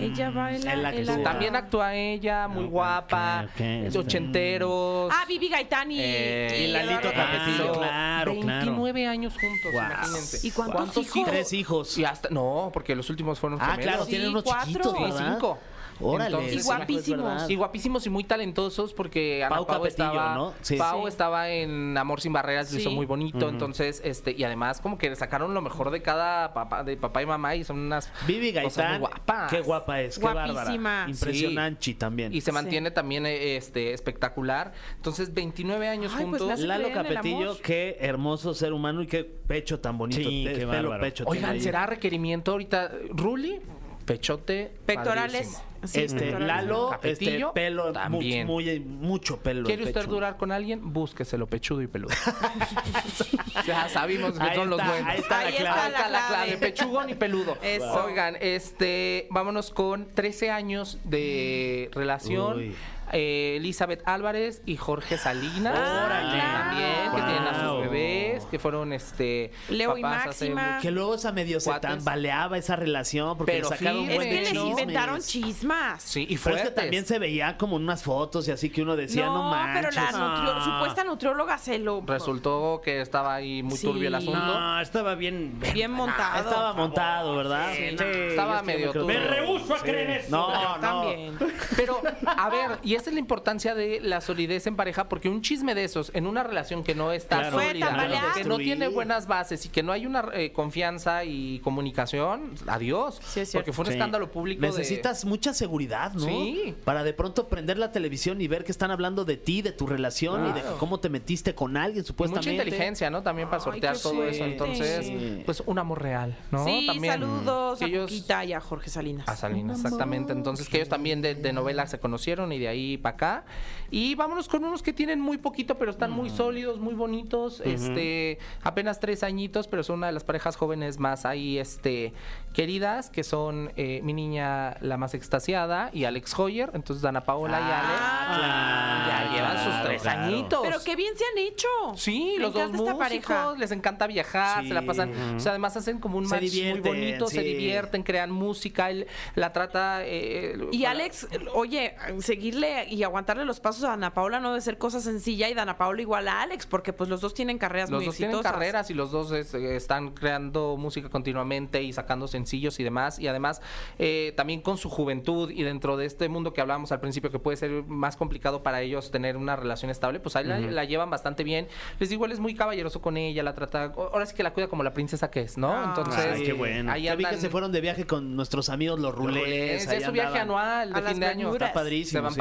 Ella 0.00 0.30
baila. 0.30 0.72
Él 0.72 0.82
la 0.82 0.92
que. 0.92 1.04
También 1.22 1.54
actúa 1.56 1.94
ella, 1.94 2.48
muy 2.48 2.64
Ok, 2.64 2.70
guapa, 2.70 3.44
ok, 3.54 3.60
ok. 3.90 3.96
ochenteros. 3.96 5.12
Ah, 5.14 5.24
Vivi 5.28 5.48
Gaitán 5.48 5.90
y, 5.92 5.98
Eh, 6.00 6.56
y 6.60 6.64
y 6.64 6.66
Lalito 6.68 7.08
Tapia. 7.10 7.26
Castillo. 7.32 7.72
Ah, 7.84 8.22
claro, 8.24 8.40
claro. 8.40 8.60
29 8.62 9.06
años 9.06 9.34
juntos, 9.34 9.72
Guau. 9.72 9.86
imagínense. 9.86 10.46
¿Y 10.46 10.50
cuántos 10.52 10.96
hijos? 10.96 11.24
Tres 11.26 11.52
hijos. 11.52 11.98
Y 11.98 12.04
hasta, 12.04 12.30
no, 12.30 12.70
porque 12.72 12.94
los 12.96 13.10
últimos 13.10 13.38
fueron 13.38 13.58
Ah, 13.60 13.72
gemelos. 13.72 13.84
claro, 13.86 14.04
Sí, 14.04 14.10
tienen 14.10 14.28
unos 14.30 14.42
cuatro. 14.44 14.66
chiquitos, 14.66 14.94
Sí, 14.96 15.02
¿verdad? 15.02 15.32
cinco. 15.34 15.58
Órale. 16.00 16.30
Entonces, 16.36 16.62
Y 16.64 16.66
guapísimos. 16.66 17.50
Y 17.50 17.54
guapísimos 17.56 18.06
y 18.06 18.10
muy 18.10 18.24
talentosos 18.24 18.92
porque 18.94 19.44
Ana 19.44 19.56
Pau 19.56 19.66
Pau, 19.66 19.76
Capetillo, 19.82 20.06
estaba, 20.08 20.34
¿no? 20.34 20.54
Sí. 20.62 20.76
Pau 20.76 21.02
Sí. 21.02 21.08
estaba 21.08 21.48
en 21.50 21.96
Amor 21.98 22.20
sin 22.20 22.32
barreras, 22.32 22.72
lo 22.72 22.78
hizo 22.80 22.90
Sí. 22.90 22.94
muy 22.96 23.06
bonito, 23.06 23.48
entonces 23.48 24.00
este 24.04 24.32
y 24.36 24.44
además 24.44 24.80
como 24.80 24.96
que 24.98 25.14
sacaron 25.16 25.52
lo 25.54 25.60
mejor 25.62 25.90
de 25.90 26.02
cada 26.02 26.52
papá 26.54 26.84
de 26.84 26.96
papá 26.96 27.22
y 27.22 27.26
mamá 27.26 27.54
y 27.56 27.64
son 27.64 27.78
unas 27.78 28.10
Vivi 28.26 28.52
cosas 28.52 28.76
muy 28.76 28.84
Gaitán. 28.84 29.00
guapas. 29.00 29.50
Qué 29.50 29.60
guapa 29.60 30.00
es, 30.00 30.14
qué 30.18 30.22
Guapísima. 30.22 30.62
bárbara. 30.90 31.08
Impresionante 31.10 31.94
también. 31.94 32.32
y 32.34 32.40
se 32.40 32.52
mantiene 32.52 32.90
también 32.90 33.26
eh, 33.26 33.56
este 33.56 33.92
espectacular. 33.92 34.72
Entonces 34.96 35.34
29 35.34 35.88
años 35.88 36.12
Ay, 36.16 36.26
pues, 36.26 36.40
juntos. 36.42 36.60
Lalo 36.60 36.90
Capetillo, 36.92 37.56
qué 37.62 37.96
hermoso 38.00 38.54
ser 38.54 38.72
humano 38.72 39.02
y 39.02 39.06
qué 39.06 39.24
pecho 39.24 39.80
tan 39.80 39.98
bonito. 39.98 40.28
Sí, 40.28 40.44
Te- 40.46 40.52
qué 40.52 40.58
pelo 40.60 40.68
bárbaro. 40.90 41.00
pecho 41.02 41.24
Oigan, 41.26 41.60
será 41.60 41.86
requerimiento 41.86 42.52
ahorita 42.52 42.90
Ruli 43.10 43.60
pechote 44.04 44.72
Pectorales. 44.86 45.32
padrísimo. 45.48 45.69
Sí, 45.84 46.00
Este. 46.02 46.38
Lalo, 46.38 46.98
este, 47.02 47.42
pelo, 47.54 47.92
también. 47.92 48.46
mucho, 48.46 48.52
muy, 48.52 48.80
mucho 48.80 49.38
pelo. 49.38 49.64
¿Quiere 49.66 49.84
usted 49.84 50.06
durar 50.06 50.36
con 50.36 50.52
alguien? 50.52 50.92
Búsqueselo 50.92 51.46
pechudo 51.46 51.80
y 51.82 51.86
peludo. 51.86 52.14
ya 53.66 53.88
sabimos 53.88 54.32
que 54.38 54.42
Ahí 54.42 54.56
son 54.56 54.70
los 54.70 54.78
buenos. 54.84 55.06
ahí 55.08 55.18
está 55.20 55.40
la 55.42 55.46
Ahí 55.48 55.54
clave. 55.54 55.88
está 55.88 56.08
la 56.08 56.26
clave. 56.28 56.56
Pechugón 56.58 57.10
y 57.10 57.14
peludo. 57.14 57.56
Eso. 57.62 58.04
Oigan, 58.04 58.36
este, 58.40 59.26
vámonos 59.30 59.70
con 59.70 60.06
13 60.14 60.50
años 60.50 60.98
de 61.04 61.90
relación. 61.92 62.58
Uy. 62.58 62.74
Eh, 63.12 63.54
Elizabeth 63.56 64.02
Álvarez 64.06 64.62
y 64.66 64.76
Jorge 64.76 65.18
Salinas. 65.18 65.76
Órale. 65.78 66.40
También, 66.40 67.10
que 67.14 67.22
tienen 67.22 67.48
a 67.48 67.60
sus 67.68 67.80
bebés, 67.80 68.44
que 68.46 68.58
fueron 68.58 68.92
este. 68.92 69.50
Leo 69.68 69.96
y 69.98 70.02
papás 70.02 70.28
hace 70.28 70.50
Máxima. 70.50 70.70
mucho- 70.76 70.82
Que 70.82 70.90
luego 70.90 71.14
esa 71.16 71.32
medio 71.32 71.60
se 71.60 71.70
Cuates. 71.70 71.90
tambaleaba 71.90 72.56
esa 72.58 72.76
relación 72.76 73.36
porque 73.36 73.52
Pero 73.52 73.68
le 73.70 73.76
sacaron 73.76 74.00
firme. 74.00 74.14
buen 74.14 74.28
Es 74.28 74.32
que 74.34 74.34
de 74.34 74.40
les 74.42 74.50
chismes. 74.52 74.70
inventaron 74.80 75.20
chismas. 75.20 76.02
Sí, 76.02 76.20
y 76.22 76.24
Pero 76.26 76.36
es 76.36 76.40
fuertes. 76.42 76.68
que 76.68 76.70
también 76.70 77.06
se 77.06 77.18
veía 77.18 77.56
como 77.56 77.76
unas 77.76 78.02
fotos 78.04 78.46
y 78.48 78.52
así 78.52 78.70
que 78.70 78.82
uno 78.82 78.94
decía, 78.96 79.26
no, 79.26 79.50
no, 79.50 79.50
pero 79.74 79.88
manches. 79.90 79.94
la 79.96 80.12
nutrio- 80.12 80.64
supuesta 80.64 81.04
nutrióloga 81.04 81.58
se 81.58 81.78
lo 81.78 82.02
Resultó 82.06 82.80
que 82.84 83.00
estaba 83.00 83.34
ahí 83.34 83.62
muy 83.62 83.76
Sí. 83.76 83.86
turbio 83.86 84.08
el 84.08 84.14
asunto. 84.14 84.38
No, 84.38 84.80
estaba 84.80 85.14
bien. 85.14 85.58
bien 85.74 85.90
montado. 85.90 86.38
Estaba 86.48 86.72
montado, 86.74 87.36
¿verdad? 87.36 87.72
Sí, 87.74 87.96
estaba 87.98 88.62
medio 88.62 88.90
creo- 88.92 89.02
turbio. 89.04 89.20
Me 89.20 89.26
rehuso 89.26 89.74
a 89.74 89.78
creer 89.78 90.10
eso. 90.10 90.30
No, 90.30 90.50
no. 90.76 90.80
también. 90.80 91.38
Pero, 91.76 92.00
a 92.26 92.48
ver, 92.50 92.78
y 92.82 92.94
esa 93.00 93.10
es 93.10 93.14
la 93.14 93.20
importancia 93.20 93.74
de 93.74 94.00
la 94.00 94.20
solidez 94.20 94.66
en 94.66 94.76
pareja, 94.76 95.08
porque 95.08 95.28
un 95.28 95.42
chisme 95.42 95.74
de 95.74 95.84
esos 95.84 96.10
en 96.14 96.26
una 96.26 96.42
relación 96.42 96.84
que 96.84 96.94
no 96.94 97.12
está 97.12 97.38
Claro. 97.40 97.58
Sólida, 97.60 98.32
que 98.34 98.44
no 98.44 98.58
tiene 98.58 98.88
buenas 98.88 99.26
bases 99.26 99.66
y 99.66 99.68
que 99.68 99.82
no 99.82 99.92
hay 99.92 100.06
una 100.06 100.24
eh, 100.34 100.52
confianza 100.52 101.24
y 101.24 101.58
comunicación, 101.60 102.54
adiós. 102.66 103.20
Sí, 103.22 103.40
es 103.40 103.50
cierto. 103.50 103.58
porque 103.64 103.72
fue 103.72 103.82
un 103.84 103.86
Sí. 103.88 103.92
escándalo 103.94 104.30
público. 104.30 104.60
de- 104.62 104.68
Necesitas 104.68 105.24
mucha 105.24 105.52
seguridad, 105.52 106.12
¿no? 106.14 106.20
Sí. 106.26 106.74
Para 106.84 107.02
de 107.04 107.12
pronto 107.12 107.48
prender 107.48 107.78
la 107.78 107.90
televisión 107.92 108.40
y 108.40 108.48
ver 108.48 108.64
que 108.64 108.72
están 108.72 108.90
hablando 108.90 109.24
de 109.24 109.36
ti, 109.36 109.62
de 109.62 109.72
tu 109.72 109.86
relación 109.86 110.48
y 110.48 110.52
de 110.52 110.62
cómo 110.78 111.00
te 111.00 111.08
metiste 111.08 111.54
con 111.54 111.76
alguien, 111.76 112.04
y 112.04 112.06
supuestamente. 112.06 112.50
mucha 112.52 112.64
inteligencia, 112.64 113.10
¿no? 113.10 113.22
También 113.22 113.48
para 113.48 113.62
sortear 113.62 113.96
todo 113.98 114.24
eso. 114.24 114.44
Entonces, 114.44 115.06
Sí. 115.06 115.42
pues 115.44 115.62
un 115.66 115.78
amor 115.78 116.02
real, 116.02 116.36
¿no? 116.50 116.64
Sí, 116.64 116.84
También. 116.86 117.14
saludos 117.14 117.80
a 117.82 117.84
Ellos- 117.86 118.10
Cuquita 118.10 118.44
y 118.44 118.52
a 118.52 118.60
Jorge 118.60 118.90
Salinas. 118.90 119.28
A 119.28 119.36
Salinas, 119.36 119.78
exactamente. 119.82 120.32
Entonces, 120.32 120.68
que 120.68 120.76
ellos 120.78 120.88
también 120.88 121.22
de, 121.22 121.34
de 121.34 121.52
novela 121.52 121.86
se 121.86 121.98
conocieron 121.98 122.52
y 122.52 122.58
de 122.58 122.68
ahí 122.68 122.89
para 122.98 123.14
acá. 123.14 123.44
Y 123.92 124.14
vámonos 124.14 124.48
con 124.48 124.64
unos 124.64 124.82
que 124.82 124.92
tienen 124.92 125.20
muy 125.20 125.36
poquito, 125.38 125.76
pero 125.76 125.90
están 125.90 126.12
muy 126.12 126.30
sólidos, 126.30 126.78
muy 126.78 126.94
bonitos. 126.94 127.60
Este, 127.60 128.38
apenas 128.62 129.00
tres 129.00 129.22
añitos, 129.24 129.66
pero 129.66 129.82
son 129.82 129.98
una 129.98 130.06
de 130.06 130.12
las 130.12 130.22
parejas 130.22 130.54
jóvenes 130.56 130.98
más 131.00 131.26
ahí, 131.26 131.58
este, 131.58 132.12
queridas, 132.52 133.10
que 133.10 133.24
son 133.24 133.72
eh, 133.76 134.00
mi 134.04 134.12
niña 134.12 134.76
la 134.80 134.96
más 134.96 135.14
extasiada 135.14 135.90
y 135.92 136.04
Alex 136.04 136.38
Hoyer. 136.38 136.70
Entonces, 136.74 137.02
Dana 137.02 137.24
Paola 137.24 137.58
y 137.58 137.62
Ale. 137.64 137.96
Ah, 137.98 139.06
ya 139.08 139.34
llevan 139.34 139.64
sus 139.64 139.82
tres 139.84 140.02
claro. 140.02 140.22
añitos. 140.22 140.60
Pero 140.62 140.78
qué 140.84 140.94
bien 140.96 141.14
se 141.16 141.24
han 141.24 141.38
hecho. 141.38 141.68
Sí, 141.96 142.34
Me 142.36 142.42
los 142.44 142.52
dos 142.54 142.70
músicos, 142.70 142.98
pareja. 142.98 143.54
les 143.58 143.72
encanta 143.72 144.06
viajar, 144.06 144.64
se 144.66 144.72
la 144.74 144.82
pasan, 144.82 145.10
o 145.36 145.40
sea, 145.40 145.50
además 145.52 145.76
hacen 145.76 145.98
como 145.98 146.18
un 146.18 146.26
match 146.28 146.42
muy 146.70 146.80
bonito, 146.80 147.26
se 147.26 147.42
divierten, 147.42 148.02
crean 148.02 148.30
música, 148.30 148.90
él 148.90 149.06
la 149.34 149.52
trata 149.52 150.00
eh, 150.04 150.56
Y 150.70 150.78
para- 150.82 150.90
Alex, 150.92 151.28
oye, 151.54 151.94
seguirle 152.20 152.69
y 152.88 153.02
aguantarle 153.02 153.44
los 153.44 153.60
pasos 153.60 153.84
a 153.84 153.92
Ana 153.94 154.14
Paula 154.14 154.40
no 154.40 154.48
debe 154.50 154.60
ser 154.60 154.78
cosa 154.78 155.00
sencilla 155.00 155.48
y 155.48 155.54
Dana 155.54 155.76
Paula 155.78 156.00
igual 156.02 156.28
a 156.28 156.42
Alex, 156.42 156.66
porque 156.66 156.92
pues 156.92 157.08
los 157.10 157.20
dos 157.20 157.34
tienen 157.34 157.58
carreras 157.58 157.90
Los 157.90 157.98
muy 158.00 158.06
dos 158.06 158.16
tienen 158.16 158.32
exitosas. 158.36 158.52
carreras 158.52 158.90
y 158.90 158.94
los 158.94 159.10
dos 159.10 159.32
es- 159.32 159.54
eh, 159.54 159.76
están 159.76 160.10
creando 160.12 160.76
música 160.76 161.08
continuamente 161.08 161.82
y 161.82 161.92
sacando 161.92 162.28
sencillos 162.28 162.78
y 162.80 162.84
demás. 162.84 163.18
Y 163.18 163.28
además, 163.28 163.60
eh, 163.98 164.32
también 164.36 164.60
con 164.60 164.78
su 164.78 164.88
juventud 164.90 165.50
y 165.50 165.62
dentro 165.62 165.96
de 165.96 166.06
este 166.06 166.28
mundo 166.28 166.52
que 166.52 166.60
hablábamos 166.60 166.92
al 166.92 167.00
principio, 167.00 167.30
que 167.30 167.38
puede 167.38 167.56
ser 167.56 167.70
más 167.86 168.16
complicado 168.16 168.62
para 168.62 168.80
ellos 168.80 169.10
tener 169.10 169.36
una 169.36 169.56
relación 169.56 169.90
estable, 169.90 170.20
pues 170.20 170.36
ahí 170.36 170.44
la, 170.44 170.58
la 170.60 170.84
llevan 170.84 171.10
bastante 171.10 171.44
bien. 171.44 171.68
Les 171.98 172.08
digo, 172.08 172.24
él 172.26 172.32
es 172.32 172.40
muy 172.40 172.54
caballeroso 172.54 173.00
con 173.00 173.16
ella, 173.16 173.42
la 173.42 173.54
trata. 173.54 173.92
Ahora 173.96 174.26
sí 174.26 174.34
que 174.34 174.42
la 174.42 174.52
cuida 174.52 174.68
como 174.68 174.82
la 174.82 174.92
princesa 174.94 175.30
que 175.30 175.40
es, 175.40 175.58
¿no? 175.58 175.72
Ah. 175.72 175.84
Entonces, 175.88 176.26
Ay, 176.34 176.42
qué 176.44 176.52
bueno. 176.52 176.92
ahí 176.92 177.02
Ya 177.04 177.14
vi 177.14 177.24
que 177.24 177.36
se 177.38 177.48
fueron 177.50 177.72
de 177.72 177.80
viaje 177.80 178.06
con 178.06 178.36
nuestros 178.36 178.68
amigos 178.68 178.98
los 179.00 179.14
rulés. 179.14 179.86
es 179.90 180.04
su 180.04 180.12
viaje 180.12 180.38
anual 180.38 180.92
de 180.92 180.98
A 180.98 181.02
fin 181.02 181.20
de 181.20 181.26
año. 181.26 181.52
Está 181.52 181.72
padrísimo. 181.72 182.10
Se 182.18 182.20
van 182.20 182.32
sí. 182.32 182.38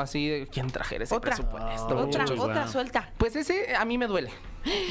Así. 0.00 0.28
de- 0.28 0.46
¿Quién 0.48 0.68
trajera 0.70 1.04
ese 1.04 1.14
Otra. 1.14 1.34
presupuesto? 1.34 1.84
Otra, 1.84 1.96
muchachos? 2.06 2.38
otra, 2.40 2.68
suelta. 2.68 3.10
Pues 3.18 3.36
ese 3.36 3.74
a 3.76 3.84
mí 3.84 3.98
me 3.98 4.06
duele, 4.06 4.30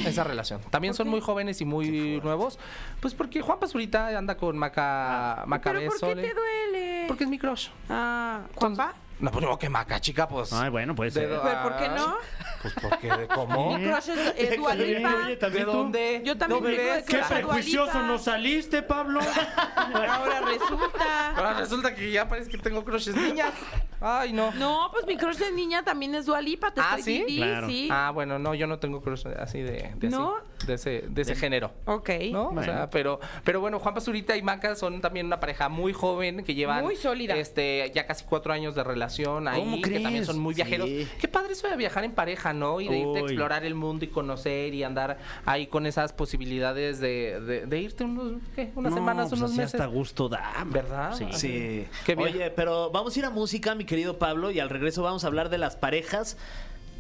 esa 0.06 0.24
relación. 0.24 0.62
También 0.70 0.94
son 0.94 1.08
muy 1.08 1.22
jóvenes 1.22 1.62
y 1.62 1.66
muy 1.66 2.20
nuevos. 2.24 2.60
Pues 3.00 3.14
porque 3.14 3.42
Juan 3.42 3.60
Pazurita 3.60 4.18
anda 4.18 4.36
con 4.38 4.58
Maca, 4.58 5.44
Maca 5.48 5.72
¿Pero 5.74 5.90
por 5.92 6.00
qué 6.00 6.16
te 6.16 6.34
duele? 6.34 7.06
Porque 7.08 7.24
es 7.24 7.30
mi 7.30 7.38
crush. 7.40 7.70
Ah, 7.90 8.42
¿Juanpa? 8.56 8.94
No, 9.20 9.32
pues 9.32 9.44
no, 9.46 9.60
que 9.60 9.70
Maca, 9.70 10.00
chica, 10.00 10.28
pues. 10.28 10.54
Ay, 10.54 10.70
bueno, 10.70 10.96
pues. 10.96 11.14
De- 11.14 11.22
¿Pero 11.28 11.42
por 11.64 11.78
qué 11.78 11.90
no? 11.90 12.16
Pues 12.62 12.74
porque 12.82 13.08
de 13.12 13.28
cómo. 13.28 13.78
Mi 13.78 13.86
crush 13.86 14.10
es 14.10 14.34
eh, 14.38 14.56
Dua 14.58 14.76
Lipa. 14.76 15.50
¿De 15.50 15.64
dónde? 15.66 16.22
Yo 16.26 16.38
también 16.38 16.62
¿No 16.64 16.70
tengo 16.70 16.84
de 16.84 17.04
Dua 17.42 17.60
Lipa. 17.88 18.04
no 18.04 18.18
saliste, 18.18 18.82
Pablo. 18.82 19.20
Ahora 19.76 20.42
resulta. 20.42 21.30
Ahora 21.36 21.54
resulta 21.60 21.96
que 21.96 22.12
ya 22.12 22.28
parece 22.28 22.50
que 22.50 22.58
tengo 22.58 22.84
crushes 22.84 23.16
niñas. 23.16 23.54
Ay, 24.02 24.32
no. 24.32 24.52
No, 24.52 24.90
pues 24.94 25.06
mi 25.06 25.18
crush 25.18 25.38
de 25.38 25.52
niña 25.52 25.84
también 25.84 26.16
es 26.16 26.26
Dua 26.26 26.42
Lipa. 26.42 26.72
Te 26.74 26.80
Ah, 26.82 26.96
estoy 26.98 27.18
¿sí? 27.18 27.26
sí, 27.28 27.36
Claro. 27.38 27.68
sí. 27.68 27.90
Ah, 27.92 28.12
bueno, 28.14 28.40
no, 28.40 28.54
yo 28.56 28.68
no 28.68 28.80
tengo 28.80 29.02
crush 29.02 29.26
así 29.38 29.60
de, 29.62 29.72
de, 29.72 30.08
así, 30.08 30.16
¿No? 30.16 30.36
de 30.66 30.74
ese, 30.76 31.04
de 31.10 31.22
ese 31.22 31.36
género. 31.36 31.72
Ok. 31.86 32.10
¿no? 32.32 32.50
O 32.50 32.64
sea, 32.64 32.90
pero, 32.90 33.20
pero 33.44 33.60
bueno, 33.60 33.80
Juan 33.80 33.94
Pazurita 33.94 34.38
y 34.38 34.42
Maca 34.42 34.76
son 34.76 35.02
también 35.02 35.26
una 35.26 35.40
pareja 35.42 35.68
muy 35.68 35.92
joven 35.92 36.44
que 36.46 36.56
llevan 36.56 36.84
Muy 36.84 36.96
sólida. 36.96 37.36
este 37.36 37.92
ya 37.94 38.06
casi 38.08 38.24
cuatro 38.24 38.54
años 38.54 38.74
de 38.76 38.84
relación 38.86 39.09
ahí, 39.10 39.60
¿Cómo 39.60 39.82
que 39.82 40.00
también 40.00 40.26
son 40.26 40.40
muy 40.40 40.54
viajeros. 40.54 40.88
Sí. 40.88 41.08
Qué 41.20 41.28
padre 41.28 41.54
eso 41.54 41.68
de 41.68 41.76
viajar 41.76 42.04
en 42.04 42.12
pareja, 42.12 42.54
¿no? 42.54 42.82
Y 42.82 42.88
de 42.88 43.00
irte 43.00 43.20
a 43.20 43.22
explorar 43.22 43.66
el 43.66 43.76
mundo 43.76 44.06
y 44.06 44.08
conocer 44.08 44.74
y 44.74 44.84
andar 44.84 45.18
ahí 45.46 45.68
con 45.68 45.86
esas 45.86 46.14
posibilidades 46.14 47.00
de, 47.00 47.40
de, 47.42 47.66
de 47.66 47.80
irte 47.80 48.04
unos, 48.04 48.42
¿qué? 48.56 48.72
Unas 48.76 48.94
semanas, 48.94 49.30
pues 49.30 49.40
unos 49.40 49.52
así 49.52 49.60
meses. 49.60 49.76
hasta 49.76 49.86
gusto 49.88 50.30
da. 50.30 50.66
¿Verdad? 50.66 51.14
Sí. 51.14 51.26
Sí. 51.32 51.88
Qué 52.06 52.16
bien. 52.16 52.30
Oye, 52.30 52.52
pero 52.52 52.92
vamos 52.92 53.16
a 53.16 53.20
ir 53.20 53.26
a 53.26 53.30
música, 53.30 53.76
mi 53.76 53.86
querido 53.86 54.18
Pablo, 54.18 54.52
y 54.52 54.60
al 54.60 54.70
regreso 54.70 55.04
vamos 55.04 55.24
a 55.24 55.28
hablar 55.28 55.50
de 55.50 55.58
las 55.58 55.76
parejas 55.76 56.38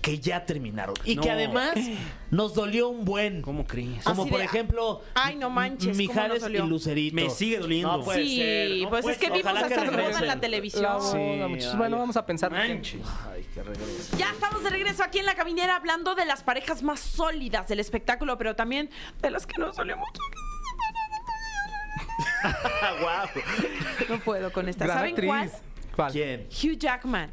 que 0.02 0.20
ya 0.20 0.46
terminaron. 0.46 0.96
Y 1.04 1.18
que 1.18 1.30
además 1.30 1.74
nos 2.32 2.54
dolió 2.54 2.90
un 2.90 3.06
buen. 3.06 3.42
¿Cómo 3.42 3.66
crees? 3.66 4.04
Como 4.04 4.24
Así 4.24 4.32
por 4.32 4.40
de, 4.40 4.46
ejemplo, 4.46 5.02
ay, 5.14 5.36
no 5.36 5.50
manches, 5.50 5.98
¿cómo 5.98 5.98
Mijares 5.98 6.44
y 6.48 6.58
Lucerito. 6.58 7.16
Me 7.16 7.30
sigue 7.30 7.60
doliendo. 7.60 7.98
No 7.98 8.04
puede 8.04 8.24
sí, 8.24 8.38
ser, 8.38 8.70
no 8.84 8.90
pues 8.90 9.02
puede 9.02 9.14
es 9.16 9.20
que 9.20 9.28
ser. 9.28 9.38
vimos 9.38 9.62
esta 9.62 9.84
boda 9.92 10.20
en 10.20 10.28
la 10.28 10.40
televisión. 10.40 10.98
Sí. 11.02 11.78
Bueno, 11.78 11.98
vamos 11.98 12.18
a 12.18 12.26
pensar. 12.26 12.52
Manches. 12.52 13.02
Ay, 13.32 13.46
que 13.54 13.64
regrese. 13.64 14.18
Ya 14.18 14.32
estamos 14.32 14.64
de 14.64 14.70
regreso 14.70 15.04
aquí 15.04 15.20
en 15.20 15.26
la 15.26 15.36
caminera 15.36 15.76
hablando 15.76 16.16
de 16.16 16.26
las 16.26 16.44
parejas 16.44 16.84
más 16.84 17.00
sólidas 17.00 17.68
del 17.68 17.80
espectáculo, 17.80 18.38
pero 18.38 18.56
también 18.56 18.90
de 19.22 19.32
las 19.32 19.46
que 19.46 19.60
nos 19.60 19.76
dolió 19.76 19.98
mucho. 19.98 20.22
Guau. 23.02 23.28
No 24.10 24.20
puedo 24.20 24.52
con 24.52 24.70
esta. 24.70 24.86
Gran 24.86 24.98
¿Saben 24.98 25.12
actriz. 25.12 25.28
cuál? 25.28 25.52
¿Cuál? 25.96 26.12
¿Quién? 26.12 26.48
Hugh 26.50 26.78
Jackman. 26.78 27.32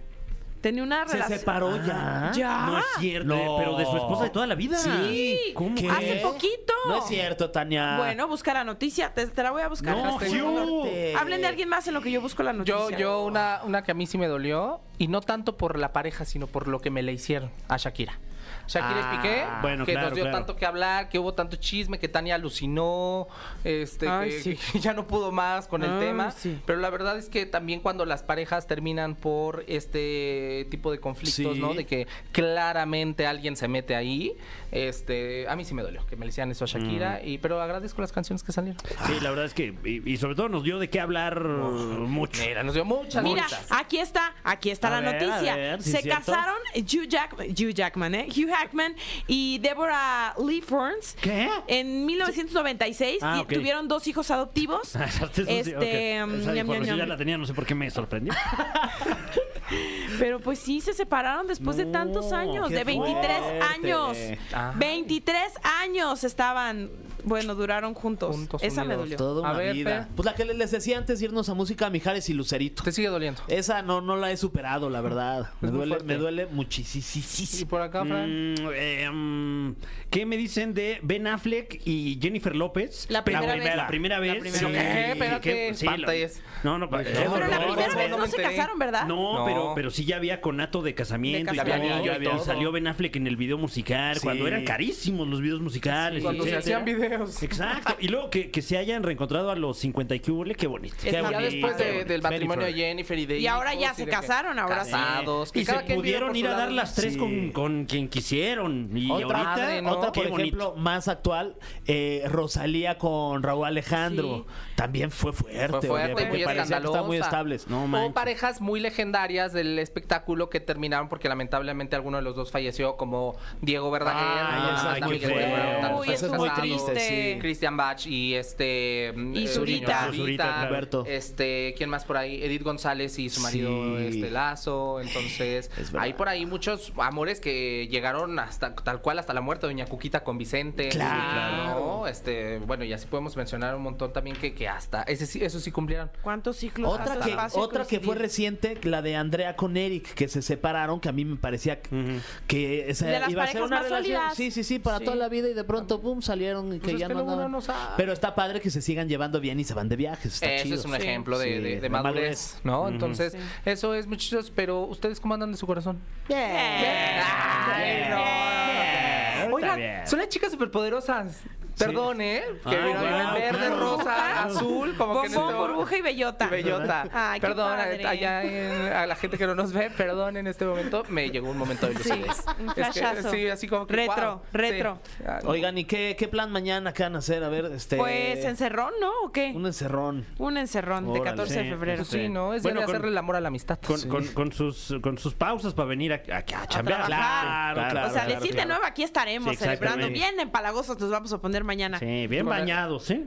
Tenía 0.66 0.82
una 0.82 1.06
Se 1.06 1.12
relación. 1.12 1.38
separó 1.38 1.76
ya. 1.76 2.32
¿Ya? 2.34 2.66
No 2.66 2.78
es 2.78 2.84
cierto, 2.98 3.28
No. 3.36 3.56
pero 3.56 3.76
de 3.76 3.84
su 3.86 3.96
esposa 3.98 4.24
de 4.24 4.30
toda 4.30 4.48
la 4.48 4.56
vida. 4.56 4.76
Sí. 4.76 5.38
¿Cómo 5.54 5.76
¿Qué? 5.76 5.88
Hace 5.88 6.16
poquito. 6.16 6.72
No 6.88 6.98
es 6.98 7.04
cierto, 7.04 7.50
Tania. 7.52 7.98
Bueno, 7.98 8.26
busca 8.26 8.52
la 8.52 8.64
noticia. 8.64 9.14
Te, 9.14 9.28
te 9.28 9.42
la 9.44 9.52
voy 9.52 9.62
a 9.62 9.68
buscar. 9.68 9.96
No. 9.96 10.16
Hugh. 10.16 10.88
Hablen 11.16 11.40
de 11.40 11.46
alguien 11.46 11.68
más 11.68 11.86
en 11.86 11.94
lo 11.94 12.00
que 12.00 12.10
yo 12.10 12.20
busco 12.20 12.42
la 12.42 12.52
noticia. 12.52 12.74
Yo, 12.90 12.90
yo 12.98 13.24
una, 13.24 13.60
una 13.62 13.84
que 13.84 13.92
a 13.92 13.94
mí 13.94 14.08
sí 14.08 14.18
me 14.18 14.26
dolió, 14.26 14.80
y 14.98 15.06
no 15.06 15.20
tanto 15.20 15.56
por 15.56 15.78
la 15.78 15.92
pareja, 15.92 16.24
sino 16.24 16.48
por 16.48 16.66
lo 16.66 16.80
que 16.80 16.90
me 16.90 17.04
le 17.04 17.12
hicieron 17.12 17.52
a 17.68 17.76
Shakira. 17.76 18.18
Shakira 18.66 19.10
Ah, 19.10 19.14
y 19.14 19.16
Piqué, 19.16 19.44
bueno, 19.62 19.84
que 19.86 19.92
claro, 19.92 20.08
nos 20.08 20.14
dio 20.16 20.24
claro. 20.24 20.38
tanto 20.38 20.56
que 20.56 20.66
hablar, 20.66 21.08
que 21.08 21.18
hubo 21.18 21.34
tanto 21.34 21.56
chisme, 21.56 21.98
que 21.98 22.08
Tania 22.08 22.34
alucinó, 22.34 23.28
este, 23.64 24.08
Ay, 24.08 24.30
que, 24.30 24.40
sí. 24.40 24.58
que 24.72 24.80
ya 24.80 24.92
no 24.92 25.06
pudo 25.06 25.32
más 25.32 25.66
con 25.66 25.82
el 25.84 25.90
Ay, 25.90 26.00
tema. 26.00 26.30
sí. 26.30 26.58
Pero 26.66 26.78
la 26.80 26.90
verdad 26.90 27.16
es 27.18 27.28
que 27.28 27.46
también 27.46 27.80
cuando 27.80 28.04
las 28.04 28.22
parejas 28.22 28.66
terminan 28.66 29.14
por 29.14 29.64
este 29.68 30.66
tipo 30.70 30.90
de 30.90 31.00
conflictos, 31.00 31.54
Sí. 31.54 31.60
¿no? 31.60 31.74
De 31.74 31.86
que 31.86 32.06
claramente 32.32 33.26
alguien 33.26 33.56
se 33.56 33.68
mete 33.68 33.94
ahí, 33.94 34.36
este, 34.72 35.48
a 35.48 35.56
mí 35.56 35.64
sí 35.64 35.74
me 35.74 35.82
dolió 35.82 36.04
que 36.06 36.16
me 36.16 36.24
le 36.24 36.30
hicieran 36.30 36.50
eso 36.50 36.64
a 36.64 36.66
Shakira, 36.66 37.20
Mm. 37.22 37.28
y, 37.28 37.38
pero 37.38 37.60
agradezco 37.60 38.00
las 38.00 38.12
canciones 38.12 38.42
que 38.42 38.52
salieron. 38.52 38.80
Sí, 39.06 39.14
la 39.20 39.30
verdad 39.30 39.46
es 39.46 39.54
que, 39.54 39.74
y, 39.84 40.10
y 40.10 40.16
sobre 40.16 40.34
todo 40.34 40.48
nos 40.48 40.62
dio 40.64 40.78
de 40.78 40.88
qué 40.90 41.00
hablar 41.00 41.40
mucho. 41.40 42.42
Mira, 42.42 42.62
nos 42.62 42.74
dio 42.74 42.84
muchas 42.84 43.22
Mira, 43.22 43.42
muchas. 43.44 43.66
aquí 43.70 43.98
está, 43.98 44.34
aquí 44.44 44.70
está 44.70 44.88
A 44.88 45.00
la 45.00 45.12
ver, 45.12 45.22
noticia. 45.26 45.56
ver, 45.56 45.82
¿sí 45.82 45.90
Se 45.92 46.08
casaron 46.08 46.56
Hugh, 46.74 47.08
Jack- 47.08 47.34
Hugh 47.38 47.72
Jackman, 47.74 48.14
¿eh? 48.14 48.26
Hugh 48.28 48.50
Jackman 48.60 48.94
y 49.26 49.58
Deborah 49.58 50.34
Lee 50.44 50.60
Ferns. 50.62 51.16
¿Qué? 51.20 51.48
En 51.66 52.06
1996 52.06 53.18
Ah, 53.22 53.34
ti- 53.36 53.40
ok. 53.42 53.52
tuvieron 53.54 53.88
dos 53.88 54.06
hijos 54.06 54.30
adoptivos. 54.30 54.94
Este, 55.46 56.22
ok. 56.22 56.28
mm, 56.28 56.40
Esa 56.40 56.56
información 56.56 56.98
ya 56.98 57.06
la 57.06 57.16
tenía, 57.16 57.36
no 57.38 57.46
sé 57.46 57.54
por 57.54 57.66
qué 57.66 57.74
me 57.74 57.90
sorprendió. 57.90 58.32
Pero 60.18 60.40
pues 60.40 60.58
sí, 60.58 60.80
se 60.80 60.92
separaron 60.94 61.46
después 61.46 61.76
de 61.76 61.84
No, 61.86 61.92
tantos 61.92 62.32
años, 62.32 62.68
qué 62.68 62.76
de 62.76 62.84
23 62.84 63.38
fuerte. 63.38 63.60
años. 63.62 64.16
Ah. 64.52 64.72
23 64.76 65.40
años 65.82 66.24
estaban, 66.24 66.90
bueno, 67.24 67.54
duraron 67.54 67.94
juntos. 67.94 68.34
Juntos, 68.34 68.62
Esa 68.62 68.82
me 68.84 68.96
unidos. 68.96 69.00
dolió. 69.02 69.16
Toda 69.16 69.48
A 69.48 69.50
una 69.52 69.58
ver, 69.58 69.74
vida. 69.74 70.04
Fer. 70.04 70.14
Pues 70.14 70.26
la 70.26 70.34
que 70.34 70.44
les 70.44 70.70
decía 70.70 70.98
antes 70.98 71.18
de 71.18 71.24
irnos 71.26 71.48
a 71.48 71.54
música, 71.54 71.90
Mijares 71.90 72.28
y 72.30 72.34
Lucerito. 72.34 72.82
Te 72.82 72.92
sigue 72.92 73.08
doliendo. 73.08 73.42
Esa 73.48 73.82
no, 73.82 74.00
no 74.00 74.16
la 74.16 74.30
he 74.30 74.36
superado, 74.36 74.88
la 74.90 75.00
verdad. 75.00 75.50
Me 75.60 75.70
duele, 75.70 75.98
me 76.04 76.14
duele 76.16 76.48
¿Y 76.50 76.54
muchísimo. 76.54 77.68
por 77.68 77.82
acá, 77.82 78.04
Fran? 78.04 78.52
Mm, 78.54 78.56
eh, 78.74 79.10
mm, 79.10 79.72
¿Qué 80.10 80.24
me 80.26 80.36
dicen 80.36 80.72
de 80.74 80.98
Ben 81.02 81.26
Affleck 81.26 81.80
y 81.84 82.18
Jennifer 82.22 82.54
López? 82.54 83.06
La 83.10 83.24
primera 83.24 83.54
vez. 83.56 83.76
La 83.76 83.86
primera 83.88 84.18
vez. 84.20 84.38
primera 84.38 84.58
sí, 84.58 84.64
vez. 84.66 84.72
¿Qué? 84.82 85.04
sí, 85.04 85.10
Espérate, 85.12 85.40
que- 85.40 85.74
sí, 85.74 85.86
espantes. 85.86 86.42
la- 86.54 86.60
No, 86.70 86.78
no, 86.78 86.88
Pero 86.90 87.04
qué 87.04 87.10
Pero 87.10 87.30
la 87.48 87.58
primera 87.58 87.88
no, 87.88 87.96
vez 87.98 88.10
no 88.10 88.18
no, 88.18 88.26
se 88.26 88.36
casaron, 88.36 88.78
¿verdad? 88.78 89.06
No, 89.06 89.38
No. 89.38 89.44
Pero, 89.56 89.72
pero 89.74 89.90
sí 89.90 90.04
ya 90.04 90.16
había 90.16 90.40
conato 90.40 90.82
de 90.82 90.94
casamiento. 90.94 91.50
De 91.52 91.56
y 91.56 91.60
todo, 91.60 91.66
Ya 92.04 92.14
había 92.14 92.16
y 92.16 92.32
todo. 92.34 92.44
salió 92.44 92.72
Ben 92.72 92.86
Affleck 92.86 93.16
en 93.16 93.26
el 93.26 93.36
video 93.36 93.58
musical, 93.58 94.14
Sí. 94.16 94.20
cuando 94.22 94.46
eran 94.46 94.64
carísimos 94.64 95.26
los 95.28 95.40
videos 95.40 95.60
musicales. 95.60 96.22
Cuando 96.22 96.44
se 96.44 96.56
hacían 96.56 96.84
videos. 96.84 97.42
Exacto. 97.42 97.96
Y 98.00 98.08
luego 98.08 98.30
que, 98.30 98.50
que 98.50 98.62
se 98.62 98.78
hayan 98.78 99.02
reencontrado 99.02 99.50
a 99.50 99.56
los 99.56 99.78
50 99.78 100.14
y 100.14 100.20
que 100.20 100.26
qué 100.56 100.66
bonito. 100.66 100.96
Qué 101.02 101.12
Ya 101.12 101.22
bonito. 101.22 101.40
después 101.40 101.78
de- 101.78 102.04
del 102.04 102.22
matrimonio 102.22 102.66
de 102.66 102.72
Jennifer. 102.72 103.18
Y 103.18 103.26
de 103.26 103.38
Y 103.38 103.46
ahora 103.46 103.74
ya 103.74 103.94
se 103.94 104.06
casaron, 104.06 104.58
ahora 104.58 104.84
sí. 104.84 104.90
casados. 104.90 105.50
Y 105.54 105.64
se 105.64 105.74
pudieron 105.94 106.34
ir 106.36 106.46
a 106.48 106.56
dar 106.56 106.72
las 106.72 106.94
tres 106.94 107.14
Sí. 107.14 107.18
con, 107.18 107.50
con 107.52 107.84
quien 107.86 108.08
quisieron. 108.08 108.90
Y 108.96 109.10
Otra, 109.10 109.52
ahorita, 109.54 109.82
¿no? 109.82 109.90
otra, 109.92 110.12
por 110.12 110.24
Qué 110.24 110.30
bonito. 110.30 110.56
ejemplo, 110.56 110.74
más 110.76 111.08
actual, 111.08 111.56
eh, 111.86 112.22
Rosalía 112.26 112.98
con 112.98 113.42
Raúl 113.42 113.66
Alejandro. 113.66 114.46
También 114.74 115.10
fue 115.10 115.32
fuerte. 115.32 115.68
Fue 115.68 115.88
fuerte, 115.88 116.26
muy 116.26 116.42
escandalosa. 116.42 117.02
muy 117.02 117.16
estables. 117.18 117.66
No 117.68 117.86
parejas 118.12 118.60
muy 118.60 118.80
legendarias 118.80 119.45
del 119.52 119.78
espectáculo 119.78 120.48
que 120.50 120.60
terminaron 120.60 121.08
porque 121.08 121.28
lamentablemente 121.28 121.96
alguno 121.96 122.16
de 122.18 122.22
los 122.22 122.36
dos 122.36 122.50
falleció, 122.50 122.96
como 122.96 123.36
Diego 123.60 123.90
Verdaguer, 123.90 125.00
qué 125.00 125.04
Miguel 125.06 125.30
feo. 125.32 125.80
Tantos 125.80 126.00
Uy, 126.00 126.08
años 126.08 126.22
eso 126.22 126.26
es 126.32 126.38
muy 126.38 126.50
triste. 126.50 127.00
sí. 127.00 127.38
Cristian 127.40 127.76
Bach 127.76 128.06
y 128.06 128.34
este 128.34 129.12
Y 129.34 129.44
eh, 129.44 129.48
Zurita. 129.48 130.06
Zurita, 130.06 130.12
Zurita, 130.12 130.44
claro. 130.44 130.68
Roberto. 130.68 131.04
este 131.06 131.74
quién 131.76 131.90
más 131.90 132.04
por 132.04 132.16
ahí 132.16 132.42
Edith 132.42 132.62
González 132.62 133.18
y 133.18 133.28
su 133.30 133.40
marido 133.40 133.98
Sí. 133.98 134.06
este 134.08 134.30
Lazo 134.30 135.00
entonces 135.00 135.70
hay 135.98 136.12
por 136.14 136.28
ahí 136.28 136.46
muchos 136.46 136.92
amores 136.96 137.40
que 137.40 137.88
llegaron 137.88 138.38
hasta 138.38 138.74
tal 138.74 139.00
cual 139.00 139.18
hasta 139.18 139.32
la 139.34 139.40
muerte 139.40 139.66
doña 139.66 139.86
Cuquita 139.86 140.22
con 140.24 140.38
Vicente 140.38 140.88
Claro. 140.88 141.74
¿no? 142.00 142.06
este 142.06 142.58
bueno 142.58 142.84
y 142.84 142.92
así 142.92 143.06
podemos 143.06 143.36
mencionar 143.36 143.74
un 143.74 143.82
montón 143.82 144.12
también 144.12 144.36
que, 144.36 144.54
que 144.54 144.68
hasta 144.68 145.02
ese 145.02 145.26
sí 145.26 145.42
eso 145.44 145.60
sí 145.60 145.70
cumplieron 145.70 146.10
¿Cuántos 146.22 146.56
ciclos? 146.56 146.92
Otra 146.92 147.18
que, 147.20 147.36
otra 147.58 147.84
que 147.86 148.00
fue 148.00 148.14
reciente, 148.16 148.78
la 148.84 149.02
de 149.02 149.16
Andrea 149.36 149.54
con 149.54 149.76
Eric, 149.76 150.14
que 150.14 150.28
se 150.28 150.40
separaron, 150.40 150.98
que 150.98 151.10
a 151.10 151.12
mí 151.12 151.22
me 151.26 151.36
parecía 151.36 151.82
que, 151.82 151.94
Ujú. 151.94 152.20
que 152.46 152.88
esa 152.88 153.04
De 153.06 153.20
las 153.20 153.28
iba 153.30 153.42
a 153.44 153.46
ser 153.48 153.62
una 153.62 153.82
relación. 153.82 154.02
sólidas. 154.02 154.34
Sí, 154.34 154.50
sí, 154.50 154.64
sí, 154.64 154.78
para 154.78 154.98
Sí. 154.98 155.04
toda 155.04 155.16
la 155.16 155.28
vida 155.28 155.48
y 155.50 155.52
de 155.52 155.62
pronto, 155.64 156.00
pum, 156.00 156.22
salieron 156.22 156.68
y 156.72 156.76
que 156.78 156.84
Pues 156.84 156.94
es 156.94 157.00
ya 157.00 157.08
que 157.08 157.12
no 157.14 157.20
andaban. 157.20 157.52
no. 157.52 157.58
Pero 157.98 158.14
está 158.14 158.34
padre 158.34 158.62
que 158.62 158.70
se 158.70 158.80
sigan 158.80 159.08
llevando 159.10 159.38
bien 159.38 159.60
y 159.60 159.64
se 159.64 159.74
van 159.74 159.90
de 159.90 159.96
viajes. 159.96 160.32
Está 160.34 160.50
Ese 160.54 160.64
chido. 160.64 160.76
es 160.78 160.84
un 160.86 160.92
Sí. 160.92 161.02
ejemplo 161.02 161.38
de, 161.38 161.44
Sí, 161.44 161.50
de- 161.52 161.60
de 161.74 161.80
de 161.82 161.88
madurez, 161.90 162.14
madurez. 162.22 162.60
¿no? 162.64 162.88
Entonces, 162.88 163.32
Sí. 163.34 163.38
eso 163.66 163.92
es, 163.94 164.06
muchachos. 164.06 164.50
Pero, 164.56 164.84
¿ustedes 164.84 165.20
cómo 165.20 165.34
andan 165.34 165.52
de 165.52 165.58
su 165.58 165.66
corazón? 165.66 165.98
Bien. 166.28 166.40
Ay, 166.50 168.06
no. 168.08 169.42
Bien. 169.42 169.52
Oigan, 169.52 169.76
bien. 169.76 170.06
son 170.06 170.18
las 170.18 170.30
chicas 170.30 170.50
superpoderosas. 170.50 171.42
Perdón, 171.78 172.20
¿eh? 172.20 172.42
Que 172.68 172.76
Ah, 172.76 172.86
wow, 172.86 173.36
en 173.36 173.42
verde, 173.42 173.58
claro. 173.66 173.80
rosa, 173.96 174.42
azul, 174.44 174.94
como 174.96 175.20
que 175.20 175.26
en 175.28 175.34
Bombón, 175.34 175.50
este 175.54 175.60
burbuja 175.72 175.96
y 175.98 176.00
bellota. 176.02 176.46
y 176.46 176.48
bellota. 176.50 177.08
Ay, 177.12 177.40
qué 177.40 177.46
Perdón, 177.46 177.76
padre. 177.76 178.06
allá 178.06 178.42
en- 178.44 178.92
a 178.92 179.06
la 179.06 179.16
gente 179.16 179.36
que 179.38 179.46
no 179.46 179.54
nos 179.54 179.72
ve, 179.72 179.90
perdón 179.90 180.36
en 180.36 180.46
este 180.46 180.64
momento, 180.64 181.02
me 181.08 181.30
llegó 181.30 181.50
un 181.50 181.58
momento 181.58 181.86
de 181.86 181.94
Sí, 181.98 182.08
lucidez. 182.08 182.44
un 182.58 182.70
Es 182.70 182.74
que, 182.94 183.30
sí, 183.30 183.48
así 183.48 183.68
como 183.68 183.86
que 183.86 183.94
Retro, 183.94 184.36
wow, 184.36 184.42
retro. 184.52 184.98
sí. 185.18 185.24
Ah, 185.26 185.40
Oigan, 185.44 185.76
¿y 185.78 185.84
qué, 185.84 186.16
qué 186.18 186.28
plan 186.28 186.50
mañana 186.50 186.92
que 186.92 187.02
van 187.02 187.14
a 187.14 187.18
hacer? 187.18 187.44
A 187.44 187.48
ver, 187.48 187.66
este. 187.66 187.96
Pues 187.96 188.44
encerrón, 188.44 188.92
¿no? 189.00 189.10
¿O 189.24 189.32
qué? 189.32 189.52
Un 189.54 189.66
encerrón. 189.66 190.24
Un 190.38 190.56
encerrón 190.56 191.04
de 191.04 191.10
Órale. 191.20 191.30
14 191.30 191.54
de 191.58 191.62
Sí, 191.64 191.68
febrero. 191.70 191.96
pues 191.98 192.08
sí, 192.08 192.28
¿no? 192.28 192.54
Es 192.54 192.62
Bueno, 192.62 192.80
de 192.80 192.86
con- 192.86 192.94
hacerle 192.94 193.10
el 193.12 193.18
amor 193.18 193.36
a 193.36 193.40
la 193.40 193.48
amistad. 193.48 193.78
Con, 193.86 194.00
con- 194.08 194.26
con 194.28 194.52
sus, 194.52 194.94
con 195.02 195.18
sus 195.18 195.34
pausas 195.34 195.74
para 195.74 195.88
venir 195.88 196.12
a, 196.12 196.22
a, 196.34 196.38
a 196.38 196.66
chambear. 196.66 197.04
Claro, 197.06 197.74
claro, 197.90 198.08
o 198.08 198.10
sea, 198.12 198.24
claro, 198.24 198.40
decir 198.40 198.54
de 198.56 198.64
nuevo, 198.66 198.82
aquí 198.84 199.02
estaremos 199.02 199.50
Sí, 199.50 199.56
celebrando. 199.56 200.08
Bien 200.08 200.38
empalagosos 200.40 200.98
nos 200.98 201.10
vamos 201.10 201.32
a 201.32 201.38
poner 201.38 201.64
mañana. 201.66 201.98
Sí, 201.98 202.26
bien 202.26 202.46
bañados, 202.46 203.10
¿eh? 203.10 203.22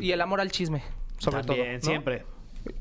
Y 0.00 0.12
el 0.12 0.20
amor 0.20 0.40
al 0.40 0.50
chisme, 0.50 0.82
sobre 1.18 1.42
También, 1.42 1.66
todo. 1.66 1.74
¿no? 1.76 1.80
siempre. 1.80 2.24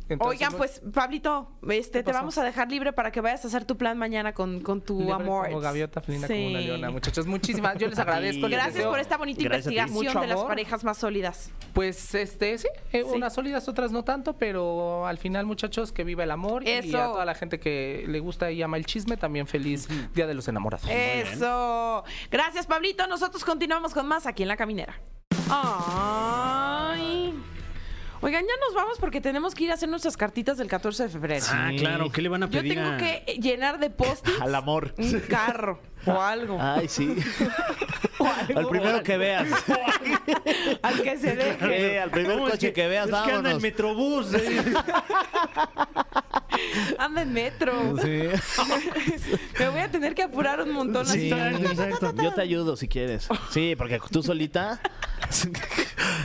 Entonces, 0.08 0.20
Oigan, 0.40 0.54
pues, 0.54 0.82
Pablito, 0.94 1.52
este, 1.70 2.04
te 2.04 2.12
vamos 2.14 2.38
a 2.38 2.44
dejar 2.44 2.72
libre 2.72 2.94
para 2.94 3.12
que 3.12 3.20
vayas 3.22 3.44
a 3.44 3.48
hacer 3.48 3.66
tu 3.66 3.78
plan 3.78 3.98
mañana 3.98 4.34
con, 4.34 4.62
con 4.62 4.82
tu 4.82 5.00
libre 5.00 5.14
amor. 5.14 5.48
Como 5.48 5.60
gaviota, 5.60 6.00
felina 6.02 6.28
como 6.28 6.40
una 6.48 6.60
Sí. 6.60 6.66
leona. 6.66 6.90
Muchachos, 6.92 7.26
muchísimas. 7.28 7.78
Yo 7.78 7.88
les 7.90 8.00
agradezco. 8.00 8.48
les 8.48 8.52
Gracias 8.58 8.76
deseo, 8.76 8.92
por 8.92 9.00
esta 9.00 9.18
bonita 9.18 9.44
Gracias 9.44 9.74
investigación 9.74 10.22
de 10.22 10.28
las 10.28 10.44
parejas 10.44 10.84
más 10.84 10.98
sólidas. 10.98 11.52
Pues, 11.74 12.16
este, 12.16 12.58
sí, 12.58 12.68
eh, 12.92 13.04
Sí. 13.04 13.16
unas 13.16 13.34
sólidas, 13.34 13.68
otras 13.68 13.92
no 13.92 14.04
tanto, 14.04 14.34
pero 14.38 15.06
al 15.08 15.18
final, 15.18 15.46
muchachos, 15.46 15.92
que 15.92 16.04
viva 16.04 16.24
el 16.24 16.32
amor. 16.32 16.64
Y 16.64 16.70
Eso. 16.72 16.98
a 17.02 17.06
toda 17.08 17.26
la 17.26 17.36
gente 17.36 17.60
que 17.60 18.06
le 18.08 18.20
gusta 18.20 18.52
y 18.52 18.62
ama 18.62 18.78
el 18.78 18.86
chisme, 18.86 19.18
también 19.18 19.48
feliz 19.48 19.88
Día 20.14 20.28
de 20.28 20.34
los 20.34 20.48
Enamorados. 20.48 20.88
Eso. 20.90 22.04
Gracias, 22.32 22.68
Pablito. 22.68 23.06
Nosotros 23.08 23.44
continuamos 23.44 23.94
con 23.94 24.08
más 24.08 24.28
aquí 24.28 24.44
en 24.44 24.50
La 24.50 24.56
Caminera. 24.58 25.00
Ay. 25.50 27.34
Oigan, 28.24 28.44
ya 28.46 28.54
nos 28.66 28.74
vamos 28.74 28.98
porque 29.00 29.20
tenemos 29.20 29.54
que 29.54 29.66
ir 29.66 29.72
a 29.72 29.74
hacer 29.74 29.90
nuestras 29.90 30.16
cartitas 30.16 30.58
del 30.58 30.70
14 30.70 31.04
de 31.04 31.10
febrero. 31.10 31.46
Ah, 31.50 31.72
claro, 31.78 32.10
¿qué 32.10 32.22
le 32.22 32.30
van 32.30 32.44
a 32.44 32.46
Yo 32.50 32.60
pedir 32.62 32.76
tengo 32.76 32.88
a- 32.92 32.98
que 32.98 33.38
llenar 33.42 33.80
de 33.80 33.90
post 33.90 34.26
Al 34.42 34.56
amor. 34.56 34.96
un 34.98 35.20
carro 35.22 35.82
o 36.06 36.22
algo. 36.22 36.58
Ay, 36.60 36.88
sí. 36.88 37.14
algo. 38.28 38.60
Al 38.60 38.68
primero 38.68 39.04
que 39.04 39.18
veas. 39.18 39.48
Al 40.82 41.02
que 41.02 41.18
se 41.18 41.36
deje. 41.36 41.94
Eh, 41.96 42.00
al 42.00 42.10
primer 42.12 42.34
¿Cómo 42.34 42.48
es 42.48 42.54
coche 42.54 42.74
que, 42.74 42.88
veas, 42.88 43.08
es 43.08 43.12
que 43.12 43.18
anda 43.18 43.34
en 43.36 43.44
vámonos. 43.44 43.62
Metrobús. 43.62 44.34
¿eh? 44.34 44.74
Anda 47.00 47.24
en 47.24 47.34
metro. 47.34 47.98
Sí. 48.02 48.08
Me 49.60 49.70
voy 49.70 49.82
a 49.82 49.90
tener 49.92 50.14
que 50.16 50.24
apurar 50.24 50.62
un 50.62 50.72
montón 50.72 51.08
así. 51.08 51.32
Exacto, 51.32 51.70
exacto. 51.70 52.14
Yo 52.24 52.32
te 52.34 52.42
ayudo 52.42 52.76
si 52.76 52.88
quieres. 52.88 53.28
Sí, 53.52 53.76
porque 53.78 54.00
tú 54.12 54.22
solita. 54.24 54.80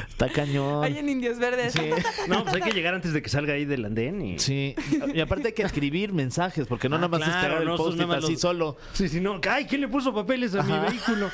Está 0.09 0.29
cañón. 0.29 0.85
Hay 0.85 0.99
en 0.99 1.09
Indios 1.09 1.39
Verdes. 1.39 1.73
Sí. 1.73 1.91
No, 2.29 2.43
pues 2.43 2.57
hay 2.57 2.63
que 2.63 2.73
llegar 2.73 2.95
antes 2.95 3.13
de 3.13 3.23
que 3.23 3.29
salga 3.29 3.55
ahí 3.55 3.65
del 3.65 3.85
andén. 3.85 4.21
Y... 4.21 4.39
Sí. 4.39 4.75
Y 5.15 5.21
aparte 5.21 5.49
hay 5.49 5.55
que 5.55 5.63
escribir 5.63 6.13
mensajes, 6.13 6.67
porque 6.67 6.89
no 6.89 6.97
Ah, 6.97 6.99
nada 6.99 7.09
más 7.09 7.21
es 7.21 7.29
claro, 7.29 7.49
pegar 7.49 7.63
el 7.63 7.69
no, 7.69 7.77
post 7.77 8.01
así 8.01 8.33
los- 8.33 8.41
solo. 8.41 8.77
Sí, 8.93 9.09
sí, 9.09 9.21
no. 9.21 9.41
Ay, 9.49 9.67
¿quién 9.67 9.81
le 9.83 9.89
puso 9.89 10.13
papeles 10.13 10.55
a 10.55 10.63
mi 10.63 10.77
vehículo? 10.79 11.31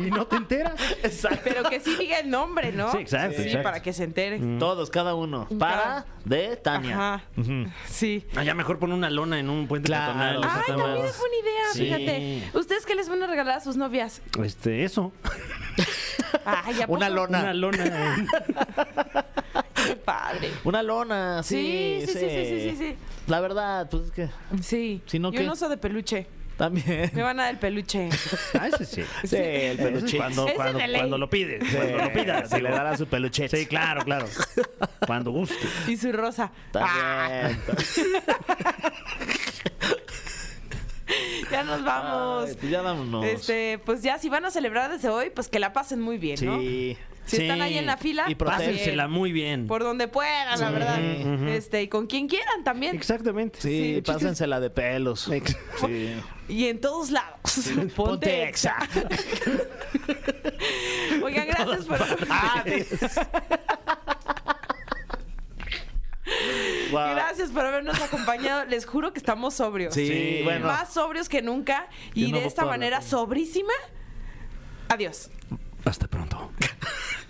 Y 0.00 0.10
no 0.10 0.26
te 0.26 0.36
enteras. 0.36 0.74
Exacto. 1.02 1.40
Pero 1.44 1.68
que 1.68 1.80
sí 1.80 1.96
diga 1.98 2.18
el 2.20 2.30
nombre, 2.30 2.72
¿no? 2.72 2.90
Sí, 2.92 2.98
exacto, 2.98 3.36
Sí, 3.36 3.42
exacto. 3.42 3.60
Mm. 3.60 3.62
para 3.62 3.82
que 3.82 3.92
se 3.92 4.04
enteren. 4.04 4.58
Todos, 4.58 4.90
cada 4.90 5.14
uno. 5.14 5.46
Para 5.58 6.06
de 6.24 6.56
Tania. 6.56 6.94
Ajá. 6.94 7.24
Sí. 7.86 8.26
Ah, 8.36 8.42
ya 8.44 8.54
mejor 8.54 8.78
pon 8.78 8.92
una 8.92 9.10
lona 9.10 9.38
en 9.38 9.50
un 9.50 9.66
puente 9.68 9.86
Claro. 9.86 10.14
peatonal. 10.14 10.44
Ay, 10.44 10.62
también 10.66 11.04
es 11.06 11.18
buena 11.18 11.36
idea, 11.42 11.62
Sí. 11.72 11.78
fíjate. 11.84 12.58
¿Ustedes 12.58 12.86
qué 12.86 12.94
les 12.94 13.08
van 13.08 13.22
a 13.22 13.26
regalar 13.26 13.58
a 13.58 13.60
sus 13.60 13.76
novias? 13.76 14.22
Este, 14.42 14.84
eso. 14.84 15.12
Ay, 16.44 16.82
¿a 16.82 16.86
Una 16.88 17.08
lona. 17.08 17.40
Una 17.40 17.54
lona. 17.54 18.26
Qué 19.86 19.96
padre. 19.96 20.50
Una 20.64 20.82
lona, 20.82 21.42
sí 21.42 22.00
Sí, 22.06 22.06
sí, 22.06 22.18
sí, 22.18 22.28
sí, 22.28 22.44
sí, 22.46 22.70
sí, 22.70 22.76
sí. 22.76 22.96
La 23.26 23.40
verdad, 23.40 23.88
pues 23.90 24.04
es 24.04 24.10
que 24.12 24.28
Sí. 24.62 25.02
Si 25.06 25.18
no, 25.18 25.32
y 25.32 25.38
un 25.38 25.48
oso 25.48 25.68
de 25.68 25.76
peluche. 25.76 26.26
También. 26.62 27.10
Me 27.12 27.22
van 27.24 27.40
a 27.40 27.42
dar 27.42 27.54
el 27.54 27.58
peluche. 27.58 28.08
Ah, 28.54 28.68
ese 28.68 28.84
sí. 28.84 29.02
Sí, 29.24 29.34
el 29.36 29.78
peluchín. 29.78 30.20
Cuando, 30.20 30.46
cuando, 30.54 30.78
de 30.78 30.86
ley. 30.86 31.00
cuando 31.00 31.18
lo 31.18 31.28
pides. 31.28 31.64
Cuando 31.74 31.96
lo 31.96 32.12
pidas. 32.12 32.50
Se 32.50 32.62
le 32.62 32.70
dará 32.70 32.96
su 32.96 33.06
peluchete. 33.06 33.56
Sí, 33.56 33.66
claro, 33.66 34.04
claro. 34.04 34.26
Cuando 35.04 35.32
guste. 35.32 35.56
Y 35.88 35.96
su 35.96 36.12
rosa. 36.12 36.52
También. 36.70 37.60
ya 41.50 41.64
nos 41.64 41.82
vamos. 41.82 42.50
Ay, 42.50 42.54
pues 42.60 42.70
ya 42.70 42.80
vámonos. 42.80 43.24
Este, 43.24 43.80
pues 43.84 44.02
ya 44.02 44.18
si 44.18 44.28
van 44.28 44.44
a 44.44 44.52
celebrar 44.52 44.88
desde 44.88 45.08
hoy, 45.08 45.30
pues 45.30 45.48
que 45.48 45.58
la 45.58 45.72
pasen 45.72 46.00
muy 46.00 46.16
bien, 46.16 46.38
¿no? 46.44 46.60
Sí. 46.60 46.96
Si 47.24 47.36
Sí. 47.36 47.42
están 47.44 47.62
ahí 47.62 47.78
en 47.78 47.86
la 47.86 47.96
fila, 47.96 48.24
Y 48.28 48.34
Pásensela 48.34 49.06
muy 49.08 49.30
bien. 49.32 49.66
por 49.68 49.82
donde 49.84 50.08
puedan, 50.08 50.58
la 50.60 50.70
verdad. 50.70 51.00
Este, 51.48 51.82
y 51.82 51.88
con 51.88 52.06
quien 52.06 52.28
quieran 52.28 52.64
también. 52.64 52.94
Exactamente. 52.96 53.60
Sí, 53.60 53.94
Sí, 53.96 54.02
pásensela 54.02 54.58
de 54.60 54.70
pelos. 54.70 55.30
Sí. 55.80 56.14
Y 56.48 56.66
en 56.66 56.80
todos 56.80 57.10
lados. 57.10 57.38
Ponte, 57.96 58.48
exa. 58.48 58.76
Oigan, 61.22 61.46
gracias 61.46 61.84
por. 61.86 61.98
Ah, 62.28 62.64
Guau. 66.90 67.14
Gracias 67.14 67.50
por 67.50 67.64
habernos 67.64 68.00
acompañado. 68.00 68.64
Les 68.66 68.86
juro 68.86 69.12
que 69.12 69.18
estamos 69.18 69.54
sobrios. 69.54 69.94
Sí, 69.94 70.06
Sí. 70.06 70.40
bueno. 70.44 70.66
Más 70.66 70.92
sobrios 70.92 71.28
que 71.28 71.42
nunca. 71.42 71.88
Yo 72.14 72.26
Y 72.26 72.32
no 72.32 72.38
de 72.38 72.46
esta 72.46 72.64
manera 72.64 73.02
sobrísima. 73.02 73.72
Adiós. 74.88 75.30
Hasta 75.84 76.06
pronto. 76.08 76.50